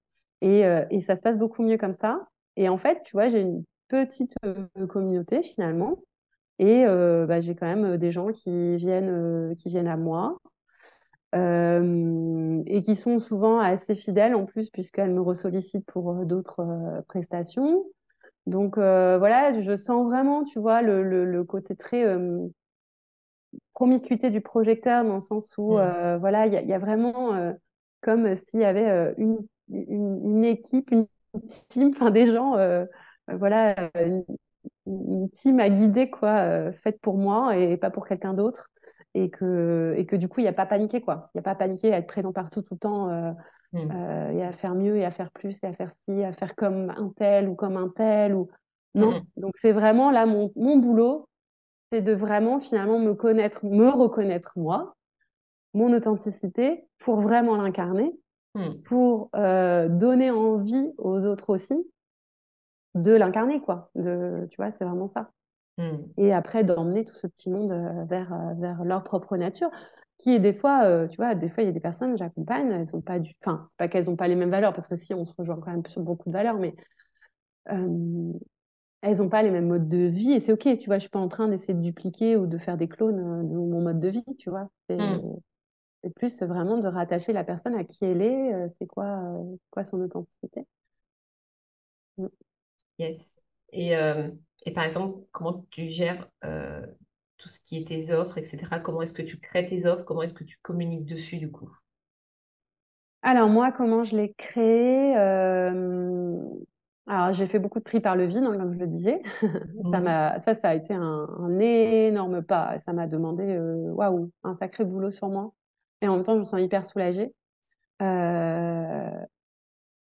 Et, 0.43 0.67
euh, 0.67 0.85
et 0.91 1.03
ça 1.03 1.17
se 1.17 1.21
passe 1.23 1.39
beaucoup 1.39 1.63
mieux 1.63 1.79
comme 1.79 1.97
ça. 2.01 2.29
Et 2.57 2.69
en 2.69 2.79
fait, 2.79 3.03
tu 3.05 3.13
vois, 3.13 3.29
j'ai 3.29 3.41
une 3.41 3.65
petite 3.89 4.35
euh, 4.45 4.67
communauté 4.89 5.43
finalement. 5.43 5.99
Et 6.59 6.87
euh, 6.87 7.27
bah, 7.27 7.41
j'ai 7.41 7.55
quand 7.57 7.67
même 7.67 7.85
euh, 7.85 7.99
des 7.99 8.13
gens 8.13 8.29
qui 8.33 8.77
viennent, 8.77 9.11
euh, 9.11 9.55
qui 9.57 9.69
viennent 9.71 9.89
à 9.89 9.97
moi 9.97 10.39
euh, 11.35 12.63
et 12.67 12.83
qui 12.83 12.97
sont 12.97 13.19
souvent 13.19 13.59
assez 13.59 13.95
fidèles 13.95 14.35
en 14.35 14.47
plus, 14.47 14.71
puisqu'elles 14.71 15.13
me 15.13 15.21
ressollicitent 15.21 15.87
pour 15.87 16.11
euh, 16.13 16.25
d'autres 16.25 16.61
euh, 16.61 17.03
prestations. 17.09 17.85
Donc 18.47 18.79
euh, 18.79 19.19
voilà, 19.19 19.61
je 19.63 19.77
sens 19.77 20.07
vraiment, 20.07 20.45
tu 20.45 20.61
vois, 20.61 20.83
le, 20.83 21.03
le, 21.05 21.45
côté 21.45 21.77
très, 21.77 22.05
euh, 22.07 22.47
promiscuité 23.77 24.31
du 24.31 24.41
projecteur 24.41 25.05
dans 25.05 25.17
le 25.17 25.21
sens 25.21 25.55
où, 25.59 25.77
mm. 25.79 26.17
voilà, 26.17 26.47
il 26.47 26.55
y, 26.55 26.67
y, 26.67 26.73
a 26.73 26.79
vraiment 26.79 27.55
comme 28.01 28.37
s'il 28.49 28.61
y 28.61 28.65
avait 28.65 29.15
une, 29.19 29.39
une, 29.69 30.21
une, 30.25 30.45
équipe, 30.45 30.91
une 30.91 31.07
team, 31.69 31.91
enfin 31.95 32.11
des 32.11 32.27
gens, 32.27 32.57
voilà, 33.29 33.77
une, 33.95 34.25
une, 34.87 35.31
team 35.31 35.61
à 35.61 35.69
guider, 35.69 36.11
quoi, 36.11 36.73
faite 36.83 37.01
pour 37.01 37.19
moi 37.19 37.57
et 37.57 37.77
pas 37.77 37.91
pour 37.91 38.07
quelqu'un 38.07 38.35
d'autre 38.35 38.71
et 39.17 39.31
que, 39.31 39.95
et 39.97 40.05
que 40.05 40.15
du 40.15 40.29
coup, 40.29 40.41
il 40.41 40.45
n'y 40.45 40.49
a 40.49 40.53
pas 40.53 40.67
paniqué, 40.67 41.01
quoi. 41.01 41.31
Il 41.35 41.39
n'y 41.39 41.41
a 41.41 41.43
pas 41.43 41.55
paniqué 41.55 41.93
à 41.93 41.99
être 41.99 42.07
présent 42.07 42.33
partout 42.33 42.61
tout 42.61 42.75
le 42.75 42.79
temps 42.79 43.09
euh, 43.09 43.33
mm. 43.73 43.91
euh, 43.91 44.31
et 44.33 44.43
à 44.45 44.53
faire 44.53 44.75
mieux 44.75 44.97
et 44.99 45.07
à 45.07 45.11
faire 45.11 45.31
plus 45.31 45.59
et 45.63 45.67
à 45.67 45.73
faire 45.73 45.91
ci, 46.05 46.23
à 46.23 46.33
faire 46.33 46.55
comme 46.55 46.91
un 46.91 47.11
tel 47.17 47.49
ou 47.49 47.55
comme 47.55 47.79
un 47.79 47.89
tel. 47.89 48.35
ou 48.35 48.49
Non. 48.95 49.13
Mm. 49.13 49.41
Donc, 49.41 49.55
c'est 49.63 49.73
vraiment 49.73 50.11
là, 50.11 50.27
mon, 50.27 50.53
mon 50.55 50.77
boulot, 50.77 51.29
c'est 51.91 52.03
de 52.03 52.13
vraiment 52.13 52.61
finalement 52.61 52.99
me 52.99 53.15
connaître, 53.15 53.65
me 53.65 53.89
reconnaître 53.89 54.53
moi, 54.57 54.97
mon 55.75 55.93
authenticité 55.93 56.89
pour 56.99 57.21
vraiment 57.21 57.57
l'incarner, 57.57 58.13
mm. 58.55 58.81
pour 58.87 59.31
euh, 59.37 59.89
donner 59.89 60.31
envie 60.31 60.93
aux 60.99 61.27
autres 61.27 61.51
aussi 61.51 61.77
de 62.97 63.13
l'incarner, 63.13 63.61
quoi. 63.61 63.91
De, 63.95 64.49
tu 64.51 64.57
vois, 64.57 64.73
c'est 64.73 64.85
vraiment 64.85 65.09
ça. 65.09 65.31
Mmh. 65.79 65.97
Et 66.17 66.33
après, 66.33 66.65
d'emmener 66.65 67.05
tout 67.05 67.15
ce 67.15 67.27
petit 67.27 67.51
monde 67.51 67.71
euh, 67.71 68.05
vers, 68.05 68.33
euh, 68.33 68.55
vers 68.55 68.83
leur 68.85 69.05
propre 69.05 69.37
nature, 69.37 69.71
qui 70.19 70.35
est 70.35 70.39
des 70.39 70.55
fois, 70.55 70.85
euh, 70.85 71.07
tu 71.07 71.17
vois, 71.17 71.35
des 71.35 71.51
fois, 71.51 71.63
il 71.63 71.67
y 71.67 71.69
a 71.69 71.73
des 71.73 71.81
personnes, 71.81 72.17
j'accompagne, 72.17 72.71
elles 72.73 72.97
ont 72.97 73.03
pas 73.03 73.19
du. 73.19 73.35
Enfin, 73.45 73.69
pas 73.77 73.87
qu'elles 73.89 74.07
n'ont 74.07 74.17
pas 74.17 74.29
les 74.29 74.35
mêmes 74.35 74.51
valeurs, 74.51 74.73
parce 74.73 74.89
que 74.89 74.97
si, 74.97 75.13
on 75.13 75.27
se 75.27 75.35
rejoint 75.37 75.61
quand 75.61 75.71
même 75.71 75.85
sur 75.87 76.01
beaucoup 76.01 76.31
de 76.31 76.33
valeurs, 76.33 76.59
mais 76.59 76.75
elles 79.07 79.19
n'ont 79.19 79.29
pas 79.29 79.43
les 79.43 79.51
mêmes 79.51 79.69
modes 79.69 79.89
de 79.89 80.07
vie, 80.07 80.33
et 80.33 80.41
c'est 80.41 80.53
OK, 80.53 80.79
tu 80.79 80.87
vois, 80.87 80.97
je 80.97 81.03
suis 81.03 81.11
pas 81.11 81.19
en 81.19 81.29
train 81.29 81.49
d'essayer 81.49 81.75
de 81.75 81.81
dupliquer 81.81 82.37
ou 82.37 82.47
de 82.47 82.59
faire 82.59 82.77
des 82.77 82.89
clones 82.89 83.49
de 83.49 83.55
mon 83.55 83.83
mode 83.83 84.01
de 84.01 84.09
vie, 84.09 84.25
tu 84.39 84.51
vois. 84.51 84.69
C'est 84.89 84.97
mmh. 84.97 85.41
plus 86.15 86.43
vraiment 86.43 86.79
de 86.79 86.89
rattacher 86.89 87.33
la 87.33 87.45
personne 87.45 87.75
à 87.75 87.85
qui 87.85 88.05
elle 88.05 88.23
est, 88.23 88.69
c'est 88.79 88.87
quoi, 88.87 89.21
quoi 89.71 89.85
son 89.85 90.01
authenticité. 90.01 90.63
Mmh. 92.19 92.27
Yes. 92.99 93.35
Et 93.73 93.95
et 94.67 94.73
par 94.73 94.85
exemple, 94.85 95.21
comment 95.31 95.65
tu 95.71 95.89
gères 95.89 96.29
euh, 96.45 96.85
tout 97.39 97.49
ce 97.49 97.61
qui 97.61 97.79
est 97.79 97.87
tes 97.87 98.13
offres, 98.13 98.37
etc. 98.37 98.81
Comment 98.83 99.01
est-ce 99.01 99.13
que 99.13 99.23
tu 99.23 99.39
crées 99.39 99.65
tes 99.65 99.87
offres? 99.87 100.05
Comment 100.05 100.23
est-ce 100.23 100.35
que 100.35 100.45
tu 100.45 100.59
communiques 100.61 101.07
dessus 101.07 101.39
du 101.39 101.51
coup? 101.51 101.71
Alors 103.23 103.49
moi, 103.49 103.71
comment 103.71 104.03
je 104.03 104.17
l'ai 104.17 104.35
créé 104.35 105.17
euh, 105.17 106.43
Alors 107.07 107.33
j'ai 107.33 107.47
fait 107.47 107.59
beaucoup 107.59 107.79
de 107.79 107.85
tri 107.85 108.01
par 108.01 108.17
le 108.17 108.25
vide, 108.25 108.45
hein, 108.45 108.57
comme 108.59 108.75
je 108.75 108.79
le 108.79 108.87
disais. 108.87 109.23
ça, 109.93 110.01
mmh. 110.01 110.41
ça, 110.43 110.55
ça 110.57 110.69
a 110.71 110.75
été 110.75 110.93
un, 110.95 111.59
énorme 111.61 112.43
pas. 112.43 112.79
Ça 112.81 112.93
m'a 112.93 113.07
demandé, 113.07 113.45
euh, 113.45 113.93
waouh, 113.93 114.31
un 114.43 114.57
sacré 114.57 114.85
boulot 114.85 115.11
sur 115.11 115.29
moi. 115.29 115.53
Et 116.03 116.09
en 116.09 116.17
même 116.17 116.25
temps, 116.25 116.35
je 116.35 116.41
me 116.41 116.45
sens 116.45 116.61
hyper 116.61 116.85
soulagée. 116.85 117.33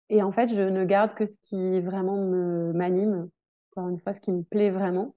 Et 0.09 0.23
en 0.23 0.31
fait, 0.31 0.47
je 0.47 0.61
ne 0.61 0.83
garde 0.85 1.13
que 1.13 1.25
ce 1.25 1.37
qui 1.43 1.81
vraiment 1.81 2.17
me 2.17 2.73
m'anime 2.73 3.29
encore 3.71 3.89
une 3.89 3.99
fois, 3.99 4.13
ce 4.13 4.19
qui 4.19 4.31
me 4.31 4.43
plaît 4.43 4.71
vraiment. 4.71 5.15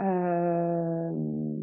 Euh, 0.00 1.62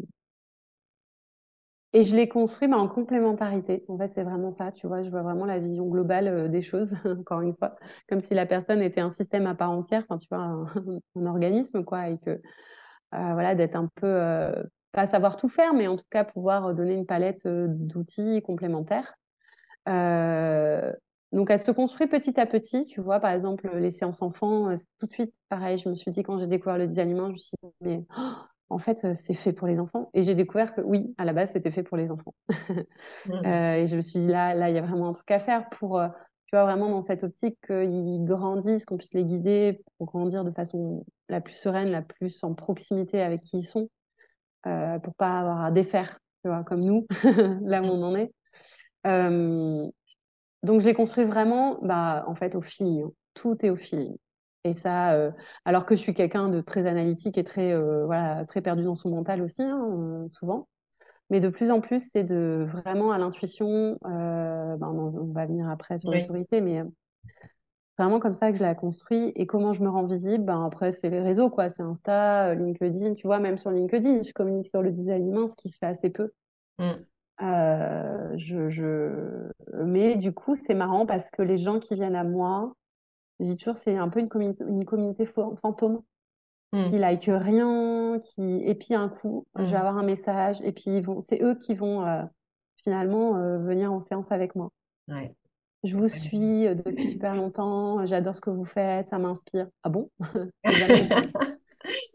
et 1.98 2.04
je 2.04 2.14
l'ai 2.14 2.28
construit 2.28 2.72
en 2.72 2.86
complémentarité. 2.86 3.84
En 3.88 3.98
fait, 3.98 4.12
c'est 4.14 4.22
vraiment 4.22 4.52
ça, 4.52 4.70
tu 4.70 4.86
vois. 4.86 5.02
Je 5.02 5.10
vois 5.10 5.22
vraiment 5.22 5.46
la 5.46 5.58
vision 5.58 5.86
globale 5.86 6.28
euh, 6.28 6.48
des 6.48 6.62
choses, 6.62 6.94
encore 7.04 7.40
une 7.40 7.56
fois, 7.56 7.76
comme 8.08 8.20
si 8.20 8.34
la 8.34 8.46
personne 8.46 8.82
était 8.82 9.00
un 9.00 9.12
système 9.12 9.46
à 9.46 9.54
part 9.54 9.70
entière, 9.70 10.04
tu 10.20 10.28
vois, 10.30 10.38
un, 11.16 11.26
organisme, 11.26 11.84
quoi, 11.84 12.08
et 12.08 12.18
que, 12.18 12.30
euh, 12.30 12.40
voilà, 13.10 13.54
d'être 13.54 13.74
un 13.74 13.88
peu, 13.96 14.52
pas 14.92 15.08
savoir 15.08 15.36
tout 15.36 15.48
faire, 15.48 15.74
mais 15.74 15.88
en 15.88 15.96
tout 15.96 16.04
cas 16.10 16.24
pouvoir 16.24 16.74
donner 16.74 16.94
une 16.94 17.06
palette 17.06 17.46
d'outils 17.46 18.42
complémentaires. 18.42 19.14
Donc, 21.32 21.50
elle 21.50 21.58
se 21.58 21.70
construit 21.70 22.06
petit 22.06 22.40
à 22.40 22.46
petit, 22.46 22.86
tu 22.86 23.00
vois, 23.02 23.20
par 23.20 23.32
exemple, 23.32 23.68
les 23.76 23.92
séances 23.92 24.22
enfants, 24.22 24.70
euh, 24.70 24.76
tout 24.98 25.06
de 25.06 25.12
suite, 25.12 25.34
pareil, 25.50 25.78
je 25.78 25.88
me 25.88 25.94
suis 25.94 26.10
dit, 26.10 26.22
quand 26.22 26.38
j'ai 26.38 26.46
découvert 26.46 26.78
le 26.78 26.86
design 26.88 27.16
je 27.16 27.32
me 27.32 27.36
suis 27.36 27.56
dit, 27.62 27.70
mais 27.82 28.04
oh, 28.16 28.32
en 28.70 28.78
fait, 28.78 29.06
c'est 29.24 29.34
fait 29.34 29.52
pour 29.52 29.66
les 29.66 29.78
enfants. 29.78 30.10
Et 30.14 30.22
j'ai 30.22 30.34
découvert 30.34 30.74
que 30.74 30.80
oui, 30.80 31.14
à 31.18 31.24
la 31.24 31.32
base, 31.32 31.50
c'était 31.52 31.70
fait 31.70 31.82
pour 31.82 31.96
les 31.96 32.10
enfants. 32.10 32.34
Mmh. 33.26 33.32
euh, 33.46 33.74
et 33.74 33.86
je 33.86 33.96
me 33.96 34.00
suis 34.00 34.20
dit, 34.20 34.26
là, 34.26 34.54
là, 34.54 34.70
il 34.70 34.74
y 34.74 34.78
a 34.78 34.82
vraiment 34.82 35.08
un 35.08 35.12
truc 35.12 35.30
à 35.30 35.40
faire 35.40 35.68
pour, 35.70 36.00
tu 36.46 36.56
vois, 36.56 36.64
vraiment 36.64 36.88
dans 36.88 37.00
cette 37.00 37.24
optique 37.24 37.58
qu'ils 37.66 38.24
grandissent, 38.24 38.84
qu'on 38.84 38.96
puisse 38.96 39.12
les 39.12 39.24
guider 39.24 39.82
pour 39.96 40.06
grandir 40.06 40.44
de 40.44 40.50
façon 40.50 41.04
la 41.28 41.40
plus 41.40 41.54
sereine, 41.54 41.90
la 41.90 42.02
plus 42.02 42.42
en 42.42 42.54
proximité 42.54 43.20
avec 43.20 43.42
qui 43.42 43.58
ils 43.58 43.66
sont, 43.66 43.90
euh, 44.66 44.98
pour 44.98 45.14
pas 45.14 45.40
avoir 45.40 45.62
à 45.62 45.70
défaire, 45.70 46.18
tu 46.42 46.48
vois, 46.48 46.64
comme 46.64 46.80
nous, 46.80 47.06
là 47.62 47.82
où 47.82 47.86
on 47.86 48.02
en 48.02 48.14
est. 48.14 48.32
Euh, 49.06 49.86
donc, 50.62 50.80
je 50.80 50.86
l'ai 50.86 50.94
construit 50.94 51.24
vraiment, 51.24 51.78
bah, 51.82 52.24
en 52.26 52.34
fait, 52.34 52.54
au 52.54 52.60
feeling. 52.60 53.04
Hein. 53.04 53.10
Tout 53.34 53.56
est 53.64 53.70
au 53.70 53.76
feeling. 53.76 54.16
Et 54.68 54.74
ça, 54.74 55.12
euh, 55.14 55.30
alors 55.64 55.86
que 55.86 55.96
je 55.96 56.00
suis 56.00 56.14
quelqu'un 56.14 56.48
de 56.48 56.60
très 56.60 56.86
analytique 56.86 57.38
et 57.38 57.44
très, 57.44 57.72
euh, 57.72 58.04
voilà, 58.06 58.44
très 58.46 58.60
perdu 58.60 58.82
dans 58.84 58.94
son 58.94 59.10
mental 59.10 59.42
aussi, 59.42 59.62
hein, 59.62 59.80
euh, 59.90 60.28
souvent. 60.30 60.68
Mais 61.30 61.40
de 61.40 61.48
plus 61.48 61.70
en 61.70 61.80
plus, 61.80 62.08
c'est 62.10 62.24
de 62.24 62.66
vraiment 62.70 63.12
à 63.12 63.18
l'intuition. 63.18 63.98
Ben, 64.02 64.78
on, 64.80 65.32
va 65.32 65.46
venir 65.46 65.68
après 65.68 65.98
sur 65.98 66.10
l'autorité, 66.10 66.62
mais 66.62 66.82
vraiment 67.98 68.18
comme 68.18 68.32
ça 68.32 68.50
que 68.50 68.56
je 68.56 68.64
l'ai 68.64 68.74
construit. 68.74 69.32
Et 69.36 69.46
comment 69.46 69.74
je 69.74 69.82
me 69.82 69.90
rends 69.90 70.06
visible 70.06 70.44
ben, 70.44 70.64
Après, 70.64 70.90
c'est 70.90 71.10
les 71.10 71.20
réseaux, 71.20 71.50
quoi. 71.50 71.68
C'est 71.68 71.82
Insta, 71.82 72.54
LinkedIn. 72.54 73.14
Tu 73.14 73.26
vois, 73.26 73.40
même 73.40 73.58
sur 73.58 73.70
LinkedIn, 73.70 74.22
je 74.22 74.32
communique 74.32 74.68
sur 74.68 74.80
le 74.80 74.90
design 74.90 75.28
humain, 75.28 75.48
ce 75.48 75.54
qui 75.56 75.68
se 75.68 75.76
fait 75.76 75.86
assez 75.86 76.08
peu. 76.08 76.30
Mmh. 76.78 76.92
Euh, 77.40 78.32
je, 78.36 78.68
je... 78.68 79.50
Mais 79.84 80.16
du 80.16 80.32
coup, 80.32 80.56
c'est 80.56 80.74
marrant 80.74 81.06
parce 81.06 81.30
que 81.30 81.42
les 81.42 81.56
gens 81.56 81.78
qui 81.78 81.94
viennent 81.94 82.16
à 82.16 82.24
moi, 82.24 82.74
je 83.40 83.44
dis 83.44 83.56
toujours, 83.56 83.76
c'est 83.76 83.96
un 83.96 84.08
peu 84.08 84.20
une, 84.20 84.28
une 84.66 84.84
communauté 84.84 85.26
fantôme 85.26 86.02
mmh. 86.72 86.84
qui 86.84 86.98
like 86.98 87.24
rien, 87.26 88.20
qui 88.22 88.62
et 88.64 88.74
puis 88.74 88.94
un 88.94 89.08
coup, 89.08 89.46
je 89.56 89.64
vais 89.64 89.72
mmh. 89.72 89.74
avoir 89.74 89.98
un 89.98 90.02
message 90.02 90.60
et 90.62 90.72
puis 90.72 90.96
ils 90.96 91.02
vont, 91.02 91.20
c'est 91.20 91.42
eux 91.42 91.54
qui 91.54 91.74
vont 91.74 92.04
euh, 92.06 92.22
finalement 92.76 93.36
euh, 93.36 93.58
venir 93.58 93.92
en 93.92 94.00
séance 94.00 94.32
avec 94.32 94.54
moi. 94.54 94.70
Ouais. 95.08 95.34
Je 95.84 95.94
vous 95.96 96.08
suis 96.08 96.64
depuis 96.74 97.06
super 97.06 97.36
longtemps, 97.36 98.04
j'adore 98.04 98.34
ce 98.34 98.40
que 98.40 98.50
vous 98.50 98.64
faites, 98.64 99.08
ça 99.10 99.18
m'inspire. 99.18 99.68
Ah 99.84 99.88
bon? 99.88 100.10
Jamais, 100.64 101.08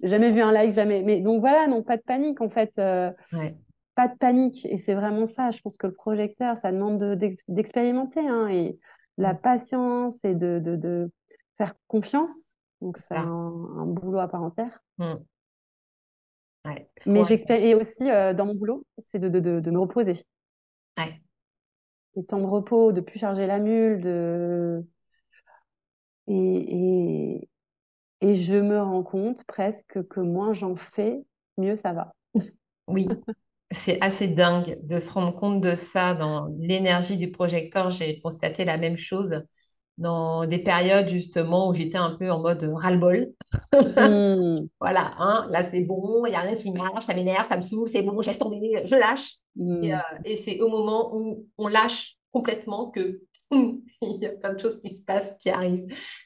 jamais, 0.03 0.31
vu 0.31 0.41
un 0.41 0.51
like, 0.51 0.73
jamais. 0.73 1.01
Mais 1.01 1.21
donc 1.21 1.39
voilà, 1.39 1.65
non, 1.67 1.81
pas 1.81 1.95
de 1.95 2.01
panique 2.01 2.41
en 2.41 2.49
fait. 2.49 2.73
Ouais 2.77 3.55
pas 3.95 4.07
de 4.07 4.17
panique. 4.17 4.65
Et 4.65 4.77
c'est 4.77 4.93
vraiment 4.93 5.25
ça. 5.25 5.51
Je 5.51 5.61
pense 5.61 5.77
que 5.77 5.87
le 5.87 5.93
projecteur, 5.93 6.57
ça 6.57 6.71
demande 6.71 7.15
d'expérimenter 7.47 8.27
hein, 8.27 8.47
et 8.49 8.79
la 9.17 9.33
mmh. 9.33 9.41
patience 9.41 10.25
et 10.25 10.33
de, 10.33 10.59
de, 10.63 10.75
de 10.75 11.11
faire 11.57 11.73
confiance. 11.87 12.57
Donc, 12.81 12.97
c'est 12.97 13.15
un, 13.15 13.85
boulot 13.85 14.19
à 14.19 14.27
part 14.27 14.43
entière. 14.43 14.83
Mmh. 14.97 15.13
Mais 17.05 17.23
j'expérie 17.25 17.69
et 17.69 17.75
aussi 17.75 18.09
euh, 18.09 18.33
dans 18.33 18.45
mon 18.45 18.55
boulot, 18.55 18.85
c'est 18.97 19.19
de, 19.19 19.27
de, 19.27 19.59
de, 19.59 19.71
me 19.71 19.79
reposer. 19.79 20.25
Ouais. 20.97 21.21
Les 22.15 22.25
temps 22.25 22.39
de 22.39 22.45
repos, 22.45 22.93
de 22.93 23.01
plus 23.01 23.19
charger 23.19 23.47
la 23.47 23.59
mule, 23.59 24.01
de... 24.01 24.85
Et, 26.27 26.33
et, 26.33 27.49
et 28.21 28.35
je 28.35 28.55
me 28.55 28.79
rends 28.79 29.03
compte 29.03 29.43
presque 29.43 30.07
que 30.07 30.21
moins 30.21 30.53
j'en 30.53 30.77
fais, 30.77 31.21
mieux 31.57 31.75
ça 31.75 31.91
va. 31.91 32.13
Oui, 32.87 33.07
c'est 33.73 33.97
assez 34.01 34.27
dingue 34.27 34.79
de 34.83 34.99
se 34.99 35.11
rendre 35.11 35.35
compte 35.35 35.61
de 35.61 35.75
ça 35.75 36.13
dans 36.13 36.47
l'énergie 36.59 37.17
du 37.17 37.31
projecteur. 37.31 37.89
J'ai 37.89 38.19
constaté 38.19 38.65
la 38.65 38.77
même 38.77 38.97
chose 38.97 39.43
dans 39.97 40.45
des 40.45 40.59
périodes 40.59 41.07
justement 41.07 41.69
où 41.69 41.73
j'étais 41.73 41.97
un 41.97 42.15
peu 42.15 42.31
en 42.31 42.39
mode 42.39 42.63
ras-le-bol. 42.75 43.33
Hmm. 43.71 44.67
voilà, 44.79 45.11
hein, 45.19 45.47
là 45.49 45.63
c'est 45.63 45.81
bon, 45.81 46.25
il 46.25 46.29
n'y 46.29 46.35
a 46.35 46.41
rien 46.41 46.55
qui 46.55 46.71
marche, 46.71 47.05
ça 47.05 47.13
m'énerve, 47.13 47.45
ça 47.45 47.57
me 47.57 47.61
saoule, 47.61 47.87
c'est 47.87 48.01
bon, 48.01 48.21
je 48.21 48.27
laisse 48.27 48.39
tomber, 48.39 48.81
je 48.85 48.95
lâche. 48.95 49.35
Hmm. 49.55 49.83
Euh, 49.83 49.97
et, 50.25 50.35
c'est 50.35 50.59
au 50.61 50.69
moment 50.69 51.15
où 51.15 51.45
on 51.57 51.67
lâche 51.67 52.17
complètement 52.31 52.89
que 52.89 53.21
il 53.51 54.17
y 54.19 54.25
a 54.25 54.31
plein 54.31 54.53
de 54.53 54.59
choses 54.59 54.79
qui 54.79 54.89
se 54.89 55.03
passent, 55.03 55.35
qui 55.39 55.49
arrivent. 55.49 55.85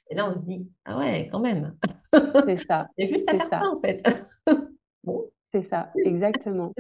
Et 0.09 0.15
là 0.15 0.29
on 0.29 0.33
se 0.33 0.45
dit, 0.45 0.67
ah 0.85 0.97
ouais, 0.97 1.27
quand 1.31 1.41
même. 1.41 1.77
C'est 2.13 2.57
ça. 2.57 2.87
Il 2.97 3.05
y 3.05 3.09
a 3.09 3.11
juste 3.11 3.27
à 3.29 3.35
faire 3.35 3.49
ça. 3.49 3.61
en 3.65 3.81
fait. 3.81 4.01
bon. 5.03 5.29
C'est 5.53 5.61
ça, 5.61 5.91
exactement. 6.05 6.73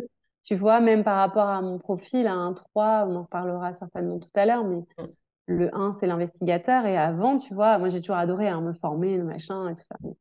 Tu 0.47 0.55
vois, 0.55 0.79
même 0.79 1.03
par 1.03 1.17
rapport 1.17 1.49
à 1.49 1.61
mon 1.61 1.77
profil, 1.77 2.25
à 2.25 2.33
un 2.33 2.53
3, 2.53 3.05
on 3.09 3.17
en 3.17 3.23
reparlera 3.23 3.73
certainement 3.73 4.17
tout 4.17 4.29
à 4.33 4.45
l'heure, 4.45 4.63
mais 4.63 4.77
mm. 4.77 5.07
le 5.47 5.75
1, 5.75 5.97
c'est 5.99 6.07
l'investigateur. 6.07 6.85
Et 6.85 6.97
avant, 6.97 7.37
tu 7.37 7.53
vois, 7.53 7.77
moi, 7.79 7.89
j'ai 7.89 7.99
toujours 7.99 8.15
adoré 8.15 8.47
hein, 8.47 8.61
me 8.61 8.71
former, 8.71 9.17
le 9.17 9.25
machin 9.25 9.67
et 9.67 9.75
tout 9.75 9.83
ça. 9.83 9.97
Donc 10.01 10.15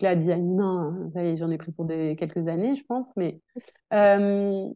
là, 0.00 0.14
design, 0.14 0.54
non, 0.54 1.10
ça 1.12 1.24
y 1.24 1.30
est, 1.30 1.36
j'en 1.36 1.50
ai 1.50 1.58
pris 1.58 1.72
pour 1.72 1.86
des, 1.86 2.14
quelques 2.14 2.46
années, 2.46 2.76
je 2.76 2.84
pense. 2.84 3.16
Mais, 3.16 3.40
euh, 3.92 4.68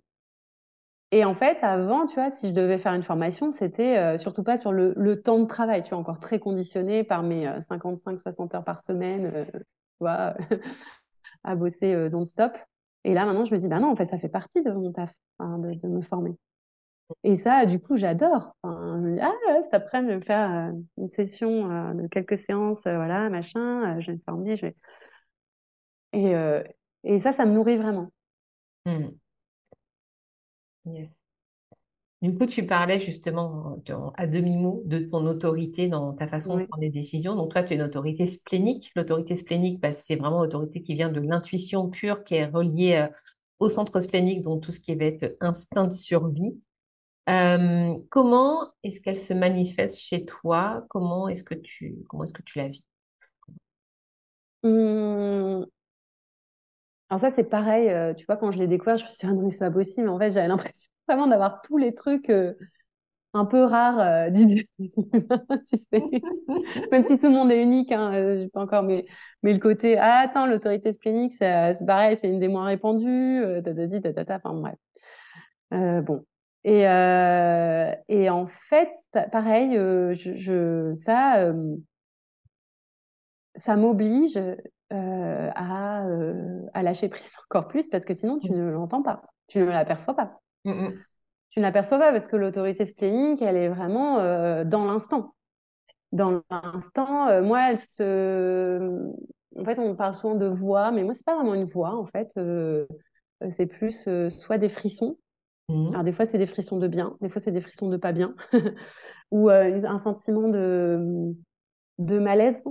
et 1.12 1.24
en 1.24 1.34
fait, 1.36 1.58
avant, 1.62 2.08
tu 2.08 2.16
vois, 2.16 2.30
si 2.30 2.48
je 2.48 2.52
devais 2.52 2.78
faire 2.78 2.94
une 2.94 3.04
formation, 3.04 3.52
c'était 3.52 3.98
euh, 3.98 4.18
surtout 4.18 4.42
pas 4.42 4.56
sur 4.56 4.72
le, 4.72 4.94
le, 4.96 5.22
temps 5.22 5.38
de 5.38 5.46
travail, 5.46 5.84
tu 5.84 5.90
vois, 5.90 5.98
encore 5.98 6.18
très 6.18 6.40
conditionné 6.40 7.04
par 7.04 7.22
mes 7.22 7.46
55-60 7.46 8.24
euh, 8.52 8.56
heures 8.56 8.64
par 8.64 8.84
semaine, 8.84 9.46
tu 9.52 9.60
vois, 10.00 10.34
à 11.44 11.54
bosser 11.54 11.94
non-stop. 12.10 12.58
Et 13.08 13.14
là, 13.14 13.24
maintenant, 13.24 13.46
je 13.46 13.54
me 13.54 13.58
dis, 13.58 13.68
bah 13.68 13.80
non, 13.80 13.90
en 13.90 13.96
fait, 13.96 14.10
ça 14.10 14.18
fait 14.18 14.28
partie 14.28 14.62
de 14.62 14.70
mon 14.70 14.92
taf, 14.92 15.10
de, 15.40 15.88
me 15.88 16.02
former. 16.02 16.36
Et 17.24 17.36
ça, 17.36 17.64
du 17.64 17.80
coup, 17.80 17.96
j'adore. 17.96 18.54
Je 18.62 18.68
me 18.68 19.14
dis, 19.14 19.20
ah, 19.22 19.32
cet 19.62 19.72
après-midi, 19.72 20.12
je 20.12 20.18
vais 20.18 20.24
faire 20.26 20.50
euh, 20.50 20.72
une 20.98 21.08
session 21.08 21.70
euh, 21.70 21.94
de 21.94 22.06
quelques 22.08 22.38
séances, 22.40 22.86
euh, 22.86 22.96
voilà, 22.96 23.30
machin, 23.30 23.98
je 24.00 24.08
vais 24.08 24.18
me 24.18 24.22
former, 24.26 24.56
je 24.56 24.66
vais... 24.66 24.76
Et, 26.12 26.34
et 27.04 27.18
ça, 27.18 27.32
ça 27.32 27.46
me 27.46 27.52
nourrit 27.52 27.78
vraiment. 27.78 28.12
Mmh. 28.84 29.08
Du 32.20 32.34
coup, 32.34 32.46
tu 32.46 32.66
parlais 32.66 32.98
justement 32.98 33.80
à 34.16 34.26
demi-mot 34.26 34.82
de 34.86 34.98
ton 34.98 35.24
autorité 35.26 35.86
dans 35.86 36.14
ta 36.14 36.26
façon 36.26 36.56
de 36.56 36.64
prendre 36.64 36.80
des 36.80 36.90
décisions. 36.90 37.36
Donc, 37.36 37.52
toi, 37.52 37.62
tu 37.62 37.72
es 37.72 37.76
une 37.76 37.82
autorité 37.82 38.26
splénique. 38.26 38.90
L'autorité 38.96 39.36
splénique, 39.36 39.80
bah, 39.80 39.92
c'est 39.92 40.16
vraiment 40.16 40.42
l'autorité 40.42 40.80
qui 40.80 40.94
vient 40.94 41.10
de 41.10 41.20
l'intuition 41.20 41.88
pure, 41.88 42.24
qui 42.24 42.34
est 42.34 42.46
reliée 42.46 42.96
euh, 42.96 43.08
au 43.60 43.68
centre 43.68 44.00
splénique, 44.00 44.42
donc 44.42 44.62
tout 44.62 44.72
ce 44.72 44.80
qui 44.80 44.96
va 44.96 45.04
être 45.04 45.36
instinct 45.40 45.86
de 45.86 45.92
survie. 45.92 46.60
Euh, 47.30 47.94
comment 48.08 48.72
est-ce 48.82 49.00
qu'elle 49.00 49.18
se 49.18 49.34
manifeste 49.34 50.00
chez 50.00 50.24
toi? 50.24 50.84
Comment 50.88 51.28
est-ce 51.28 51.44
que 51.44 51.54
tu, 51.54 51.98
comment 52.08 52.24
est-ce 52.24 52.32
que 52.32 52.42
tu 52.42 52.58
la 52.58 52.68
vis? 52.68 52.84
Mmh. 54.64 55.66
Alors 57.10 57.20
ça, 57.20 57.30
c'est 57.34 57.44
pareil, 57.44 57.88
euh, 57.88 58.12
tu 58.14 58.26
vois, 58.26 58.36
quand 58.36 58.50
je 58.50 58.58
l'ai 58.58 58.66
découvert, 58.66 58.98
je 58.98 59.04
me 59.04 59.08
suis 59.08 59.18
dit, 59.18 59.26
ah 59.26 59.32
non, 59.32 59.42
mais 59.46 59.52
c'est 59.52 59.58
pas 59.60 59.70
possible. 59.70 60.08
En 60.08 60.18
fait, 60.18 60.32
j'avais 60.32 60.48
l'impression 60.48 60.90
vraiment 61.08 61.26
d'avoir 61.26 61.62
tous 61.62 61.78
les 61.78 61.94
trucs 61.94 62.28
euh, 62.30 62.54
un 63.34 63.44
peu 63.46 63.64
rares 63.64 64.00
euh, 64.00 64.30
tu 65.68 65.76
sais. 65.92 66.02
Même 66.92 67.04
si 67.04 67.18
tout 67.18 67.26
le 67.28 67.32
monde 67.34 67.50
est 67.52 67.62
unique, 67.62 67.92
hein, 67.92 68.12
j'ai 68.14 68.48
pas 68.48 68.62
encore, 68.62 68.82
mais, 68.82 69.06
mais 69.42 69.52
le 69.54 69.60
côté, 69.60 69.98
ah 69.98 70.20
attends, 70.20 70.46
l'autorité 70.46 70.92
splénique, 70.92 71.34
c'est 71.38 71.76
pareil, 71.86 72.16
c'est 72.16 72.28
une 72.30 72.40
des 72.40 72.48
moins 72.48 72.66
répandues, 72.66 73.42
tatati, 73.64 74.02
tatata, 74.02 74.40
enfin 74.44 74.54
bref. 75.70 76.04
bon. 76.04 76.24
Et, 76.64 76.82
et 78.08 78.30
en 78.30 78.46
fait, 78.68 78.90
pareil, 79.32 79.72
je, 79.74 80.34
je, 80.36 80.94
ça, 81.04 81.52
ça 83.56 83.76
m'oblige 83.76 84.38
euh, 84.90 85.50
à, 85.54 86.06
euh, 86.06 86.62
à, 86.72 86.82
lâcher 86.82 87.10
prise 87.10 87.28
encore 87.44 87.68
plus 87.68 87.86
parce 87.88 88.06
que 88.06 88.14
sinon 88.14 88.38
tu 88.38 88.50
mmh. 88.50 88.56
ne 88.56 88.70
l'entends 88.70 89.02
pas, 89.02 89.20
tu 89.46 89.58
ne 89.58 89.66
l'aperçois 89.66 90.14
pas. 90.14 90.40
Mmh 90.64 90.90
tu 91.50 91.60
ne 91.60 91.64
l'aperçois 91.64 91.98
pas 91.98 92.12
parce 92.12 92.28
que 92.28 92.36
l'autorité 92.36 92.84
splénique, 92.84 93.40
elle 93.40 93.56
est 93.56 93.70
vraiment 93.70 94.18
euh, 94.18 94.64
dans 94.64 94.84
l'instant. 94.84 95.34
Dans 96.12 96.42
l'instant, 96.50 97.42
moi, 97.42 97.70
elle 97.70 97.78
se. 97.78 99.10
En 99.58 99.64
fait, 99.64 99.78
on 99.78 99.96
parle 99.96 100.14
souvent 100.14 100.34
de 100.34 100.46
voix, 100.46 100.90
mais 100.90 101.04
moi, 101.04 101.14
c'est 101.14 101.24
pas 101.24 101.36
vraiment 101.36 101.54
une 101.54 101.64
voix, 101.64 101.96
en 101.96 102.04
fait. 102.04 102.30
c'est 103.56 103.66
plus 103.66 104.06
soit 104.28 104.58
des 104.58 104.68
frissons. 104.68 105.16
Mmh. 105.70 105.88
Alors, 105.88 106.04
des 106.04 106.12
fois, 106.12 106.26
c'est 106.26 106.36
des 106.36 106.46
frissons 106.46 106.76
de 106.76 106.86
bien, 106.86 107.16
des 107.22 107.30
fois, 107.30 107.40
c'est 107.40 107.50
des 107.50 107.62
frissons 107.62 107.88
de 107.88 107.96
pas 107.96 108.12
bien, 108.12 108.34
ou 109.30 109.48
un 109.48 109.98
sentiment 109.98 110.48
de, 110.48 111.34
de 111.96 112.18
malaise 112.18 112.62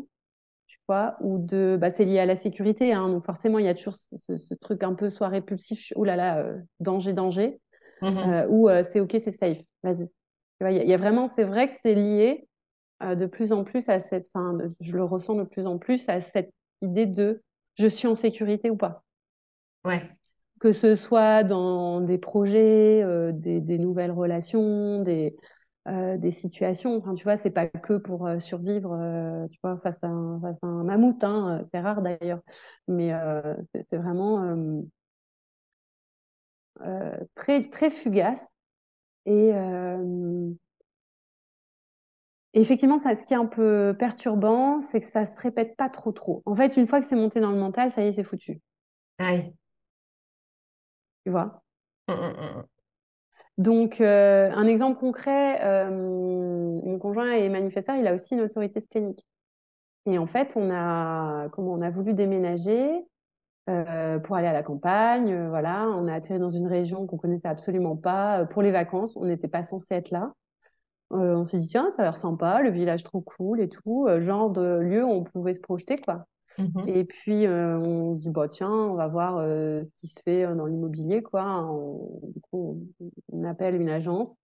ou 1.22 1.38
de, 1.38 1.78
bah, 1.80 1.92
c'est 1.92 2.06
lié 2.06 2.20
à 2.20 2.26
la 2.26 2.38
sécurité, 2.38 2.94
hein, 2.94 3.10
donc 3.10 3.26
forcément 3.26 3.60
il 3.60 3.66
y 3.66 3.70
a 3.70 3.76
toujours 3.76 3.96
ce, 4.28 4.54
truc 4.56 4.84
un 4.84 4.94
peu 4.94 5.10
soit 5.10 5.28
répulsif, 5.28 5.92
ou 5.96 6.04
là 6.04 6.16
là, 6.16 6.40
euh, 6.40 6.58
danger, 6.80 7.14
danger, 7.14 7.60
mmh 8.02 8.08
euh, 8.08 8.48
ou 8.48 8.70
euh, 8.70 8.84
c'est 8.92 9.00
ok, 9.00 9.12
c'est 9.24 9.38
safe, 9.38 9.60
vas-y. 9.84 10.10
Il 10.62 10.88
y, 10.88 10.94
a 10.94 10.98
vraiment, 10.98 11.30
c'est 11.30 11.44
vrai 11.44 11.70
que 11.70 11.76
c'est 11.84 11.94
lié 11.94 12.48
de 13.04 13.28
plus 13.28 13.54
en 13.54 13.64
plus 13.64 13.88
à 13.90 14.02
cette, 14.02 14.28
enfin, 14.34 14.58
je 14.80 14.92
le 14.92 15.04
ressens 15.04 15.36
de 15.36 15.44
plus 15.44 15.68
en 15.68 15.78
plus 15.78 16.04
à 16.10 16.20
cette 16.20 16.52
idée 16.82 17.06
de 17.06 17.44
je 17.78 17.86
suis 17.86 18.08
en 18.08 18.16
sécurité 18.16 18.72
ou 18.72 18.76
pas. 18.76 19.04
Ouais. 19.86 20.02
Que 20.60 20.74
ce 20.74 20.96
soit 20.96 21.44
dans 21.44 22.02
des 22.02 22.18
projets, 22.18 23.04
des, 23.34 23.62
des, 23.62 23.78
nouvelles 23.78 24.10
relations, 24.10 25.04
des, 25.04 25.36
euh, 25.88 26.18
des 26.18 26.32
situations. 26.32 26.98
Enfin, 26.98 27.16
tu 27.16 27.24
vois, 27.24 27.38
c'est 27.38 27.50
pas 27.52 27.68
que 27.68 27.94
pour 27.94 28.28
euh, 28.28 28.40
survivre, 28.40 28.94
euh, 28.94 29.48
tu 29.48 29.60
vois, 29.64 29.78
face 29.78 29.98
à 30.02 30.08
un, 30.08 30.40
face 30.42 30.58
à 30.62 30.68
un 30.68 30.84
mammouth. 30.84 31.24
Hein, 31.24 31.62
c'est 31.72 31.80
rare 31.80 32.02
d'ailleurs, 32.02 32.42
mais 32.88 33.12
c'est 33.90 33.98
vraiment 33.98 34.84
très 37.36 37.62
très 37.70 37.90
fugace. 37.90 38.46
Et 39.26 39.52
effectivement, 42.54 43.00
ça, 43.00 43.16
ce 43.16 43.26
qui 43.26 43.34
est 43.34 43.38
un 43.38 43.46
peu 43.46 43.96
perturbant, 43.98 44.82
c'est 44.82 45.02
que 45.02 45.08
ça 45.08 45.26
se 45.26 45.40
répète 45.40 45.76
pas 45.78 45.90
trop 45.90 46.12
trop. 46.12 46.44
En 46.46 46.56
fait, 46.56 46.78
une 46.78 46.88
fois 46.88 47.02
que 47.02 47.08
c'est 47.08 47.16
monté 47.16 47.40
dans 47.40 47.52
le 47.52 47.60
mental, 47.60 47.92
ça 47.94 48.04
y 48.04 48.08
est, 48.08 48.14
c'est 48.14 48.24
foutu. 48.24 48.62
Aïe. 49.20 49.54
Tu 51.24 51.32
vois? 51.32 51.62
Mmh, 52.08 52.14
mmh, 52.14 52.77
donc, 53.58 54.02
euh, 54.02 54.52
un 54.52 54.68
exemple 54.68 55.00
concret, 55.00 55.60
euh, 55.64 55.90
mon 55.90 57.00
conjoint 57.00 57.32
est 57.32 57.50
manifesteur, 57.50 57.96
il 57.96 58.06
a 58.08 58.14
aussi 58.14 58.36
une 58.36 58.42
autorité 58.42 58.82
splénique. 58.82 59.26
Et 60.06 60.18
en 60.20 60.28
fait, 60.28 60.54
on 60.56 60.72
a, 60.72 61.50
comment, 61.50 61.74
on 61.74 61.82
a 61.82 61.90
voulu 61.90 62.14
déménager 62.14 63.06
euh, 63.70 64.20
pour 64.20 64.36
aller 64.36 64.48
à 64.48 64.54
la 64.54 64.64
campagne. 64.64 65.50
voilà, 65.50 65.88
on 65.90 66.08
a 66.08 66.14
atterri 66.14 66.40
dans 66.40 66.50
une 66.50 66.68
région 66.68 67.08
qu'on 67.08 67.18
connaissait 67.18 67.48
absolument 67.48 67.98
pas 67.98 68.46
pour 68.46 68.62
les 68.62 68.72
vacances. 68.72 69.18
On 69.18 69.26
n'était 69.26 69.48
pas 69.50 69.66
censé 69.66 69.88
être 69.92 70.12
là. 70.12 70.34
on 71.12 71.46
s'est 71.46 71.60
dit 71.60 71.68
tiens, 71.68 71.92
ça 71.92 72.04
a 72.04 72.06
l'air 72.06 72.18
sympa, 72.18 72.62
le 72.62 72.72
village 72.72 73.04
trop 73.04 73.22
cool 73.22 73.62
et 73.62 73.70
tout, 73.70 74.08
genre 74.22 74.52
de 74.52 74.80
lieu 74.80 75.04
où 75.04 75.10
on 75.10 75.24
pouvait 75.24 75.56
se 75.56 75.62
projeter 75.62 75.98
quoi. 75.98 76.26
Mmh 76.58 76.88
et 76.88 77.06
puis, 77.06 77.46
euh, 77.46 77.78
on 77.78 78.16
se 78.16 78.22
dit, 78.22 78.30
bah, 78.30 78.48
tiens, 78.50 78.72
on 78.72 78.96
va 78.96 79.08
voir 79.08 79.38
euh, 79.38 79.84
ce 79.84 79.92
qui 79.98 80.08
se 80.08 80.22
fait 80.24 80.46
euh, 80.46 80.56
dans 80.56 80.66
l'immobilier, 80.66 81.22
quoi. 81.22 81.64
On, 81.70 82.20
du 82.30 82.42
coup, 82.42 82.88
on, 83.32 83.44
appelle 83.44 83.76
une 83.76 83.90
agence 83.90 84.38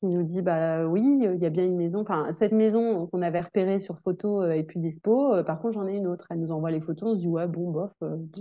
qui 0.00 0.06
nous 0.06 0.22
dit, 0.22 0.42
bah 0.42 0.86
oui, 0.86 1.02
il 1.02 1.42
y 1.42 1.46
a 1.46 1.50
bien 1.50 1.64
une 1.64 1.76
maison. 1.76 2.00
Enfin, 2.00 2.32
cette 2.38 2.52
maison 2.52 3.06
qu'on 3.06 3.22
avait 3.22 3.40
repérée 3.40 3.80
sur 3.80 3.98
photo 4.00 4.44
et 4.50 4.62
puis 4.62 4.80
dispo, 4.80 5.42
par 5.44 5.60
contre, 5.60 5.74
j'en 5.74 5.86
ai 5.86 5.96
une 5.96 6.06
autre. 6.06 6.26
Elle 6.30 6.40
nous 6.40 6.52
envoie 6.52 6.70
les 6.70 6.80
photos, 6.80 7.10
on 7.10 7.14
se 7.14 7.20
dit, 7.20 7.28
ouais, 7.28 7.46
bon, 7.46 7.70
bof. 7.70 7.92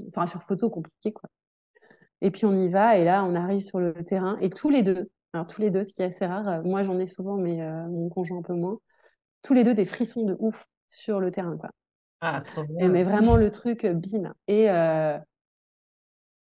Enfin, 0.09 0.27
sur 0.27 0.43
photo, 0.43 0.69
compliqué, 0.69 1.11
quoi. 1.13 1.29
Et 2.21 2.31
puis, 2.31 2.45
on 2.45 2.53
y 2.53 2.69
va, 2.69 2.97
et 2.97 3.03
là, 3.05 3.23
on 3.25 3.35
arrive 3.35 3.61
sur 3.61 3.79
le 3.79 3.93
terrain, 3.93 4.37
et 4.41 4.49
tous 4.49 4.69
les 4.69 4.83
deux, 4.83 5.09
alors 5.33 5.47
tous 5.47 5.61
les 5.61 5.69
deux, 5.69 5.83
ce 5.83 5.93
qui 5.93 6.01
est 6.01 6.05
assez 6.05 6.25
rare, 6.25 6.63
moi, 6.63 6.83
j'en 6.83 6.97
ai 6.99 7.07
souvent, 7.07 7.37
mais 7.37 7.57
mon 7.89 8.09
conjoint 8.09 8.39
un 8.39 8.41
peu 8.41 8.53
moins, 8.53 8.79
tous 9.43 9.53
les 9.53 9.63
deux 9.63 9.75
des 9.75 9.85
frissons 9.85 10.25
de 10.25 10.35
ouf 10.39 10.65
sur 10.89 11.19
le 11.19 11.31
terrain, 11.31 11.57
quoi. 11.57 11.69
Ah, 12.27 12.41
mais 12.79 13.03
vraiment 13.03 13.35
le 13.35 13.51
truc, 13.51 13.85
bim. 13.85 14.33
Et, 14.47 14.71
euh, 14.71 15.19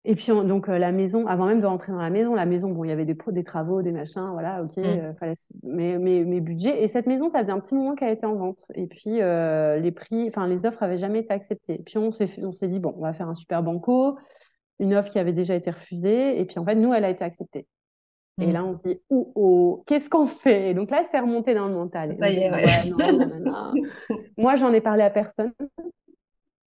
et 0.05 0.15
puis, 0.15 0.28
donc, 0.28 0.68
la 0.68 0.93
maison, 0.93 1.28
avant 1.28 1.45
même 1.45 1.59
de 1.59 1.65
rentrer 1.65 1.91
dans 1.91 1.97
la 1.97 2.09
maison, 2.09 2.34
la 2.36 2.45
maison, 2.45 2.72
bon, 2.72 2.86
il 2.86 2.89
y 2.89 2.93
avait 2.93 3.03
des, 3.03 3.18
des 3.32 3.43
travaux, 3.43 3.82
des 3.82 3.91
machins, 3.91 4.30
voilà, 4.32 4.63
ok, 4.63 4.78
mmh. 4.78 5.15
fallait, 5.20 5.34
mais, 5.63 5.99
mais, 5.99 6.24
mais 6.24 6.39
budget. 6.39 6.82
Et 6.82 6.88
cette 6.88 7.05
maison, 7.05 7.30
ça 7.30 7.41
faisait 7.41 7.51
un 7.51 7.59
petit 7.59 7.76
moment 7.76 7.95
qu'elle 7.95 8.13
était 8.13 8.26
en 8.26 8.36
vente. 8.36 8.63
Et 8.76 8.88
puis, 8.88 9.15
les 9.15 9.91
prix, 9.91 10.30
enfin, 10.30 10.47
les 10.47 10.65
offres 10.65 10.82
avaient 10.82 10.97
jamais 10.97 11.20
été 11.20 11.34
acceptées. 11.34 11.82
Et 11.82 11.84
puis, 11.84 11.97
on 11.97 12.13
s'est, 12.13 12.30
on 12.41 12.53
s'est 12.53 12.70
dit, 12.70 12.80
bon, 12.80 12.93
on 12.97 13.01
va 13.01 13.11
faire 13.13 13.28
un 13.28 13.36
super 13.36 13.61
banco, 13.61 14.18
une 14.80 14.93
offre 14.93 15.09
qui 15.09 15.20
avait 15.20 15.34
déjà 15.34 15.55
été 15.55 15.70
refusée. 15.70 16.39
Et 16.39 16.45
puis, 16.45 16.59
en 16.59 16.63
fait, 16.65 16.76
nous, 16.76 16.93
elle 16.93 17.03
a 17.03 17.09
été 17.09 17.26
acceptée. 17.26 17.68
Et 18.39 18.51
là, 18.51 18.61
mmh. 18.61 18.65
on 18.65 18.75
se 18.75 18.88
dit, 18.88 19.01
oh, 19.09 19.31
oh, 19.35 19.83
qu'est-ce 19.88 20.09
qu'on 20.09 20.27
fait? 20.27 20.69
Et 20.69 20.73
donc 20.75 20.91
là, 20.91 21.03
c'est 21.09 21.19
remonté 21.19 21.55
dans 21.55 21.67
le 21.67 21.73
mental. 21.73 22.15
Moi, 24.38 24.55
j'en 24.55 24.71
ai 24.73 24.81
parlé 24.81 25.03
à 25.03 25.09
personne 25.09 25.53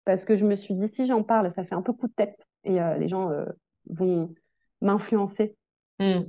parce 0.05 0.25
que 0.25 0.35
je 0.35 0.45
me 0.45 0.55
suis 0.55 0.73
dit, 0.73 0.87
si 0.87 1.05
j'en 1.05 1.21
parle, 1.21 1.51
ça 1.51 1.63
fait 1.63 1.75
un 1.75 1.83
peu 1.83 1.93
coup 1.93 2.07
de 2.07 2.13
tête 2.13 2.47
et 2.63 2.81
euh, 2.81 2.97
les 2.97 3.07
gens 3.07 3.29
euh, 3.29 3.45
vont 3.89 4.33
m'influencer. 4.81 5.55
Mmh. 5.99 6.21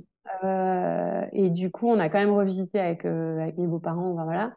Euh, 0.43 1.25
et 1.31 1.49
du 1.49 1.71
coup, 1.71 1.87
on 1.89 1.99
a 1.99 2.09
quand 2.09 2.19
même 2.19 2.29
revisité 2.29 2.79
avec, 2.79 3.05
avec 3.05 3.57
mes 3.57 3.65
beaux-parents, 3.67 4.13
voilà, 4.23 4.55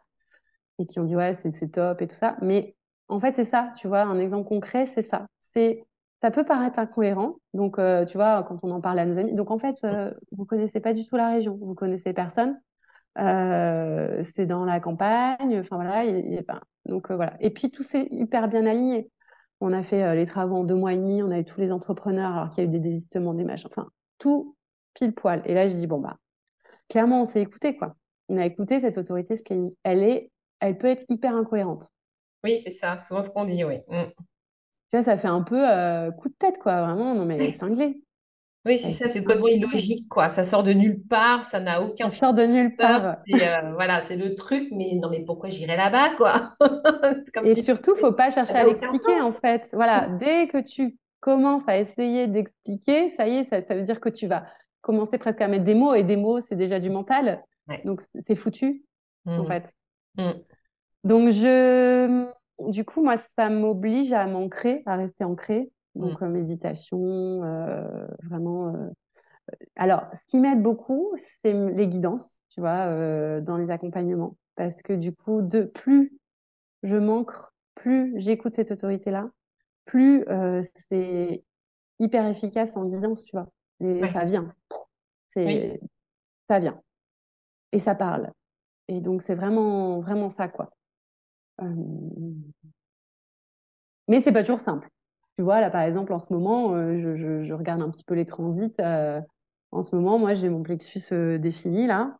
et 0.77 0.85
qui 0.85 0.99
ont 0.99 1.03
dit, 1.03 1.15
ouais, 1.15 1.33
c'est 1.33 1.71
top 1.71 2.03
et 2.03 2.07
tout 2.07 2.15
ça. 2.15 2.37
Mais 2.41 2.75
en 3.07 3.19
fait, 3.19 3.33
c'est 3.33 3.45
ça, 3.45 3.73
tu 3.77 3.87
vois, 3.87 4.01
un 4.01 4.19
exemple 4.19 4.47
concret, 4.47 4.85
c'est 4.85 5.01
ça. 5.09 5.25
C'est 5.39 5.83
ça 6.21 6.31
peut 6.31 6.43
paraître 6.43 6.79
incohérent. 6.79 7.35
Donc, 7.53 7.77
euh, 7.79 8.05
tu 8.05 8.17
vois, 8.17 8.43
quand 8.43 8.63
on 8.63 8.71
en 8.71 8.81
parle 8.81 8.99
à 8.99 9.05
nos 9.05 9.19
amis. 9.19 9.33
Donc, 9.33 9.51
en 9.51 9.59
fait, 9.59 9.75
euh, 9.83 10.11
vous 10.31 10.45
connaissez 10.45 10.79
pas 10.79 10.93
du 10.93 11.05
tout 11.05 11.15
la 11.15 11.29
région. 11.29 11.57
Vous 11.61 11.75
connaissez 11.75 12.13
personne. 12.13 12.59
Euh, 13.19 14.23
c'est 14.33 14.45
dans 14.45 14.65
la 14.65 14.79
campagne. 14.79 15.59
Enfin, 15.59 15.75
voilà. 15.75 16.05
Y, 16.05 16.43
donc, 16.85 17.11
voilà. 17.11 17.33
Et 17.39 17.51
puis, 17.51 17.69
tout 17.69 17.83
s'est 17.83 18.07
hyper 18.11 18.47
bien 18.47 18.65
aligné. 18.65 19.11
On 19.59 19.73
a 19.73 19.83
fait 19.83 20.15
les 20.15 20.25
travaux 20.25 20.57
en 20.57 20.63
deux 20.63 20.75
mois 20.75 20.93
et 20.93 20.97
demi. 20.97 21.21
On 21.21 21.31
avait 21.31 21.43
tous 21.43 21.59
les 21.59 21.71
entrepreneurs, 21.71 22.33
alors 22.35 22.49
qu'il 22.49 22.63
y 22.63 22.67
a 22.67 22.69
eu 22.69 22.71
des 22.71 22.79
désistements, 22.79 23.33
des 23.33 23.43
machins. 23.43 23.69
Enfin, 23.71 23.89
tout 24.17 24.55
pile 24.93 25.13
poil. 25.13 25.41
Et 25.45 25.53
là, 25.53 25.67
je 25.67 25.75
dis, 25.75 25.87
bon, 25.87 25.99
bah, 25.99 26.17
clairement, 26.89 27.21
on 27.21 27.25
s'est 27.25 27.41
écouté, 27.41 27.75
quoi. 27.75 27.95
On 28.29 28.37
a 28.37 28.45
écouté 28.45 28.79
cette 28.79 28.97
autorité 28.97 29.35
Elle 29.83 30.03
est, 30.03 30.31
elle 30.59 30.77
peut 30.77 30.87
être 30.87 31.05
hyper 31.09 31.35
incohérente. 31.35 31.89
Oui, 32.43 32.59
c'est 32.59 32.71
ça. 32.71 32.99
Souvent 32.99 33.21
ce 33.21 33.29
qu'on 33.29 33.45
dit, 33.45 33.63
oui. 33.63 33.79
Mmh. 33.87 34.03
Tu 34.91 34.97
vois, 34.97 35.03
ça 35.03 35.17
fait 35.17 35.27
un 35.27 35.41
peu 35.41 35.69
euh, 35.69 36.11
coup 36.11 36.29
de 36.29 36.35
tête, 36.39 36.57
quoi. 36.59 36.81
Vraiment, 36.81 37.13
non, 37.13 37.25
mais 37.25 37.51
cinglé. 37.51 38.01
Oui, 38.67 38.77
c'est 38.77 38.91
ça, 38.91 39.09
c'est 39.09 39.21
complètement 39.21 39.47
illogique, 39.47 40.09
quoi. 40.09 40.27
Ça 40.27 40.43
sort 40.43 40.61
de 40.61 40.73
nulle 40.73 41.01
part, 41.07 41.43
ça 41.43 41.61
n'a 41.61 41.81
aucun 41.81 42.11
Ça 42.11 42.17
sort 42.17 42.33
de 42.33 42.43
nulle 42.43 42.75
part. 42.75 43.17
Et 43.27 43.35
euh, 43.35 43.73
voilà, 43.75 44.01
c'est 44.01 44.17
le 44.17 44.33
truc, 44.33 44.67
mais 44.71 44.91
non, 45.01 45.09
mais 45.09 45.23
pourquoi 45.23 45.49
j'irais 45.49 45.77
là-bas, 45.77 46.15
quoi? 46.17 46.55
Et 47.45 47.53
surtout, 47.53 47.95
faut 47.95 48.11
pas 48.11 48.29
chercher 48.29 48.55
à 48.55 48.65
l'expliquer, 48.65 49.21
en 49.21 49.31
fait. 49.31 49.69
Voilà, 49.71 50.09
dès 50.19 50.47
que 50.47 50.57
tu 50.57 50.97
commences 51.21 51.63
à 51.67 51.77
essayer 51.77 52.27
d'expliquer, 52.27 53.13
ça 53.15 53.27
y 53.27 53.37
est, 53.37 53.49
ça, 53.49 53.73
veut 53.73 53.83
dire 53.83 54.01
que 54.01 54.09
tu 54.09 54.27
vas 54.27 54.45
commencer 54.81 55.17
presque 55.17 55.41
à 55.41 55.47
mettre 55.47 55.63
des 55.63 55.75
mots, 55.75 55.93
et 55.93 56.03
des 56.03 56.17
mots, 56.17 56.41
c'est 56.41 56.55
déjà 56.55 56.81
du 56.81 56.89
mental. 56.89 57.41
Donc, 57.85 58.01
c'est 58.27 58.35
foutu, 58.35 58.83
en 59.25 59.43
mmh. 59.43 59.47
fait. 59.47 59.73
Mmh. 60.17 60.31
Donc, 61.05 61.31
je, 61.31 62.27
du 62.59 62.85
coup, 62.85 63.03
moi, 63.03 63.17
ça 63.37 63.49
m'oblige 63.49 64.13
à 64.13 64.25
m'ancrer, 64.25 64.83
à 64.85 64.95
rester 64.95 65.23
ancré. 65.23 65.71
Donc, 65.95 66.21
mmh. 66.21 66.27
méditation, 66.27 67.43
euh, 67.43 68.07
vraiment. 68.23 68.73
Euh, 68.75 68.89
alors, 69.75 70.05
ce 70.13 70.23
qui 70.27 70.39
m'aide 70.39 70.61
beaucoup, 70.61 71.11
c'est 71.41 71.53
les 71.53 71.87
guidances, 71.87 72.41
tu 72.49 72.59
vois, 72.59 72.87
euh, 72.87 73.41
dans 73.41 73.57
les 73.57 73.71
accompagnements. 73.71 74.37
Parce 74.55 74.81
que 74.81 74.93
du 74.93 75.13
coup, 75.13 75.41
de 75.41 75.63
plus 75.63 76.13
je 76.83 76.95
m'ancre, 76.95 77.53
plus 77.73 78.13
j'écoute 78.17 78.55
cette 78.55 78.71
autorité-là, 78.71 79.29
plus 79.85 80.25
c'est 80.89 81.43
hyper 81.99 82.27
efficace 82.27 82.75
en 82.77 82.85
guidance, 82.85 83.25
tu 83.25 83.35
vois. 83.35 83.47
Et 83.79 84.07
ça 84.09 84.25
vient. 84.25 84.53
C'est, 85.33 85.79
ça 86.47 86.59
vient. 86.59 86.79
Et 87.71 87.79
ça 87.79 87.95
parle. 87.95 88.31
Et 88.87 89.01
donc, 89.01 89.23
c'est 89.25 89.35
vraiment, 89.35 89.99
vraiment 89.99 90.31
ça, 90.31 90.47
quoi. 90.47 90.71
Mais 94.07 94.21
c'est 94.21 94.31
pas 94.31 94.43
toujours 94.43 94.59
simple. 94.59 94.89
Tu 95.37 95.43
vois, 95.43 95.61
là, 95.61 95.69
par 95.69 95.81
exemple, 95.81 96.13
en 96.13 96.19
ce 96.19 96.31
moment, 96.31 96.73
je, 96.75 97.43
je, 97.43 97.53
regarde 97.53 97.81
un 97.81 97.89
petit 97.89 98.03
peu 98.03 98.15
les 98.15 98.25
transits. 98.25 98.73
en 99.71 99.83
ce 99.83 99.95
moment, 99.95 100.17
moi, 100.17 100.33
j'ai 100.33 100.49
mon 100.49 100.63
plexus 100.63 101.39
défini, 101.39 101.87
là. 101.87 102.17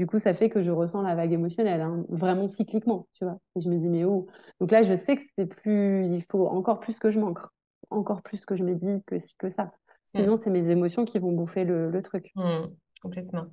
Du 0.00 0.06
coup, 0.06 0.18
ça 0.18 0.32
fait 0.32 0.48
que 0.48 0.62
je 0.62 0.70
ressens 0.70 1.02
la 1.02 1.14
vague 1.14 1.32
émotionnelle, 1.32 1.82
hein, 1.82 2.04
vraiment 2.08 2.48
cycliquement, 2.48 3.06
tu 3.12 3.24
vois. 3.24 3.38
Et 3.54 3.60
je 3.60 3.68
me 3.68 3.76
dis, 3.76 3.88
mais 3.88 4.04
où? 4.06 4.28
Donc 4.58 4.70
là, 4.70 4.82
je 4.82 4.96
sais 4.96 5.16
que 5.16 5.22
c'est 5.36 5.44
plus, 5.44 6.06
il 6.06 6.24
faut 6.30 6.46
encore 6.46 6.80
plus 6.80 6.98
que 6.98 7.10
je 7.10 7.18
m'ancre, 7.18 7.52
encore 7.90 8.22
plus 8.22 8.46
que 8.46 8.56
je 8.56 8.64
médite, 8.64 9.04
que 9.04 9.18
si, 9.18 9.34
que 9.36 9.50
ça. 9.50 9.72
Sinon, 10.06 10.36
mm. 10.36 10.38
c'est 10.38 10.48
mes 10.48 10.70
émotions 10.70 11.04
qui 11.04 11.18
vont 11.18 11.32
bouffer 11.32 11.64
le, 11.64 12.00
truc. 12.02 12.30
Mm, 12.34 12.68
complètement. 13.02 13.46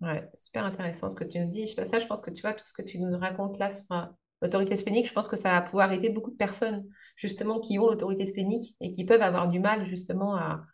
Ouais, 0.00 0.28
super 0.34 0.64
intéressant 0.64 1.10
ce 1.10 1.16
que 1.16 1.24
tu 1.24 1.38
nous 1.38 1.50
dis. 1.50 1.68
Ça, 1.68 1.98
je 1.98 2.06
pense 2.06 2.22
que 2.22 2.30
tu 2.30 2.40
vois, 2.40 2.54
tout 2.54 2.64
ce 2.64 2.72
que 2.72 2.82
tu 2.82 2.98
nous 2.98 3.18
racontes 3.18 3.58
là 3.58 3.70
sur 3.70 3.84
euh, 3.92 4.06
l'autorité 4.40 4.76
splénique, 4.76 5.06
je 5.06 5.12
pense 5.12 5.28
que 5.28 5.36
ça 5.36 5.50
va 5.50 5.60
pouvoir 5.60 5.92
aider 5.92 6.08
beaucoup 6.08 6.30
de 6.30 6.36
personnes, 6.36 6.86
justement, 7.16 7.60
qui 7.60 7.78
ont 7.78 7.86
l'autorité 7.86 8.24
splénique 8.24 8.76
et 8.80 8.92
qui 8.92 9.04
peuvent 9.04 9.20
avoir 9.20 9.48
du 9.48 9.60
mal, 9.60 9.84
justement, 9.84 10.36
à, 10.36 10.64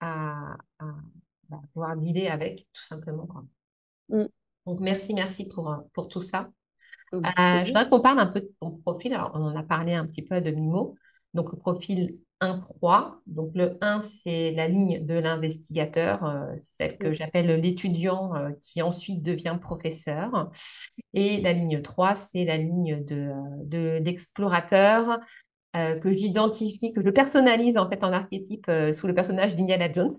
à, 0.00 0.56
bah, 1.48 1.60
pouvoir 1.74 1.96
guider 1.96 2.28
avec, 2.28 2.66
tout 2.72 2.82
simplement. 2.82 3.28
Mm. 4.08 4.24
Donc, 4.66 4.80
merci, 4.80 5.12
merci 5.14 5.46
pour, 5.46 5.70
euh, 5.70 5.76
pour 5.92 6.08
tout 6.08 6.22
ça. 6.22 6.50
Euh, 7.12 7.18
je 7.24 7.66
voudrais 7.66 7.88
qu'on 7.88 8.00
parle 8.00 8.20
un 8.20 8.26
peu 8.26 8.40
de 8.40 8.50
ton 8.60 8.70
profil. 8.70 9.12
Alors, 9.12 9.32
on 9.34 9.42
en 9.42 9.56
a 9.56 9.62
parlé 9.62 9.94
un 9.94 10.06
petit 10.06 10.22
peu 10.22 10.40
de 10.40 10.50
Mimo. 10.50 10.94
Donc, 11.34 11.52
le 11.52 11.58
profil 11.58 12.14
1-3. 12.40 13.20
Donc, 13.26 13.50
le 13.54 13.78
1, 13.80 14.00
c'est 14.00 14.52
la 14.52 14.68
ligne 14.68 15.04
de 15.04 15.14
l'investigateur, 15.14 16.24
euh, 16.24 16.52
c'est 16.56 16.74
celle 16.76 16.98
que 16.98 17.12
j'appelle 17.12 17.60
l'étudiant 17.60 18.32
qui 18.60 18.82
ensuite 18.82 19.22
devient 19.22 19.58
professeur. 19.60 20.50
Et 21.14 21.40
la 21.40 21.52
ligne 21.52 21.82
3, 21.82 22.14
c'est 22.14 22.44
la 22.44 22.56
ligne 22.56 23.04
de, 23.04 23.30
de 23.64 24.00
l'explorateur 24.02 25.18
que 25.74 26.12
j'identifie, 26.12 26.92
que 26.92 27.00
je 27.00 27.10
personnalise 27.10 27.76
en 27.76 27.88
fait 27.88 28.02
en 28.02 28.12
archétype 28.12 28.68
sous 28.92 29.06
le 29.06 29.14
personnage 29.14 29.54
d'Indiana 29.54 29.92
Jones. 29.92 30.10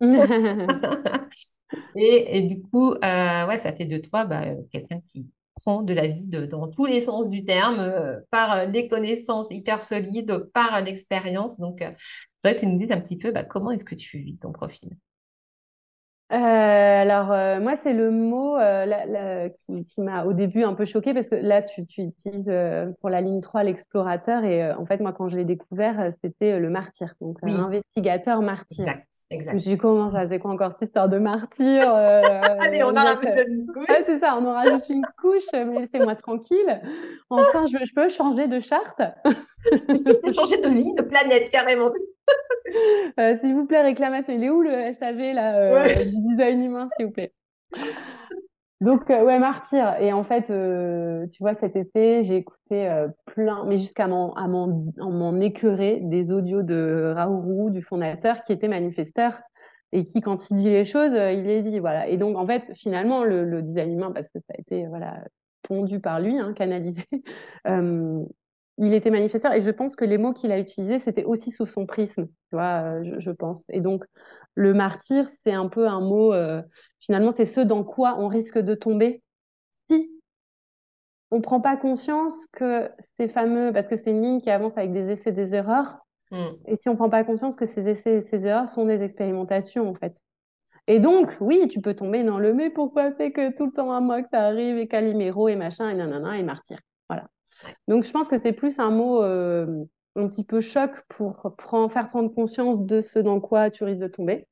et, 1.96 2.42
du 2.42 2.60
coup, 2.62 2.92
euh, 2.92 3.46
ouais, 3.46 3.58
ça 3.58 3.72
fait 3.72 3.86
de 3.86 3.98
toi 3.98 4.24
bah, 4.24 4.42
quelqu'un 4.70 5.00
qui 5.06 5.26
prend 5.58 5.82
de 5.82 5.92
la 5.92 6.06
vie 6.06 6.26
dans 6.26 6.68
tous 6.68 6.86
les 6.86 7.00
sens 7.00 7.28
du 7.28 7.44
terme, 7.44 7.80
euh, 7.80 8.20
par 8.30 8.66
les 8.66 8.88
connaissances 8.88 9.50
hyper 9.50 9.82
solides, 9.82 10.48
par 10.54 10.80
l'expérience. 10.82 11.58
Donc, 11.58 11.82
euh, 11.82 11.90
voudrais 12.42 12.56
que 12.56 12.60
tu 12.60 12.66
nous 12.66 12.76
dises 12.76 12.92
un 12.92 13.00
petit 13.00 13.18
peu 13.18 13.32
bah, 13.32 13.44
comment 13.44 13.70
est-ce 13.70 13.84
que 13.84 13.94
tu 13.94 14.18
vis 14.18 14.36
ton 14.38 14.52
profil? 14.52 14.90
Euh, 16.30 16.36
alors 16.36 17.32
euh, 17.32 17.58
moi 17.58 17.74
c'est 17.76 17.94
le 17.94 18.10
mot 18.10 18.58
euh, 18.58 19.48
qui, 19.60 19.86
qui 19.86 20.02
m'a 20.02 20.26
au 20.26 20.34
début 20.34 20.62
un 20.62 20.74
peu 20.74 20.84
choqué 20.84 21.14
parce 21.14 21.30
que 21.30 21.36
là 21.36 21.62
tu, 21.62 21.86
tu 21.86 22.02
utilises 22.02 22.52
pour 23.00 23.08
la 23.08 23.22
ligne 23.22 23.40
3 23.40 23.62
l'explorateur 23.62 24.44
et 24.44 24.70
en 24.72 24.84
fait 24.84 25.00
moi 25.00 25.12
quand 25.12 25.30
je 25.30 25.38
l'ai 25.38 25.46
découvert 25.46 26.12
c'était 26.22 26.58
le 26.58 26.68
martyr 26.68 27.14
donc 27.22 27.36
investigateur 27.42 28.42
martyr. 28.42 28.80
Exact, 28.80 29.06
exact. 29.30 29.58
J'ai 29.58 29.78
commencé 29.78 30.16
à 30.16 30.28
c'est 30.28 30.38
quoi 30.38 30.50
encore 30.50 30.72
cette 30.72 30.88
histoire 30.88 31.08
de 31.08 31.18
martyr 31.18 31.88
Allez 31.90 32.84
on 32.84 32.94
a 32.94 33.18
une 33.46 33.66
couche. 33.66 33.88
Ouais, 33.88 34.04
c'est 34.04 34.18
ça 34.18 34.38
on 34.38 34.46
en 34.46 34.52
rajoute 34.52 34.86
une 34.90 35.06
couche 35.18 35.48
mais 35.54 35.80
laissez-moi 35.80 36.14
tranquille. 36.14 36.82
Enfin 37.30 37.64
je, 37.72 37.86
je 37.86 37.94
peux 37.94 38.10
changer 38.10 38.48
de 38.48 38.60
charte. 38.60 39.00
je 39.64 40.20
peux 40.20 40.30
changer 40.30 40.60
de 40.60 40.68
ligne 40.68 40.94
de 40.94 41.02
planète 41.02 41.50
carrément? 41.50 41.90
Euh, 43.18 43.36
s'il 43.40 43.54
vous 43.54 43.66
plaît, 43.66 43.82
réclamation. 43.82 44.32
Il 44.32 44.44
est 44.44 44.50
où 44.50 44.62
le 44.62 44.94
SAV 44.94 45.32
là, 45.34 45.56
euh, 45.56 45.88
du 45.88 46.28
design 46.28 46.62
humain, 46.62 46.88
s'il 46.96 47.06
vous 47.06 47.12
plaît? 47.12 47.32
Donc, 48.80 49.10
euh, 49.10 49.24
ouais, 49.24 49.38
Martyr. 49.38 49.96
Et 50.00 50.12
en 50.12 50.22
fait, 50.22 50.44
tu 50.46 51.38
vois, 51.40 51.54
cet 51.56 51.74
été, 51.74 52.22
j'ai 52.22 52.36
écouté 52.36 52.88
plein, 53.26 53.64
mais 53.66 53.78
jusqu'à 53.78 54.06
m'en 54.06 55.40
écœurer, 55.40 56.00
des 56.02 56.30
audios 56.30 56.62
de 56.62 57.12
Raourou, 57.16 57.70
du 57.70 57.82
fondateur, 57.82 58.40
qui 58.40 58.52
était 58.52 58.68
manifesteur 58.68 59.40
et 59.92 60.04
qui, 60.04 60.20
quand 60.20 60.50
il 60.50 60.56
dit 60.56 60.70
les 60.70 60.84
choses, 60.84 61.12
il 61.12 61.44
les 61.44 61.62
dit. 61.62 61.78
Voilà. 61.80 62.06
Et 62.06 62.18
donc, 62.18 62.36
en 62.36 62.46
fait, 62.46 62.64
finalement, 62.74 63.24
le, 63.24 63.62
design 63.62 63.92
humain, 63.94 64.12
parce 64.12 64.28
que 64.28 64.38
ça 64.46 64.54
a 64.56 64.60
été 64.60 64.86
voilà, 64.86 65.24
pondu 65.62 65.98
par 65.98 66.20
lui, 66.20 66.38
hein, 66.38 66.52
canalisé, 66.54 67.02
il 68.78 68.94
était 68.94 69.10
manifesteur 69.10 69.52
et 69.52 69.60
je 69.60 69.70
pense 69.70 69.96
que 69.96 70.04
les 70.04 70.18
mots 70.18 70.32
qu'il 70.32 70.52
a 70.52 70.58
utilisés, 70.58 71.00
c'était 71.00 71.24
aussi 71.24 71.50
sous 71.50 71.66
son 71.66 71.84
prisme, 71.84 72.26
tu 72.26 72.52
vois, 72.52 73.00
euh, 73.00 73.16
je, 73.18 73.30
pense. 73.30 73.64
Et 73.70 73.80
donc, 73.80 74.04
le 74.54 74.72
martyr, 74.72 75.28
c'est 75.42 75.52
un 75.52 75.68
peu 75.68 75.88
un 75.88 76.00
mot, 76.00 76.32
euh, 76.32 76.62
finalement, 77.00 77.32
c'est 77.32 77.46
ce 77.46 77.60
dans 77.60 77.82
quoi 77.82 78.16
on 78.18 78.28
risque 78.28 78.58
de 78.58 78.74
tomber 78.74 79.22
si 79.90 80.20
on 81.30 81.38
ne 81.38 81.42
prend 81.42 81.60
pas 81.60 81.76
conscience 81.76 82.46
que 82.52 82.88
ces 83.16 83.28
fameux, 83.28 83.72
parce 83.72 83.88
que 83.88 83.96
c'est 83.96 84.10
une 84.10 84.22
ligne 84.22 84.40
qui 84.40 84.50
avance 84.50 84.76
avec 84.76 84.92
des 84.92 85.10
essais, 85.10 85.32
des 85.32 85.54
erreurs, 85.54 85.98
hmm. 86.30 86.54
et 86.66 86.76
si 86.76 86.88
on 86.88 86.92
ne 86.92 86.98
prend 86.98 87.10
pas 87.10 87.24
conscience 87.24 87.56
que 87.56 87.66
ces 87.66 87.88
essais 87.88 88.18
et 88.18 88.22
ces 88.22 88.46
erreurs 88.46 88.70
sont 88.70 88.86
des 88.86 89.02
expérimentations, 89.02 89.88
en 89.88 89.94
fait. 89.94 90.14
Et 90.86 91.00
donc, 91.00 91.36
oui, 91.40 91.68
tu 91.68 91.82
peux 91.82 91.94
tomber 91.94 92.22
dans 92.22 92.38
le 92.38 92.54
mais 92.54 92.70
pourquoi 92.70 93.12
c'est 93.12 93.32
que 93.32 93.54
tout 93.54 93.66
le 93.66 93.72
temps 93.72 93.92
à 93.92 94.00
moi 94.00 94.22
que 94.22 94.28
ça 94.28 94.46
arrive 94.46 94.78
et 94.78 94.86
Calimero 94.88 95.48
et 95.48 95.56
machin 95.56 95.90
et 95.90 95.94
nanana 95.94 96.38
et 96.38 96.42
martyr. 96.42 96.78
Donc, 97.86 98.04
je 98.04 98.12
pense 98.12 98.28
que 98.28 98.38
c'est 98.38 98.52
plus 98.52 98.78
un 98.78 98.90
mot 98.90 99.22
euh, 99.22 99.84
un 100.16 100.28
petit 100.28 100.44
peu 100.44 100.60
choc 100.60 100.90
pour 101.08 101.54
faire 101.90 102.10
prendre 102.10 102.32
conscience 102.34 102.82
de 102.82 103.00
ce 103.00 103.18
dans 103.18 103.40
quoi 103.40 103.70
tu 103.70 103.84
risques 103.84 104.00
de 104.00 104.08
tomber. 104.08 104.46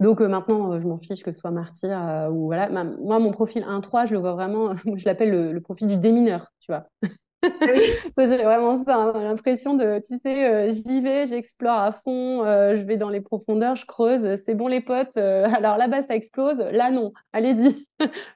Donc 0.00 0.22
euh, 0.22 0.28
maintenant, 0.28 0.72
euh, 0.72 0.80
je 0.80 0.86
m'en 0.86 0.96
fiche 0.96 1.22
que 1.22 1.30
ce 1.30 1.38
soit 1.40 1.50
martyr 1.50 2.28
ou 2.32 2.46
voilà. 2.46 2.70
moi, 2.70 3.18
mon 3.18 3.32
profil 3.32 3.64
1-3, 3.64 4.06
je 4.06 4.14
le 4.14 4.18
vois 4.18 4.32
vraiment, 4.32 4.72
je 4.96 5.04
l'appelle 5.04 5.52
le, 5.52 5.60
profil 5.60 5.88
du 5.88 5.98
démineur, 5.98 6.50
tu 6.60 6.72
vois. 6.72 6.86
Ah 7.02 7.08
j'ai 8.18 8.42
vraiment 8.42 8.82
ça, 8.84 8.96
hein, 8.96 9.12
l'impression 9.22 9.74
de, 9.74 10.00
tu 10.06 10.18
sais, 10.24 10.72
j'y 10.72 11.02
vais, 11.02 11.26
j'explore 11.26 11.78
à 11.78 11.92
fond, 11.92 12.44
je 12.44 12.82
vais 12.82 12.96
dans 12.96 13.10
les 13.10 13.20
profondeurs, 13.20 13.76
je 13.76 13.84
creuse, 13.84 14.38
c'est 14.46 14.54
bon 14.54 14.68
les 14.68 14.80
potes, 14.80 15.16
alors 15.16 15.76
là-bas 15.76 16.02
ça 16.04 16.14
explose, 16.14 16.58
là 16.58 16.90
non, 16.90 17.12
allez-y, 17.34 17.86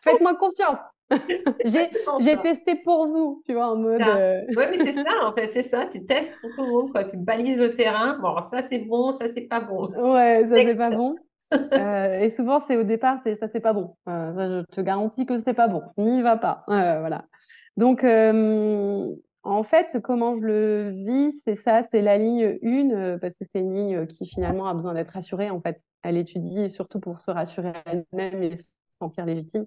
faites-moi 0.03 0.35
confiance. 0.37 0.79
j'ai 2.21 2.37
testé 2.41 2.77
pour 2.77 3.07
vous, 3.07 3.43
tu 3.47 3.55
vois, 3.55 3.73
en 3.73 3.77
mode. 3.77 4.01
Euh, 4.03 4.41
oui, 4.57 4.65
mais 4.71 4.79
c'est 4.79 4.93
ça, 4.93 5.05
en 5.25 5.33
fait, 5.33 5.53
c'est 5.53 5.63
ça. 5.63 5.87
Tu 5.87 6.05
testes 6.05 6.35
pour 6.41 6.51
tout 6.55 6.63
le 6.65 6.71
monde, 6.71 6.93
quoi. 6.93 7.05
Tu 7.05 7.17
balises 7.17 7.61
le 7.61 7.75
terrain. 7.75 8.19
Bon, 8.19 8.37
ça 8.39 8.63
c'est 8.63 8.79
bon, 8.79 9.11
ça 9.11 9.27
c'est 9.29 9.43
pas 9.49 9.61
bon. 9.61 9.89
Ouais, 9.89 10.47
ça 10.49 10.57
c'est 10.69 10.77
pas 10.77 10.91
bon. 10.91 11.17
Euh, 11.75 12.19
et 12.21 12.31
souvent, 12.31 12.59
c'est 12.67 12.77
au 12.77 12.83
départ, 12.83 13.21
c'est 13.23 13.37
ça 13.37 13.47
c'est 13.53 13.61
pas 13.61 13.75
bon. 13.75 13.95
Euh, 14.09 14.65
je 14.71 14.75
te 14.75 14.81
garantis 14.81 15.25
que 15.25 15.41
c'est 15.45 15.55
pas 15.55 15.69
bon. 15.69 15.83
N'y 15.99 16.21
va 16.21 16.37
pas. 16.37 16.65
voilà. 16.67 17.27
Donc, 17.77 18.03
en 18.03 19.63
fait, 19.63 20.01
comment 20.03 20.37
je 20.37 20.41
le 20.41 20.91
vis, 21.07 21.41
c'est 21.47 21.57
ça, 21.63 21.85
c'est 21.93 22.03
la 22.03 22.19
ligne 22.19 22.59
1, 22.65 23.19
parce 23.19 23.37
que 23.37 23.45
c'est 23.53 23.61
une 23.61 23.73
ligne 23.73 24.07
qui 24.07 24.27
finalement 24.27 24.67
a 24.67 24.75
besoin 24.75 24.95
d'être 24.95 25.11
rassurée, 25.11 25.51
en 25.51 25.61
fait. 25.61 25.81
Elle 26.03 26.17
étudie 26.17 26.71
surtout 26.71 26.99
pour 26.99 27.21
se 27.21 27.31
rassurer 27.31 27.73
elle-même 27.85 28.43
et 28.43 28.57
se 28.57 28.71
sentir 28.99 29.27
légitime. 29.27 29.67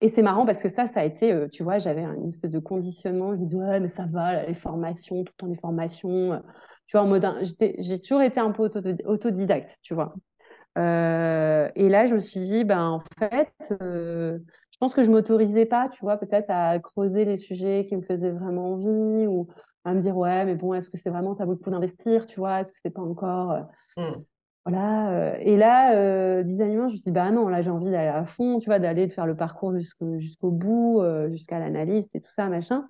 Et 0.00 0.08
c'est 0.08 0.22
marrant 0.22 0.44
parce 0.44 0.62
que 0.62 0.68
ça, 0.68 0.86
ça 0.88 1.00
a 1.00 1.04
été, 1.04 1.48
tu 1.50 1.62
vois, 1.62 1.78
j'avais 1.78 2.02
une 2.02 2.28
espèce 2.28 2.50
de 2.50 2.58
conditionnement. 2.58 3.34
Je 3.34 3.40
me 3.40 3.44
disais, 3.46 3.56
ouais, 3.56 3.80
mais 3.80 3.88
ça 3.88 4.06
va, 4.06 4.44
les 4.44 4.54
formations, 4.54 5.24
tout 5.24 5.32
en 5.44 5.48
les 5.48 5.56
formations. 5.56 6.42
Tu 6.86 6.96
vois, 6.96 7.06
en 7.06 7.08
mode, 7.08 7.26
j'ai 7.78 8.00
toujours 8.00 8.20
été 8.22 8.40
un 8.40 8.50
peu 8.50 8.68
autodidacte, 9.06 9.78
tu 9.82 9.94
vois. 9.94 10.14
Et 10.76 11.88
là, 11.88 12.06
je 12.06 12.14
me 12.14 12.20
suis 12.20 12.40
dit, 12.40 12.64
ben, 12.64 12.86
en 12.86 13.02
fait, 13.18 13.52
je 14.74 14.78
pense 14.78 14.94
que 14.94 15.04
je 15.04 15.10
m'autorisais 15.10 15.66
pas, 15.66 15.88
tu 15.88 16.00
vois, 16.04 16.16
peut-être 16.18 16.50
à 16.50 16.78
creuser 16.80 17.24
les 17.24 17.36
sujets 17.36 17.86
qui 17.88 17.96
me 17.96 18.02
faisaient 18.02 18.32
vraiment 18.32 18.72
envie 18.72 19.26
ou 19.26 19.48
à 19.84 19.94
me 19.94 20.00
dire, 20.00 20.16
ouais, 20.16 20.44
mais 20.44 20.56
bon, 20.56 20.74
est-ce 20.74 20.90
que 20.90 20.98
c'est 20.98 21.10
vraiment, 21.10 21.34
ça 21.34 21.44
vaut 21.44 21.52
le 21.52 21.58
coup 21.58 21.70
d'investir, 21.70 22.26
tu 22.26 22.40
vois, 22.40 22.60
est-ce 22.60 22.72
que 22.72 22.78
c'est 22.82 22.90
pas 22.90 23.02
encore. 23.02 23.68
Mmh. 23.96 24.24
Voilà. 24.64 25.10
Euh, 25.10 25.36
et 25.40 25.56
là, 25.56 25.94
euh, 25.94 26.42
design 26.42 26.72
humain, 26.72 26.88
je 26.88 26.92
me 26.92 26.96
suis 26.96 27.04
dit, 27.04 27.10
bah 27.10 27.30
non, 27.30 27.48
là, 27.48 27.60
j'ai 27.60 27.70
envie 27.70 27.90
d'aller 27.90 28.08
à 28.08 28.24
fond, 28.24 28.58
tu 28.58 28.66
vois, 28.66 28.78
d'aller 28.78 29.06
de 29.06 29.12
faire 29.12 29.26
le 29.26 29.36
parcours 29.36 29.74
jusqu'au 29.76 30.50
bout, 30.50 31.00
euh, 31.00 31.30
jusqu'à 31.30 31.58
l'analyse 31.58 32.08
et 32.14 32.20
tout 32.20 32.30
ça, 32.30 32.48
machin. 32.48 32.86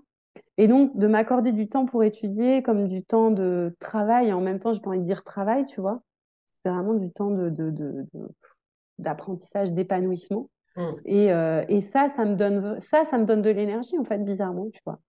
Et 0.57 0.69
donc, 0.69 0.97
de 0.97 1.07
m'accorder 1.09 1.53
du 1.53 1.69
temps 1.69 1.85
pour 1.85 2.05
étudier 2.05 2.63
comme 2.63 2.89
du 2.89 3.03
temps 3.03 3.31
de 3.31 3.77
travail, 3.81 4.29
et 4.29 4.33
en 4.33 4.41
même 4.41 4.61
temps, 4.61 4.73
j'ai 4.73 4.81
pas 4.81 4.91
envie 4.91 5.01
de 5.01 5.05
dire 5.05 5.25
travail, 5.25 5.65
tu 5.65 5.81
vois. 5.81 6.03
C'est 6.63 6.71
vraiment 6.71 6.95
du 6.95 7.11
temps 7.11 7.31
de, 7.31 7.51
de, 7.51 7.71
de, 7.71 8.07
d'apprentissage, 8.99 9.73
d'épanouissement. 9.73 10.49
Mm. 10.77 10.91
Et, 11.07 11.33
euh, 11.33 11.65
et 11.69 11.83
ça, 11.83 12.09
ça 12.17 12.25
me 12.25 12.37
donne, 12.37 12.81
ça, 12.83 13.05
ça 13.11 13.19
me 13.19 13.25
donne 13.25 13.43
de 13.43 13.51
l'énergie, 13.51 13.99
en 13.99 14.05
fait, 14.05 14.19
bizarrement, 14.19 14.71
tu 14.73 14.81
vois. 14.87 15.01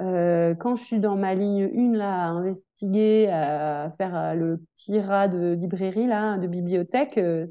Euh, 0.00 0.54
quand 0.54 0.76
je 0.76 0.84
suis 0.84 0.98
dans 0.98 1.16
ma 1.16 1.34
ligne 1.34 1.70
1, 1.76 1.96
là, 1.96 2.24
à 2.24 2.28
investiguer, 2.28 3.28
à 3.28 3.92
faire 3.98 4.16
euh, 4.16 4.34
le 4.34 4.58
petit 4.74 4.98
rat 5.00 5.28
de 5.28 5.54
librairie, 5.54 6.06
là, 6.06 6.38
de 6.38 6.46
bibliothèque, 6.46 7.18
euh, 7.18 7.46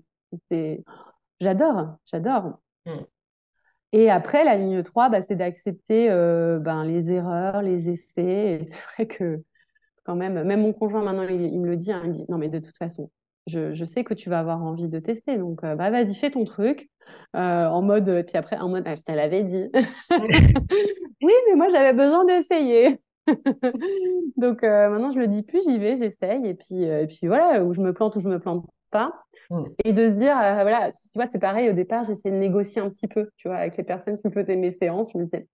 c'est... 0.50 0.84
j'adore, 1.40 1.98
j'adore. 2.06 2.60
Mm. 2.86 2.92
Et 3.92 4.10
après, 4.10 4.44
la 4.44 4.58
ligne 4.58 4.84
3, 4.84 5.10
bah, 5.10 5.22
c'est 5.28 5.36
d'accepter 5.36 6.10
euh, 6.12 6.60
ben, 6.60 6.84
les 6.84 7.12
erreurs, 7.12 7.62
les 7.62 7.90
essais. 7.90 8.62
C'est 8.72 8.82
vrai 8.96 9.08
que 9.08 9.44
quand 10.04 10.16
même, 10.16 10.44
même 10.44 10.62
mon 10.62 10.74
conjoint 10.74 11.04
maintenant, 11.04 11.24
il, 11.24 11.42
il 11.42 11.60
me 11.62 11.68
le 11.68 11.78
dit, 11.78 11.92
hein, 11.92 12.02
il 12.04 12.10
me 12.10 12.14
dit, 12.14 12.26
non 12.30 12.38
mais 12.38 12.50
de 12.50 12.60
toute 12.60 12.78
façon, 12.78 13.12
je, 13.48 13.74
je 13.74 13.86
sais 13.86 14.04
que 14.04 14.14
tu 14.14 14.30
vas 14.30 14.40
avoir 14.40 14.62
envie 14.64 14.88
de 14.88 15.00
tester, 15.00 15.38
donc 15.38 15.64
euh, 15.64 15.76
bah, 15.76 15.90
vas-y, 15.90 16.16
fais 16.16 16.32
ton 16.32 16.46
truc. 16.46 16.90
Euh, 17.36 17.66
en 17.66 17.82
mode, 17.82 18.08
et 18.08 18.24
puis 18.24 18.38
après, 18.38 18.58
en 18.58 18.70
mode, 18.70 18.84
ah, 18.86 18.94
je 18.96 19.02
te 19.02 19.12
l'avais 19.12 19.44
dit. 19.44 19.70
oui, 21.24 21.34
mais 21.48 21.56
moi, 21.56 21.68
j'avais 21.72 21.94
besoin 21.94 22.26
d'essayer. 22.26 23.00
donc 24.38 24.64
euh, 24.64 24.90
maintenant, 24.90 25.12
je 25.12 25.20
le 25.20 25.28
dis 25.28 25.44
plus, 25.44 25.62
j'y 25.64 25.78
vais, 25.78 25.98
j'essaye, 25.98 26.48
et 26.48 26.54
puis, 26.54 26.86
euh, 26.86 27.04
et 27.04 27.08
puis 27.08 27.28
voilà, 27.28 27.64
où 27.64 27.74
je 27.74 27.82
me 27.82 27.94
plante 27.94 28.16
ou 28.16 28.20
je 28.20 28.30
me 28.30 28.40
plante 28.40 28.66
pas. 28.92 29.14
Mm. 29.50 29.64
Et 29.86 29.94
de 29.94 30.10
se 30.10 30.16
dire, 30.16 30.38
euh, 30.38 30.62
voilà, 30.62 30.92
tu 30.92 31.10
vois, 31.16 31.28
c'est 31.28 31.40
pareil, 31.40 31.70
au 31.70 31.74
départ, 31.74 32.04
j'essayais 32.04 32.32
de 32.32 32.40
négocier 32.40 32.82
un 32.82 32.90
petit 32.90 33.08
peu, 33.08 33.30
tu 33.38 33.48
vois, 33.48 33.58
avec 33.58 33.78
les 33.78 33.84
personnes 33.84 34.18
qui 34.18 34.28
me 34.28 34.34
faisaient 34.34 34.56
mes 34.56 34.74
séances. 34.74 35.12
Je 35.14 35.18
me 35.18 35.26
disais, 35.26 35.48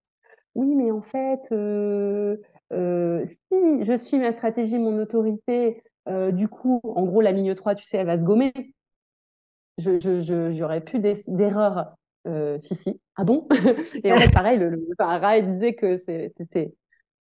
oui, 0.56 0.76
mais 0.76 0.92
en 0.92 1.02
fait, 1.02 1.42
euh, 1.52 2.38
euh, 2.74 3.26
si 3.26 3.86
je 3.86 3.98
suis 3.98 4.18
ma 4.18 4.32
stratégie, 4.32 4.78
mon 4.78 5.00
autorité, 5.00 5.84
euh, 6.08 6.32
du 6.32 6.48
coup, 6.48 6.80
en 6.84 7.04
gros, 7.04 7.22
la 7.22 7.32
ligne 7.32 7.56
3, 7.56 7.76
tu 7.76 7.84
sais, 7.86 7.98
elle 7.98 8.08
va 8.08 8.20
se 8.20 8.26
gommer. 8.26 8.54
Je, 9.78 10.00
je, 10.00 10.22
je, 10.22 10.52
j'aurais 10.52 10.82
plus 10.82 11.00
d'erreurs. 11.00 11.96
Euh, 12.28 12.58
si, 12.58 12.76
si. 12.76 13.00
Ah 13.16 13.24
bon? 13.24 13.48
Et 14.04 14.12
en 14.12 14.18
fait, 14.18 14.32
pareil, 14.34 14.58
le, 14.58 14.70
le, 14.70 14.88
enfin, 15.00 15.42
disait 15.42 15.76
que 15.76 16.02
c'est- 16.08 16.34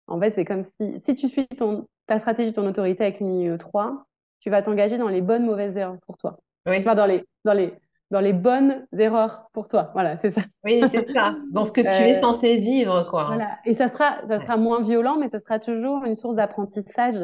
en 0.06 0.20
fait, 0.20 0.32
c'est 0.34 0.44
comme 0.44 0.64
si, 0.80 1.02
si 1.04 1.14
tu 1.16 1.28
suis 1.28 1.46
ton, 1.48 1.86
ta 2.06 2.18
stratégie, 2.18 2.52
ton 2.52 2.66
autorité 2.66 3.04
avec 3.04 3.20
une 3.20 3.28
ligne 3.30 3.58
3, 3.58 4.06
tu 4.40 4.50
vas 4.50 4.62
t'engager 4.62 4.98
dans 4.98 5.08
les 5.08 5.20
bonnes, 5.20 5.44
mauvaises 5.44 5.76
erreurs 5.76 5.98
pour 6.06 6.16
toi. 6.16 6.38
Oui, 6.66 6.78
Enfin, 6.78 6.94
dans 6.94 7.06
les, 7.06 7.24
dans 7.44 7.52
les, 7.52 7.74
dans 8.10 8.20
les 8.20 8.32
bonnes 8.32 8.86
erreurs 8.96 9.48
pour 9.52 9.68
toi. 9.68 9.90
Voilà, 9.92 10.16
c'est 10.22 10.30
ça. 10.30 10.42
oui, 10.64 10.80
c'est 10.88 11.02
ça. 11.02 11.34
Dans 11.52 11.64
ce 11.64 11.72
que 11.72 11.80
tu 11.80 11.86
es 11.88 12.14
Euh, 12.16 12.20
censé 12.20 12.56
vivre, 12.56 13.06
quoi. 13.10 13.24
voilà. 13.26 13.58
Et 13.66 13.74
ça 13.74 13.88
sera, 13.88 14.20
ça 14.28 14.38
Ouais. 14.38 14.40
sera 14.40 14.56
moins 14.56 14.82
violent, 14.82 15.16
mais 15.18 15.28
ça 15.28 15.40
sera 15.40 15.58
toujours 15.58 16.04
une 16.04 16.16
source 16.16 16.36
d'apprentissage. 16.36 17.16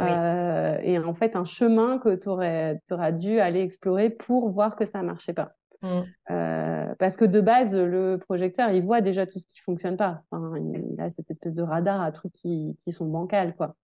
Oui. 0.00 0.06
Euh, 0.10 0.78
et 0.82 0.98
en 0.98 1.14
fait, 1.14 1.36
un 1.36 1.44
chemin 1.44 1.98
que 1.98 2.14
tu 2.14 2.28
aurais, 2.28 2.80
dû 3.12 3.40
aller 3.40 3.60
explorer 3.60 4.10
pour 4.10 4.50
voir 4.50 4.76
que 4.76 4.86
ça 4.86 5.02
marchait 5.02 5.32
pas. 5.32 5.52
Mm. 5.82 6.00
Euh, 6.30 6.94
parce 6.98 7.16
que 7.16 7.24
de 7.24 7.40
base, 7.40 7.74
le 7.74 8.18
projecteur, 8.18 8.70
il 8.70 8.82
voit 8.82 9.00
déjà 9.00 9.26
tout 9.26 9.38
ce 9.38 9.46
qui 9.46 9.60
fonctionne 9.60 9.96
pas. 9.96 10.22
Enfin, 10.30 10.54
il, 10.56 10.92
il 10.92 11.00
a 11.00 11.10
cette 11.10 11.30
espèce 11.30 11.54
de 11.54 11.62
radar 11.62 12.00
à 12.00 12.12
trucs 12.12 12.32
qui, 12.32 12.76
qui 12.84 12.92
sont 12.92 13.06
bancals, 13.06 13.54
quoi. 13.56 13.76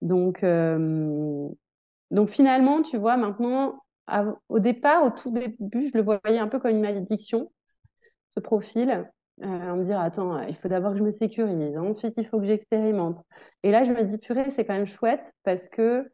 Donc, 0.00 0.42
euh, 0.42 1.48
donc 2.10 2.30
finalement, 2.30 2.82
tu 2.82 2.98
vois, 2.98 3.16
maintenant, 3.16 3.80
à- 4.06 4.34
au 4.48 4.58
départ, 4.58 5.04
au 5.04 5.10
tout 5.10 5.30
début, 5.30 5.88
je 5.88 5.96
le 5.96 6.02
voyais 6.02 6.38
un 6.38 6.48
peu 6.48 6.58
comme 6.58 6.72
une 6.72 6.80
malédiction, 6.80 7.50
ce 8.30 8.40
profil. 8.40 9.08
Euh, 9.40 9.46
à 9.72 9.74
me 9.74 9.84
dire, 9.84 9.98
attends, 9.98 10.40
il 10.42 10.54
faut 10.56 10.68
d'abord 10.68 10.92
que 10.92 10.98
je 10.98 11.02
me 11.02 11.10
sécurise, 11.10 11.76
ensuite 11.78 12.14
il 12.18 12.26
faut 12.26 12.38
que 12.38 12.46
j'expérimente. 12.46 13.24
Et 13.62 13.70
là, 13.70 13.82
je 13.84 13.90
me 13.90 14.04
dis, 14.04 14.18
purée, 14.18 14.50
c'est 14.50 14.64
quand 14.64 14.74
même 14.74 14.86
chouette 14.86 15.32
parce 15.42 15.68
que 15.68 16.10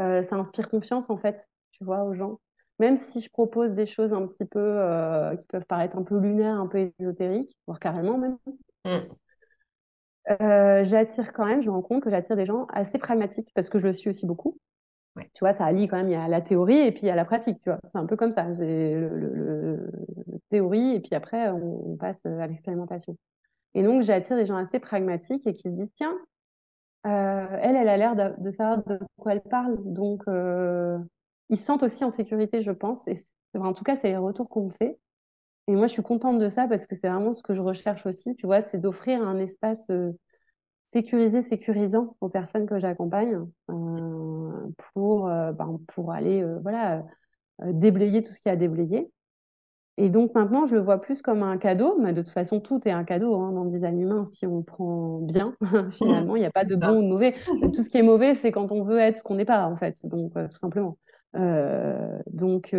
euh, 0.00 0.22
ça 0.22 0.36
inspire 0.36 0.68
confiance, 0.68 1.08
en 1.10 1.16
fait, 1.18 1.48
tu 1.72 1.84
vois, 1.84 2.04
aux 2.04 2.14
gens. 2.14 2.40
Même 2.78 2.98
si 2.98 3.20
je 3.22 3.30
propose 3.30 3.74
des 3.74 3.86
choses 3.86 4.12
un 4.12 4.26
petit 4.26 4.44
peu 4.44 4.60
euh, 4.60 5.36
qui 5.36 5.46
peuvent 5.46 5.64
paraître 5.66 5.96
un 5.96 6.02
peu 6.02 6.18
lunaires, 6.18 6.60
un 6.60 6.66
peu 6.66 6.92
ésotériques, 7.00 7.56
voire 7.66 7.80
carrément 7.80 8.18
même, 8.18 8.38
Mm. 8.84 9.16
euh, 10.30 10.84
j'attire 10.84 11.32
quand 11.32 11.46
même, 11.46 11.62
je 11.62 11.68
me 11.68 11.72
rends 11.72 11.82
compte 11.82 12.02
que 12.02 12.10
j'attire 12.10 12.36
des 12.36 12.46
gens 12.46 12.66
assez 12.72 12.98
pragmatiques 12.98 13.48
parce 13.54 13.68
que 13.70 13.78
je 13.78 13.86
le 13.86 13.92
suis 13.92 14.10
aussi 14.10 14.26
beaucoup. 14.26 14.58
Tu 15.34 15.40
vois, 15.40 15.54
ça 15.54 15.64
allie 15.66 15.88
quand 15.88 15.96
même, 15.96 16.08
il 16.08 16.12
y 16.12 16.14
a 16.14 16.28
la 16.28 16.40
théorie 16.42 16.78
et 16.78 16.92
puis 16.92 17.02
il 17.02 17.06
y 17.06 17.10
a 17.10 17.16
la 17.16 17.24
pratique, 17.24 17.60
tu 17.62 17.70
vois. 17.70 17.80
C'est 17.92 17.98
un 17.98 18.06
peu 18.06 18.16
comme 18.16 18.32
ça. 18.34 18.44
Le, 18.48 19.08
le- 19.08 19.92
théorie 20.50 20.94
et 20.94 21.00
puis 21.00 21.14
après, 21.14 21.48
on, 21.50 21.96
passe 21.96 22.24
à 22.26 22.46
l'expérimentation. 22.46 23.16
Et 23.74 23.82
donc, 23.82 24.02
j'attire 24.02 24.36
des 24.36 24.46
gens 24.46 24.56
assez 24.56 24.80
pragmatiques 24.80 25.46
et 25.46 25.54
qui 25.54 25.64
se 25.64 25.68
disent, 25.70 25.92
tiens, 25.96 26.16
euh, 27.06 27.46
elle, 27.62 27.76
elle 27.76 27.88
a 27.88 27.96
l'air 27.96 28.16
de, 28.16 28.42
de 28.42 28.50
savoir 28.50 28.84
de 28.84 28.98
quoi 29.18 29.32
elle 29.34 29.42
parle. 29.42 29.78
Donc, 29.84 30.22
euh, 30.28 30.98
ils 31.50 31.58
se 31.58 31.64
sentent 31.64 31.82
aussi 31.82 32.04
en 32.04 32.12
sécurité, 32.12 32.62
je 32.62 32.72
pense. 32.72 33.06
En 33.56 33.72
tout 33.74 33.84
cas, 33.84 33.96
c'est 33.96 34.08
les 34.10 34.16
retours 34.16 34.48
qu'on 34.48 34.66
me 34.66 34.72
fait. 34.72 34.98
Et 35.68 35.72
moi, 35.74 35.86
je 35.86 35.92
suis 35.92 36.02
contente 36.02 36.38
de 36.40 36.48
ça 36.48 36.68
parce 36.68 36.86
que 36.86 36.96
c'est 36.96 37.08
vraiment 37.08 37.34
ce 37.34 37.42
que 37.42 37.54
je 37.54 37.60
recherche 37.60 38.06
aussi, 38.06 38.34
tu 38.36 38.46
vois, 38.46 38.62
c'est 38.62 38.78
d'offrir 38.80 39.22
un 39.22 39.38
espace 39.38 39.88
euh, 39.90 40.12
sécurisé, 40.86 41.42
sécurisant 41.42 42.16
aux 42.20 42.28
personnes 42.28 42.66
que 42.66 42.78
j'accompagne 42.78 43.44
euh, 43.70 44.68
pour, 44.92 45.28
euh, 45.28 45.52
ben, 45.52 45.80
pour 45.88 46.12
aller 46.12 46.42
euh, 46.42 46.58
voilà, 46.62 47.04
déblayer 47.60 48.22
tout 48.22 48.32
ce 48.32 48.40
qu'il 48.40 48.48
y 48.48 48.50
a 48.50 48.52
à 48.52 48.56
déblayer. 48.56 49.10
Et 49.98 50.10
donc 50.10 50.34
maintenant, 50.34 50.66
je 50.66 50.74
le 50.74 50.82
vois 50.82 51.00
plus 51.00 51.22
comme 51.22 51.42
un 51.42 51.56
cadeau, 51.58 51.96
mais 51.98 52.12
de 52.12 52.22
toute 52.22 52.32
façon, 52.32 52.60
tout 52.60 52.86
est 52.86 52.92
un 52.92 53.04
cadeau 53.04 53.34
hein, 53.34 53.52
dans 53.52 53.64
le 53.64 53.70
design 53.70 53.98
humain 54.00 54.24
si 54.26 54.46
on 54.46 54.62
prend 54.62 55.18
bien. 55.20 55.56
Finalement, 55.92 56.36
il 56.36 56.40
n'y 56.40 56.46
a 56.46 56.50
pas 56.50 56.64
de 56.64 56.76
bon 56.76 56.98
ou 56.98 57.02
de 57.02 57.08
mauvais. 57.08 57.34
Tout 57.46 57.82
ce 57.82 57.88
qui 57.88 57.98
est 57.98 58.02
mauvais, 58.02 58.34
c'est 58.34 58.52
quand 58.52 58.70
on 58.72 58.84
veut 58.84 58.98
être 58.98 59.18
ce 59.18 59.22
qu'on 59.22 59.36
n'est 59.36 59.46
pas, 59.46 59.66
en 59.66 59.76
fait. 59.76 59.96
Donc, 60.04 60.34
tout 60.34 60.58
simplement. 60.58 60.98
Donc, 62.26 62.76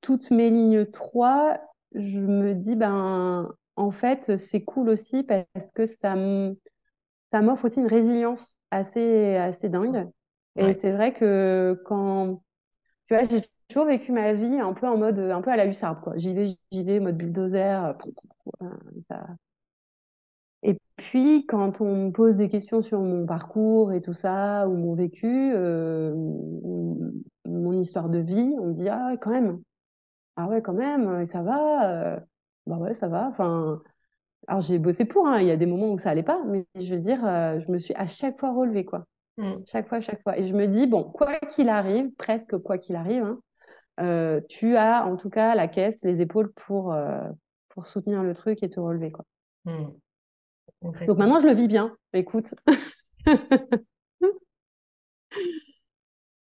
toutes 0.00 0.30
mes 0.30 0.48
lignes 0.50 0.86
3, 0.86 1.60
je 1.94 2.20
me 2.20 2.54
dis, 2.54 2.74
ben, 2.74 3.50
en 3.76 3.90
fait, 3.90 4.36
c'est 4.38 4.64
cool 4.64 4.88
aussi 4.90 5.22
parce 5.24 5.70
que 5.74 5.86
ça 5.86 6.14
m'offre 7.42 7.66
aussi 7.66 7.80
une 7.80 7.86
résilience 7.88 8.56
assez, 8.70 9.36
assez 9.36 9.68
dingue. 9.68 10.08
Et 10.56 10.74
Ouais. 10.74 10.78
c'est 10.80 10.92
vrai 10.92 11.12
que 11.12 11.80
quand, 11.86 12.42
tu 13.08 13.14
vois, 13.14 13.24
j'ai 13.24 13.42
toujours 13.68 13.86
vécu 13.86 14.12
ma 14.12 14.34
vie 14.34 14.60
un 14.60 14.74
peu 14.74 14.88
en 14.88 14.98
mode, 14.98 15.18
un 15.20 15.42
peu 15.42 15.50
à 15.52 15.56
la 15.56 15.66
hussarde, 15.66 16.02
quoi. 16.02 16.14
J'y 16.18 16.34
vais, 16.34 16.56
j'y 16.72 16.84
vais, 16.84 17.00
mode 17.00 17.16
bulldozer. 17.18 17.94
euh, 18.62 18.68
ça. 19.08 19.26
Et 20.62 20.78
puis, 20.96 21.46
quand 21.46 21.80
on 21.80 22.06
me 22.06 22.10
pose 22.12 22.36
des 22.36 22.48
questions 22.48 22.80
sur 22.82 23.00
mon 23.00 23.26
parcours 23.26 23.92
et 23.92 24.00
tout 24.00 24.12
ça, 24.14 24.66
ou 24.68 24.76
mon 24.76 24.94
vécu, 24.94 25.26
euh, 25.54 26.14
mon 27.46 27.72
histoire 27.72 28.08
de 28.08 28.18
vie, 28.18 28.56
on 28.60 28.68
me 28.68 28.74
dit, 28.74 28.88
ah 28.88 29.08
ouais, 29.10 29.18
quand 29.18 29.30
même. 29.30 29.62
Ah 30.36 30.48
ouais, 30.48 30.62
quand 30.62 30.74
même, 30.74 31.20
et 31.22 31.26
ça 31.28 31.42
va. 31.42 32.20
Bah 32.66 32.76
ouais, 32.76 32.94
ça 32.94 33.08
va. 33.08 33.28
Enfin, 33.28 33.80
alors 34.46 34.60
j'ai 34.60 34.78
bossé 34.78 35.04
pour, 35.04 35.26
hein, 35.26 35.40
il 35.40 35.46
y 35.46 35.50
a 35.50 35.56
des 35.56 35.66
moments 35.66 35.92
où 35.92 35.98
ça 35.98 36.10
allait 36.10 36.22
pas, 36.22 36.42
mais 36.46 36.66
je 36.74 36.94
veux 36.94 37.00
dire, 37.00 37.24
euh, 37.24 37.60
je 37.60 37.70
me 37.70 37.78
suis 37.78 37.94
à 37.94 38.06
chaque 38.06 38.38
fois 38.38 38.52
relevée, 38.52 38.84
quoi. 38.84 39.06
Mm. 39.36 39.54
Chaque 39.66 39.88
fois, 39.88 40.00
chaque 40.00 40.22
fois. 40.22 40.38
Et 40.38 40.46
je 40.46 40.54
me 40.54 40.66
dis, 40.66 40.86
bon, 40.86 41.04
quoi 41.04 41.38
qu'il 41.40 41.68
arrive, 41.68 42.10
presque 42.16 42.56
quoi 42.58 42.78
qu'il 42.78 42.96
arrive, 42.96 43.24
hein, 43.24 43.40
euh, 44.00 44.40
tu 44.48 44.76
as 44.76 45.06
en 45.06 45.16
tout 45.16 45.30
cas 45.30 45.54
la 45.54 45.68
caisse, 45.68 45.96
les 46.02 46.20
épaules 46.20 46.52
pour, 46.52 46.92
euh, 46.92 47.28
pour 47.70 47.86
soutenir 47.86 48.22
le 48.22 48.34
truc 48.34 48.62
et 48.62 48.70
te 48.70 48.80
relever, 48.80 49.10
quoi. 49.10 49.24
Mm. 49.64 49.86
Donc 51.06 51.18
maintenant, 51.18 51.40
je 51.40 51.46
le 51.46 51.54
vis 51.54 51.68
bien. 51.68 51.96
Écoute. 52.12 52.54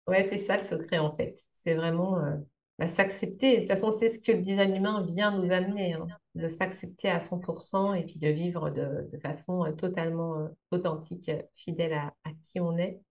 Ouais, 0.08 0.24
c'est 0.24 0.38
ça 0.38 0.56
le 0.56 0.64
secret 0.64 0.98
en 0.98 1.16
fait. 1.16 1.36
C'est 1.54 1.76
vraiment 1.76 2.18
bah, 2.80 2.88
s'accepter. 2.88 3.56
De 3.56 3.60
toute 3.60 3.70
façon, 3.70 3.92
c'est 3.92 4.08
ce 4.08 4.20
que 4.20 4.32
le 4.32 4.40
design 4.40 4.74
humain 4.74 5.06
vient 5.06 5.38
nous 5.38 5.52
amener, 5.52 5.94
hein, 5.94 6.08
de 6.36 6.48
s'accepter 6.48 7.10
à 7.10 7.20
100% 7.20 7.94
et 7.94 8.06
puis 8.06 8.18
de 8.18 8.30
vivre 8.30 8.70
de, 8.70 9.06
de 9.12 9.18
façon 9.18 9.66
euh, 9.66 9.74
totalement 9.74 10.40
euh, 10.40 10.48
authentique, 10.72 11.30
fidèle 11.54 11.94
à, 11.94 12.14
à 12.24 12.30
qui 12.42 12.62
on 12.62 12.78
est. 12.78 13.02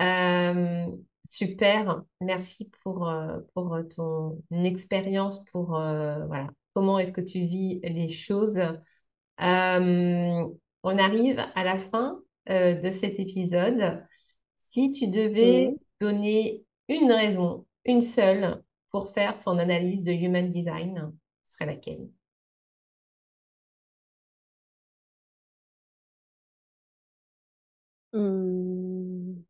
Euh, 0.00 0.86
super, 1.24 2.02
merci 2.20 2.70
pour, 2.82 3.08
pour 3.54 3.78
ton 3.94 4.42
expérience, 4.50 5.44
pour 5.52 5.76
euh, 5.76 6.26
voilà, 6.26 6.48
comment 6.74 6.98
est-ce 6.98 7.12
que 7.12 7.20
tu 7.20 7.44
vis 7.46 7.78
les 7.84 8.08
choses? 8.08 8.58
Euh, 8.58 10.44
on 10.82 10.98
arrive 10.98 11.38
à 11.54 11.62
la 11.62 11.76
fin 11.76 12.20
de 12.48 12.90
cet 12.90 13.20
épisode. 13.20 14.02
Si 14.64 14.90
tu 14.90 15.06
devais 15.06 15.76
donner 16.00 16.64
une 16.88 17.12
raison, 17.12 17.64
une 17.84 18.00
seule, 18.00 18.60
pour 18.92 19.10
faire 19.10 19.36
son 19.36 19.58
analyse 19.58 20.04
de 20.04 20.12
Human 20.12 20.48
Design, 20.50 21.12
ce 21.44 21.54
serait 21.54 21.66
laquelle? 21.66 22.08
Hum, 28.12 29.44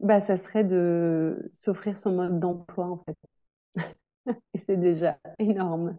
Bah, 0.00 0.20
ça 0.26 0.36
serait 0.36 0.64
de 0.64 1.48
s'offrir 1.52 1.98
son 1.98 2.12
mode 2.12 2.38
d'emploi, 2.40 2.86
en 2.88 2.98
fait. 3.04 3.16
C'est 4.68 4.76
déjà 4.80 5.18
énorme. 5.38 5.98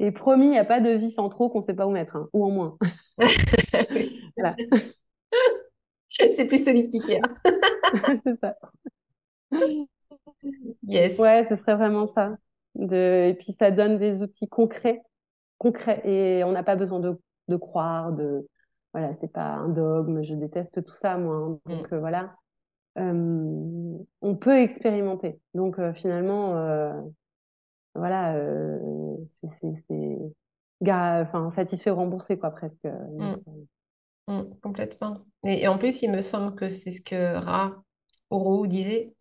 Et 0.00 0.12
promis, 0.12 0.46
il 0.46 0.50
n'y 0.50 0.58
a 0.58 0.64
pas 0.64 0.80
de 0.80 0.90
vis 0.90 1.18
en 1.18 1.28
trop 1.28 1.48
qu'on 1.50 1.58
ne 1.58 1.64
sait 1.64 1.74
pas 1.74 1.86
où 1.86 1.90
mettre, 1.90 2.16
hein, 2.16 2.28
ou 2.32 2.44
en 2.44 2.50
moins. 2.50 2.78
voilà. 4.36 4.56
C'est 6.08 6.46
plus 6.46 6.64
solide 6.64 6.90
qu'IKEA. 6.90 7.20
c'est 8.24 8.40
ça. 8.40 8.56
Yes. 10.82 11.18
Ouais, 11.18 11.46
ce 11.48 11.56
serait 11.56 11.76
vraiment 11.76 12.12
ça. 12.14 12.36
De... 12.74 13.28
Et 13.28 13.34
puis 13.34 13.56
ça 13.58 13.70
donne 13.70 13.98
des 13.98 14.22
outils 14.22 14.48
concrets, 14.48 15.02
concrets. 15.58 16.00
Et 16.04 16.44
on 16.44 16.52
n'a 16.52 16.62
pas 16.62 16.76
besoin 16.76 17.00
de, 17.00 17.20
de 17.48 17.56
croire, 17.56 18.12
de 18.12 18.46
voilà, 18.92 19.14
c'est 19.20 19.32
pas 19.32 19.44
un 19.44 19.68
dogme. 19.68 20.22
Je 20.22 20.34
déteste 20.34 20.84
tout 20.84 20.94
ça, 20.94 21.18
moi. 21.18 21.36
Hein. 21.36 21.60
Mm. 21.66 21.76
Donc 21.76 21.92
euh, 21.92 21.98
voilà, 21.98 22.36
euh, 22.98 23.98
on 24.22 24.36
peut 24.36 24.58
expérimenter. 24.58 25.40
Donc 25.54 25.78
euh, 25.78 25.92
finalement, 25.92 26.52
voilà, 27.94 28.40
c'est 29.50 30.18
enfin 30.80 31.50
satisfait 31.52 31.90
ou 31.90 31.96
remboursé 31.96 32.38
quoi 32.38 32.50
presque. 32.50 32.84
Mm. 32.84 33.36
Mm, 34.28 34.42
complètement. 34.62 35.18
Et, 35.44 35.62
et, 35.62 35.68
en 35.68 35.78
plus, 35.78 36.02
il 36.02 36.12
me 36.12 36.20
semble 36.20 36.54
que 36.54 36.68
c'est 36.70 36.90
ce 36.90 37.00
que 37.00 37.36
Ra 37.36 37.82
Oro 38.30 38.66
disait. 38.66 39.12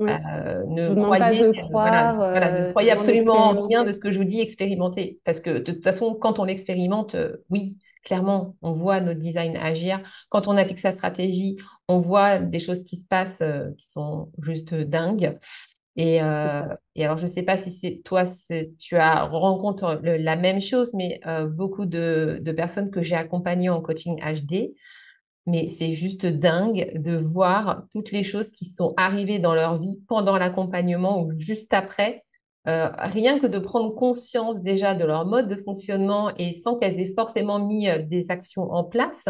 Euh, 0.00 0.64
ne, 0.66 0.92
croyez, 0.92 1.38
de 1.38 1.52
croire, 1.52 2.16
voilà, 2.16 2.66
ne 2.66 2.70
croyez 2.70 2.90
absolument 2.90 3.60
rien 3.68 3.84
de 3.84 3.92
ce 3.92 4.00
que 4.00 4.10
je 4.10 4.18
vous 4.18 4.24
dis, 4.24 4.40
expérimentez. 4.40 5.20
Parce 5.24 5.38
que 5.40 5.58
de 5.58 5.72
toute 5.72 5.84
façon, 5.84 6.14
quand 6.14 6.40
on 6.40 6.44
l'expérimente, 6.44 7.14
oui, 7.48 7.76
clairement, 8.04 8.56
on 8.62 8.72
voit 8.72 9.00
notre 9.00 9.18
design 9.18 9.56
agir. 9.56 10.00
Quand 10.28 10.46
on 10.46 10.56
applique 10.56 10.78
sa 10.78 10.92
stratégie, 10.92 11.56
on 11.88 11.98
voit 11.98 12.38
des 12.38 12.58
choses 12.58 12.84
qui 12.84 12.96
se 12.96 13.06
passent 13.06 13.42
euh, 13.42 13.70
qui 13.76 13.86
sont 13.88 14.30
juste 14.42 14.74
dingues. 14.74 15.36
Et, 15.96 16.22
euh, 16.22 16.62
et 16.96 17.04
alors, 17.04 17.16
je 17.16 17.26
ne 17.26 17.30
sais 17.30 17.42
pas 17.44 17.56
si 17.56 17.70
c'est 17.70 18.02
toi, 18.04 18.24
tu 18.78 18.96
as 18.96 19.24
rencontré 19.24 20.18
la 20.18 20.36
même 20.36 20.60
chose, 20.60 20.92
mais 20.92 21.20
euh, 21.26 21.46
beaucoup 21.46 21.86
de, 21.86 22.40
de, 22.42 22.52
personnes 22.52 22.90
que 22.90 23.00
j'ai 23.00 23.14
accompagnées 23.14 23.68
en 23.68 23.80
coaching 23.80 24.20
HD, 24.20 24.74
mais 25.46 25.68
c'est 25.68 25.92
juste 25.92 26.26
dingue 26.26 26.92
de 26.94 27.16
voir 27.16 27.84
toutes 27.92 28.12
les 28.12 28.22
choses 28.22 28.50
qui 28.50 28.66
sont 28.66 28.94
arrivées 28.96 29.38
dans 29.38 29.54
leur 29.54 29.80
vie 29.80 29.98
pendant 30.08 30.38
l'accompagnement 30.38 31.22
ou 31.22 31.32
juste 31.32 31.74
après, 31.74 32.24
euh, 32.66 32.88
rien 32.96 33.38
que 33.38 33.46
de 33.46 33.58
prendre 33.58 33.94
conscience 33.94 34.62
déjà 34.62 34.94
de 34.94 35.04
leur 35.04 35.26
mode 35.26 35.48
de 35.48 35.56
fonctionnement 35.56 36.30
et 36.38 36.54
sans 36.54 36.76
qu'elles 36.76 36.98
aient 36.98 37.12
forcément 37.12 37.58
mis 37.58 37.90
euh, 37.90 37.98
des 38.00 38.30
actions 38.30 38.72
en 38.72 38.84
place, 38.84 39.28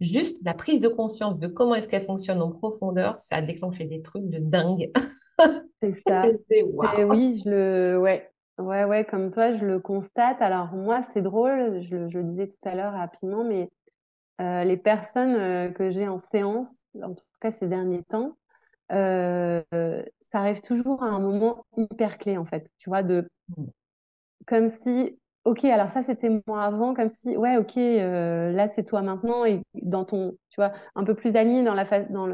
juste 0.00 0.40
la 0.44 0.52
prise 0.52 0.80
de 0.80 0.88
conscience 0.88 1.38
de 1.38 1.46
comment 1.46 1.76
est-ce 1.76 1.88
qu'elles 1.88 2.02
fonctionnent 2.02 2.42
en 2.42 2.50
profondeur, 2.50 3.20
ça 3.20 3.36
a 3.36 3.42
déclenché 3.42 3.84
des 3.84 4.02
trucs 4.02 4.28
de 4.28 4.38
dingue. 4.38 4.90
C'est 5.82 5.94
ça. 6.06 6.26
Oui, 7.06 7.40
je 7.44 7.50
le, 7.50 7.98
ouais, 8.00 8.28
ouais, 8.58 8.84
ouais, 8.84 9.04
comme 9.04 9.30
toi, 9.30 9.52
je 9.52 9.64
le 9.64 9.78
constate. 9.78 10.40
Alors 10.40 10.72
moi, 10.72 11.02
c'est 11.12 11.22
drôle, 11.22 11.82
je, 11.82 12.08
je, 12.08 12.18
le 12.18 12.24
disais 12.24 12.46
tout 12.48 12.68
à 12.68 12.74
l'heure 12.74 12.92
rapidement, 12.92 13.44
mais 13.44 13.68
euh, 14.40 14.64
les 14.64 14.76
personnes 14.76 15.72
que 15.74 15.90
j'ai 15.90 16.08
en 16.08 16.18
séance, 16.18 16.82
en 17.02 17.14
tout 17.14 17.24
cas 17.40 17.52
ces 17.52 17.66
derniers 17.66 18.02
temps, 18.04 18.36
euh, 18.92 19.62
ça 20.20 20.38
arrive 20.38 20.60
toujours 20.60 21.02
à 21.02 21.06
un 21.06 21.18
moment 21.18 21.64
hyper 21.76 22.18
clé 22.18 22.36
en 22.36 22.44
fait, 22.44 22.68
tu 22.78 22.90
vois, 22.90 23.02
de 23.02 23.28
mmh. 23.56 23.64
comme 24.46 24.68
si, 24.68 25.18
ok, 25.44 25.64
alors 25.64 25.90
ça 25.90 26.02
c'était 26.02 26.42
moi 26.46 26.62
avant, 26.62 26.94
comme 26.94 27.08
si, 27.08 27.36
ouais, 27.36 27.56
ok, 27.56 27.76
euh, 27.76 28.52
là 28.52 28.68
c'est 28.74 28.84
toi 28.84 29.02
maintenant 29.02 29.44
et 29.44 29.62
dans 29.74 30.04
ton, 30.04 30.32
tu 30.50 30.56
vois, 30.56 30.72
un 30.94 31.04
peu 31.04 31.14
plus 31.14 31.36
aligné 31.36 31.64
dans 31.64 31.74
la 31.74 31.84
face, 31.86 32.10
dans 32.10 32.28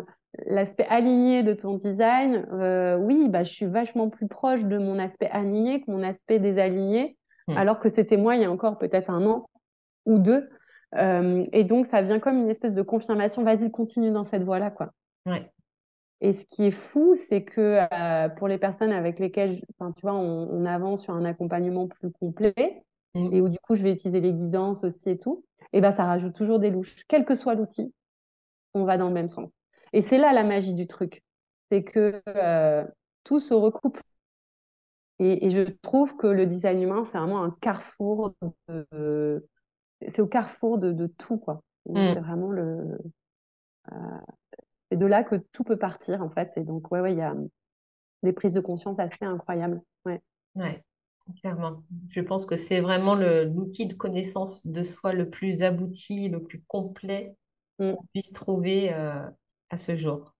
l'aspect 0.46 0.86
aligné 0.88 1.42
de 1.42 1.54
ton 1.54 1.74
design, 1.74 2.46
euh, 2.52 2.96
oui, 2.96 3.28
bah 3.28 3.44
je 3.44 3.52
suis 3.52 3.66
vachement 3.66 4.08
plus 4.08 4.26
proche 4.26 4.64
de 4.64 4.78
mon 4.78 4.98
aspect 4.98 5.30
aligné 5.30 5.80
que 5.80 5.90
mon 5.90 6.02
aspect 6.02 6.38
désaligné, 6.40 7.16
mmh. 7.46 7.56
alors 7.56 7.78
que 7.78 7.88
c'était 7.88 8.16
moi 8.16 8.34
il 8.36 8.42
y 8.42 8.44
a 8.44 8.50
encore 8.50 8.78
peut-être 8.78 9.10
un 9.10 9.24
an 9.26 9.48
ou 10.06 10.18
deux. 10.18 10.48
Et 10.96 11.64
donc 11.64 11.86
ça 11.86 12.02
vient 12.02 12.18
comme 12.18 12.38
une 12.38 12.50
espèce 12.50 12.72
de 12.72 12.82
confirmation, 12.82 13.44
vas-y, 13.44 13.70
continue 13.70 14.10
dans 14.10 14.24
cette 14.24 14.42
voie-là, 14.42 14.70
quoi. 14.70 14.92
Ouais. 15.26 15.50
Et 16.20 16.32
ce 16.32 16.44
qui 16.46 16.64
est 16.64 16.72
fou, 16.72 17.14
c'est 17.28 17.44
que 17.44 17.86
euh, 17.92 18.28
pour 18.28 18.48
les 18.48 18.58
personnes 18.58 18.92
avec 18.92 19.20
lesquelles, 19.20 19.62
enfin, 19.78 19.92
tu 19.92 20.02
vois, 20.02 20.14
on, 20.14 20.48
on, 20.50 20.64
avance 20.64 21.02
sur 21.02 21.14
un 21.14 21.24
accompagnement 21.24 21.86
plus 21.86 22.10
complet 22.10 22.82
mmh. 23.14 23.32
et 23.32 23.40
où 23.40 23.48
du 23.48 23.58
coup 23.60 23.76
je 23.76 23.82
vais 23.82 23.92
utiliser 23.92 24.20
les 24.20 24.32
guidances 24.32 24.82
aussi 24.82 25.10
et 25.10 25.18
tout, 25.18 25.44
et 25.72 25.80
ben 25.80 25.92
ça 25.92 26.04
rajoute 26.04 26.34
toujours 26.34 26.58
des 26.58 26.70
louches, 26.70 26.96
quel 27.06 27.24
que 27.24 27.36
soit 27.36 27.54
l'outil, 27.54 27.94
on 28.74 28.84
va 28.84 28.98
dans 28.98 29.08
le 29.08 29.14
même 29.14 29.28
sens. 29.28 29.48
Et 29.92 30.02
c'est 30.02 30.18
là 30.18 30.32
la 30.32 30.42
magie 30.44 30.74
du 30.74 30.88
truc, 30.88 31.22
c'est 31.70 31.84
que 31.84 32.20
euh, 32.28 32.84
tout 33.22 33.40
se 33.40 33.54
recoupe. 33.54 34.00
Et, 35.20 35.46
et, 35.46 35.50
je 35.50 35.62
trouve 35.82 36.16
que 36.16 36.28
le 36.28 36.46
design 36.46 36.80
humain, 36.80 37.04
c'est 37.04 37.18
vraiment 37.18 37.42
un 37.42 37.50
carrefour 37.60 38.34
de, 38.68 39.44
c'est 40.06 40.20
au 40.20 40.26
carrefour 40.26 40.78
de, 40.78 40.92
de 40.92 41.06
tout 41.06 41.38
quoi. 41.38 41.62
Mmh. 41.86 41.94
C'est 41.96 42.20
vraiment 42.20 42.50
le 42.50 42.98
euh, 43.92 44.18
c'est 44.90 44.98
de 44.98 45.06
là 45.06 45.22
que 45.22 45.36
tout 45.52 45.64
peut 45.64 45.76
partir, 45.76 46.22
en 46.22 46.30
fait. 46.30 46.52
Et 46.56 46.62
donc, 46.62 46.90
ouais, 46.90 47.00
ouais, 47.00 47.12
il 47.12 47.18
y 47.18 47.22
a 47.22 47.34
des 48.22 48.32
prises 48.32 48.54
de 48.54 48.60
conscience 48.60 48.98
assez 48.98 49.24
incroyables. 49.24 49.80
Ouais. 50.04 50.20
Ouais, 50.54 50.82
clairement. 51.40 51.82
Je 52.08 52.20
pense 52.20 52.46
que 52.46 52.56
c'est 52.56 52.80
vraiment 52.80 53.14
l'outil 53.14 53.86
de 53.86 53.94
connaissance 53.94 54.66
de 54.66 54.82
soi 54.82 55.12
le 55.12 55.28
plus 55.28 55.62
abouti, 55.62 56.28
le 56.28 56.42
plus 56.42 56.62
complet 56.62 57.36
mmh. 57.78 57.92
qu'on 57.92 58.04
puisse 58.12 58.32
trouver 58.32 58.92
euh, 58.92 59.22
à 59.70 59.76
ce 59.76 59.96
jour. 59.96 60.34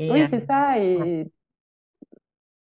oui, 0.00 0.26
c'est 0.28 0.42
euh, 0.42 0.46
ça. 0.46 0.80
Et, 0.80 1.30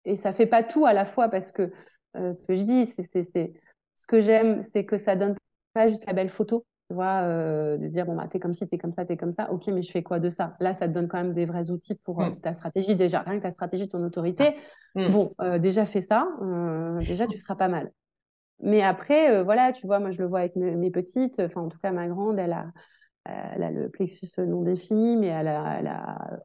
et 0.06 0.16
ça 0.16 0.34
fait 0.34 0.48
pas 0.48 0.64
tout 0.64 0.86
à 0.86 0.94
la 0.94 1.06
fois 1.06 1.30
parce 1.30 1.52
que 1.52 1.72
euh, 2.16 2.32
ce 2.32 2.48
que 2.48 2.56
je 2.56 2.64
dis, 2.64 2.88
c'est 2.88 3.52
ce 3.96 4.08
que 4.08 4.22
j'aime, 4.22 4.64
c'est 4.64 4.86
que 4.86 4.98
ça 4.98 5.16
donne 5.16 5.36
pas 5.74 5.88
juste 5.88 6.06
la 6.06 6.14
belle 6.14 6.30
photo 6.30 6.66
tu 6.92 6.96
vois, 6.96 7.22
euh, 7.22 7.78
de 7.78 7.88
dire, 7.88 8.06
bon, 8.06 8.18
bah, 8.18 8.28
t'es 8.30 8.38
comme 8.38 8.54
ci, 8.54 8.68
t'es 8.68 8.78
comme 8.78 8.92
ça, 8.92 9.06
t'es 9.06 9.16
comme 9.16 9.32
ça, 9.32 9.50
ok, 9.50 9.68
mais 9.68 9.82
je 9.82 9.90
fais 9.90 10.04
quoi 10.04 10.20
de 10.20 10.30
ça? 10.30 10.58
Là, 10.60 10.74
ça 10.74 10.90
te 10.90 10.94
donne 10.94 11.08
quand 11.08 11.20
même 11.20 11.34
des 11.34 11.46
vrais 11.46 11.72
outils 11.72 11.96
pour 11.96 12.22
euh, 12.22 12.32
mm. 12.32 12.42
ta 12.42 12.54
stratégie 12.54 12.98
déjà, 12.98 13.22
rien 13.22 13.38
que 13.38 13.44
ta 13.44 13.54
stratégie, 13.54 13.88
ton 13.88 14.04
autorité. 14.04 14.58
Mm. 14.96 15.10
Bon, 15.14 15.34
euh, 15.40 15.58
déjà 15.58 15.86
fais 15.86 16.02
ça, 16.02 16.28
déjà 17.00 17.28
tu 17.28 17.38
seras 17.38 17.56
pas 17.56 17.70
mal. 17.70 17.94
Mais 18.60 18.82
après, 18.82 19.42
voilà, 19.42 19.72
tu 19.72 19.88
vois, 19.88 20.02
moi 20.02 20.12
je 20.12 20.22
le 20.22 20.28
vois 20.28 20.40
avec 20.40 20.58
mes, 20.58 20.92
petites, 20.92 21.40
enfin 21.40 21.62
en 21.62 21.70
tout 21.70 21.80
cas 21.80 21.92
ma 21.92 22.10
grande, 22.10 22.38
elle 22.40 22.52
a, 22.52 22.66
elle 23.24 23.64
a 23.64 23.72
le 23.72 23.88
plexus 23.88 24.28
non 24.40 24.62
défini, 24.62 25.16
mais 25.16 25.28
elle 25.28 25.48
a, 25.48 25.80
elle 25.80 25.88
a 25.88 26.42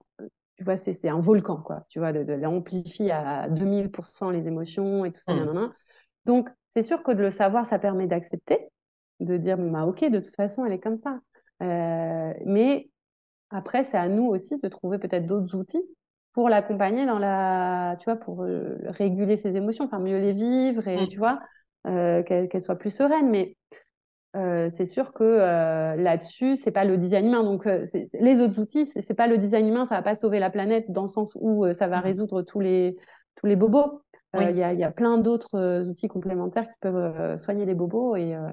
tu 0.56 0.62
vois, 0.62 0.76
c'est 0.76 1.08
un 1.08 1.20
volcan, 1.20 1.56
quoi. 1.56 1.82
Tu 1.88 1.98
vois, 1.98 2.10
elle 2.10 2.46
amplifie 2.46 3.10
à 3.10 3.48
2000% 3.48 4.30
les 4.30 4.46
émotions 4.46 5.04
et 5.04 5.10
tout 5.10 5.20
ça, 5.26 5.34
mmh. 5.34 5.72
Donc, 6.24 6.48
c'est 6.72 6.82
sûr 6.82 7.02
que 7.02 7.10
de 7.10 7.20
le 7.20 7.30
savoir, 7.30 7.66
ça 7.66 7.80
permet 7.80 8.06
d'accepter 8.06 8.70
de 9.20 9.36
dire 9.36 9.56
bah 9.58 9.86
ok 9.86 10.04
de 10.10 10.20
toute 10.20 10.36
façon 10.36 10.64
elle 10.64 10.72
est 10.72 10.80
comme 10.80 10.98
ça. 10.98 11.20
Euh, 11.62 12.32
mais 12.44 12.90
après 13.50 13.84
c'est 13.84 13.96
à 13.96 14.08
nous 14.08 14.26
aussi 14.26 14.58
de 14.58 14.68
trouver 14.68 14.98
peut-être 14.98 15.26
d'autres 15.26 15.56
outils 15.56 15.82
pour 16.34 16.48
l'accompagner 16.48 17.06
dans 17.06 17.18
la 17.18 17.96
tu 18.00 18.04
vois 18.04 18.16
pour 18.16 18.42
euh, 18.42 18.76
réguler 18.86 19.36
ses 19.36 19.56
émotions 19.56 19.86
enfin 19.86 19.98
mieux 19.98 20.18
les 20.18 20.32
vivre 20.32 20.86
et 20.86 21.04
mmh. 21.04 21.08
tu 21.08 21.18
vois 21.18 21.40
euh, 21.86 22.22
qu'elle 22.22 22.60
soit 22.60 22.76
plus 22.76 22.90
sereine. 22.90 23.30
Mais 23.30 23.56
c'est 24.68 24.84
sûr 24.84 25.14
que 25.14 25.96
là-dessus 25.96 26.56
c'est 26.56 26.70
pas 26.70 26.84
le 26.84 26.98
design 26.98 27.28
humain. 27.28 27.42
Donc 27.42 27.66
les 28.20 28.40
autres 28.40 28.60
outils 28.60 28.84
c'est 28.94 29.14
pas 29.14 29.28
le 29.28 29.38
design 29.38 29.66
humain 29.66 29.86
ça 29.88 29.94
va 29.94 30.02
pas 30.02 30.14
sauver 30.14 30.40
la 30.40 30.50
planète 30.50 30.90
dans 30.90 31.02
le 31.02 31.08
sens 31.08 31.38
où 31.40 31.64
ça 31.78 31.86
va 31.86 32.00
mmh. 32.00 32.02
résoudre 32.02 32.42
tous 32.42 32.60
les 32.60 32.98
tous 33.36 33.46
les 33.46 33.56
bobos. 33.56 34.02
Il 34.38 34.56
y, 34.56 34.62
a, 34.62 34.74
y, 34.74 34.84
a, 34.84 34.90
plein 34.90 35.16
d'autres 35.16 35.88
outils 35.88 36.08
complémentaires 36.08 36.68
qui 36.68 36.78
peuvent 36.80 37.38
soigner 37.38 37.64
les 37.64 37.72
bobos 37.72 38.16
et 38.16 38.34
euh, 38.34 38.50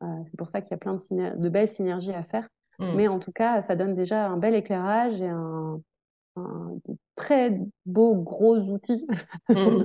c'est 0.00 0.36
pour 0.36 0.48
ça 0.48 0.60
qu'il 0.60 0.72
y 0.72 0.74
a 0.74 0.78
plein 0.78 0.94
de, 0.94 1.36
de, 1.36 1.48
belles 1.48 1.68
synergies 1.68 2.12
à 2.12 2.22
faire. 2.22 2.48
Mmh. 2.78 2.94
Mais 2.96 3.08
en 3.08 3.18
tout 3.18 3.32
cas, 3.32 3.62
ça 3.62 3.76
donne 3.76 3.94
déjà 3.94 4.28
un 4.28 4.36
bel 4.36 4.54
éclairage 4.54 5.20
et 5.20 5.28
un, 5.28 5.80
de 6.36 6.96
très 7.14 7.58
beaux 7.86 8.16
gros 8.16 8.58
outils 8.58 9.06
mmh. 9.48 9.84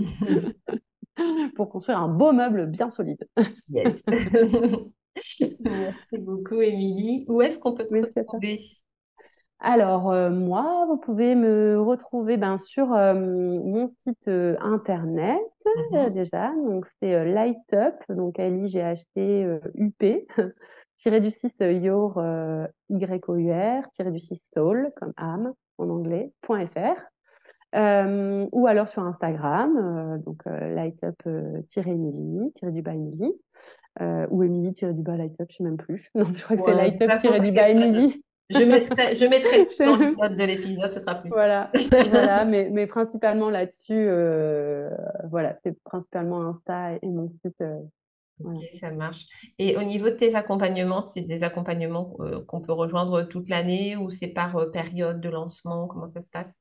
pour 1.55 1.70
construire 1.70 1.99
un 1.99 2.09
beau 2.09 2.34
meuble 2.34 2.66
bien 2.68 2.89
solide. 2.89 3.26
Yes. 3.70 4.03
Merci 5.59 6.18
beaucoup, 6.18 6.62
Émilie. 6.62 7.26
Où 7.28 7.41
est-ce 7.41 7.59
qu'on 7.59 7.74
peut 7.74 7.86
te 7.86 7.93
retrouver? 7.95 8.59
Alors, 9.64 10.09
euh, 10.09 10.32
moi, 10.32 10.86
vous 10.88 10.97
pouvez 10.97 11.36
me 11.36 11.80
retrouver 11.80 12.38
ben, 12.38 12.57
sur 12.57 12.93
euh, 12.93 13.14
mon 13.14 13.86
site 13.86 14.28
euh, 14.28 14.55
internet 14.59 15.39
mmh 15.91 16.09
déjà. 16.09 16.51
Donc, 16.66 16.88
c'est 16.99 17.26
Lightup, 17.26 17.93
donc 18.09 18.39
L-I-G-H-T-U-P, 18.39 20.28
tiré 20.97 21.22
du 21.22 21.30
site 21.30 21.59
your, 21.59 22.20
Y-O-U-R, 22.89 23.84
tiré 23.91 24.12
du 24.12 24.20
site 24.20 24.41
soul, 24.55 24.91
comme 24.95 25.14
âme 25.18 25.53
en 25.78 25.89
anglais, 25.89 26.32
.fr. 26.43 26.99
ou 28.51 28.68
alors 28.68 28.89
sur 28.89 29.03
Instagram, 29.03 30.20
donc 30.26 30.43
lightup-emily, 30.45 32.51
tiré 32.53 32.72
du 32.72 32.82
bas 32.82 32.95
Emily, 32.95 33.32
ou 34.32 34.41
Emily 34.41 34.74
tiré 34.74 34.93
du 34.93 35.03
bas 35.03 35.18
lightup, 35.18 35.51
je 35.51 35.57
sais 35.57 35.64
même 35.64 35.78
plus. 35.78 36.09
Non, 36.16 36.26
je 36.34 36.43
crois 36.43 36.57
que 36.57 36.64
c'est 36.66 36.74
lightup 36.74 37.12
tiré 37.20 37.39
du 37.39 37.51
bas 37.51 37.70
Emily. 37.70 38.24
Je 38.52 38.64
mettrai, 38.64 39.16
je 39.16 39.26
mettrai 39.26 39.66
dans 39.86 39.95
le 39.95 40.16
note 40.16 40.38
de 40.38 40.43
l'épisode, 40.43 40.91
ce 40.91 40.99
sera 40.99 41.16
plus. 41.16 41.30
Voilà, 41.30 41.72
voilà 42.10 42.45
mais, 42.45 42.70
mais 42.72 42.88
principalement 42.88 43.49
là-dessus, 43.49 43.93
euh, 43.93 44.89
voilà, 45.30 45.58
c'est 45.64 45.82
principalement 45.84 46.41
Insta 46.41 46.93
et 47.02 47.08
mon 47.08 47.30
site. 47.43 47.62
Euh, 47.62 47.80
Ok, 48.43 48.58
ça 48.72 48.89
marche. 48.89 49.28
Et 49.60 49.78
au 49.78 49.84
niveau 49.84 50.10
de 50.10 50.16
tes 50.16 50.34
accompagnements, 50.34 51.06
c'est 51.06 51.22
des 51.22 51.43
accompagnements 51.43 52.16
euh, 52.22 52.43
qu'on 52.43 52.60
peut 52.60 52.74
rejoindre 52.74 53.22
toute 53.22 53.49
l'année 53.49 53.95
ou 53.95 54.10
c'est 54.10 54.30
par 54.30 54.72
période 54.72 55.22
de 55.22 55.30
lancement? 55.30 55.88
Comment 55.88 56.08
ça 56.08 56.22
se 56.22 56.32
passe? 56.32 56.60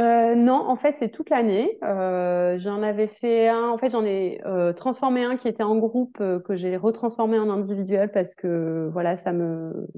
Euh, 0.00 0.34
non, 0.34 0.54
en 0.54 0.76
fait, 0.76 0.96
c'est 0.98 1.10
toute 1.10 1.28
l'année. 1.28 1.78
Euh, 1.82 2.58
j'en 2.58 2.82
avais 2.82 3.08
fait 3.08 3.48
un, 3.48 3.68
en 3.68 3.78
fait, 3.78 3.90
j'en 3.90 4.04
ai 4.04 4.40
euh, 4.46 4.72
transformé 4.72 5.24
un 5.24 5.36
qui 5.36 5.48
était 5.48 5.62
en 5.62 5.76
groupe 5.76 6.18
que 6.18 6.56
j'ai 6.56 6.76
retransformé 6.76 7.38
en 7.38 7.50
individuel 7.50 8.10
parce 8.10 8.34
que 8.34 8.88
voilà, 8.92 9.18
ça 9.18 9.32
me, 9.32 9.88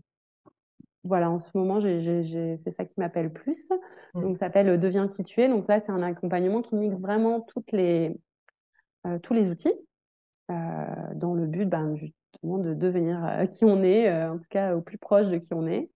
voilà, 1.05 1.31
en 1.31 1.39
ce 1.39 1.51
moment, 1.55 1.81
c'est 1.81 2.71
ça 2.71 2.85
qui 2.85 2.95
m'appelle 2.99 3.33
plus. 3.33 3.71
Mm. 4.15 4.23
Donc, 4.23 4.37
ça 4.37 4.47
s'appelle 4.47 4.81
Deviens 4.81 5.09
qui 5.09 5.23
tu 5.23 5.41
es. 5.41 5.49
Donc 5.49 5.69
là, 5.69 5.81
c'est 5.81 5.93
un 5.93 6.03
accompagnement 6.03 6.63
qui 6.63 6.75
mixe 6.77 7.01
vraiment 7.01 7.41
toutes 7.41 7.73
les, 7.73 8.17
euh, 9.07 9.19
tous 9.19 9.35
les 9.35 9.49
outils 9.51 9.75
euh, 10.51 10.55
dans 11.15 11.35
le 11.35 11.47
but, 11.47 11.67
ben, 11.67 11.95
justement, 11.97 12.59
de 12.59 12.75
devenir 12.75 13.25
euh, 13.25 13.47
qui 13.47 13.65
on 13.65 13.83
est, 13.83 14.09
euh, 14.11 14.33
en 14.33 14.39
tout 14.39 14.49
cas 14.49 14.75
au 14.75 14.81
plus 14.81 14.99
proche 14.99 15.29
de 15.29 15.39
qui 15.39 15.55
on 15.55 15.67
est. 15.67 15.91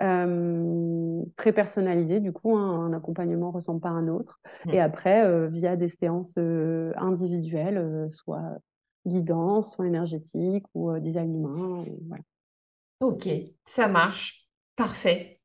Euh, 0.00 1.22
très 1.36 1.52
personnalisé, 1.52 2.20
du 2.20 2.32
coup, 2.32 2.54
hein, 2.56 2.86
un 2.86 2.92
accompagnement 2.92 3.50
ressemble 3.50 3.80
pas 3.80 3.88
à 3.88 3.92
un 3.92 4.08
autre. 4.08 4.40
Et 4.70 4.78
Mm. 4.78 4.80
après, 4.80 5.26
euh, 5.26 5.48
via 5.48 5.76
des 5.76 5.88
séances 5.88 6.34
euh, 6.38 6.92
individuelles, 6.96 7.78
euh, 7.78 8.10
soit 8.10 8.58
guidance, 9.06 9.72
soit 9.72 9.86
énergétique 9.86 10.64
ou 10.74 10.90
euh, 10.90 11.00
design 11.00 11.34
humain. 11.34 11.84
et 11.86 11.96
voilà. 12.08 12.22
Ok, 13.00 13.28
ça 13.64 13.88
marche. 13.88 14.46
Parfait. 14.74 15.40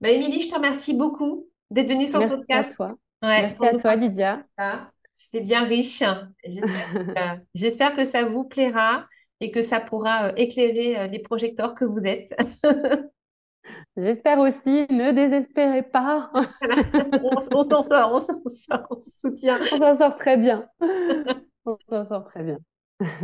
Bah, 0.00 0.10
Émilie, 0.10 0.42
je 0.42 0.48
te 0.48 0.54
remercie 0.54 0.94
beaucoup 0.94 1.48
d'être 1.70 1.88
venue 1.88 2.06
sur 2.06 2.20
le 2.20 2.26
Merci 2.26 2.34
à 2.34 2.38
podcast. 2.38 2.76
toi. 2.76 2.88
Ouais, 3.22 3.42
Merci 3.42 3.66
à 3.66 3.74
toi, 3.74 3.96
Lydia. 3.96 4.44
C'était 5.14 5.40
bien 5.40 5.64
riche. 5.64 6.02
J'espère 6.44 6.92
que, 6.92 7.14
ça- 7.14 7.36
j'espère 7.54 7.96
que 7.96 8.04
ça 8.04 8.24
vous 8.24 8.44
plaira 8.44 9.06
et 9.40 9.50
que 9.50 9.62
ça 9.62 9.80
pourra 9.80 10.26
euh, 10.28 10.32
éclairer 10.36 10.98
euh, 10.98 11.06
les 11.06 11.18
projecteurs 11.18 11.74
que 11.74 11.84
vous 11.84 12.06
êtes. 12.06 12.34
J'espère 13.96 14.38
aussi, 14.38 14.86
ne 14.90 15.12
désespérez 15.12 15.82
pas. 15.82 16.30
Voilà. 16.32 16.82
On, 17.24 17.58
on 17.58 17.70
s'en 17.70 17.82
sort, 17.82 18.12
on 18.12 18.20
s'en 18.20 18.42
sort, 18.46 18.86
on 18.90 19.00
se 19.00 19.10
soutient. 19.20 19.58
On 19.72 19.78
s'en 19.78 19.94
sort 19.98 20.14
très 20.16 20.36
bien. 20.36 20.68
On 21.64 21.78
s'en 21.88 22.06
sort 22.06 22.24
très 22.26 22.42
bien. 22.42 22.58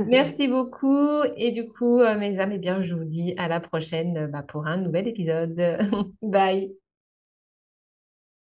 Merci 0.04 0.48
beaucoup. 0.48 1.22
Et 1.36 1.50
du 1.50 1.68
coup, 1.68 2.00
euh, 2.00 2.18
mes 2.18 2.38
amis, 2.38 2.56
eh 2.56 2.58
bien, 2.58 2.82
je 2.82 2.94
vous 2.94 3.04
dis 3.04 3.34
à 3.38 3.48
la 3.48 3.60
prochaine 3.60 4.16
euh, 4.18 4.26
bah, 4.28 4.42
pour 4.42 4.66
un 4.66 4.76
nouvel 4.76 5.08
épisode. 5.08 5.58
Bye. 6.22 6.81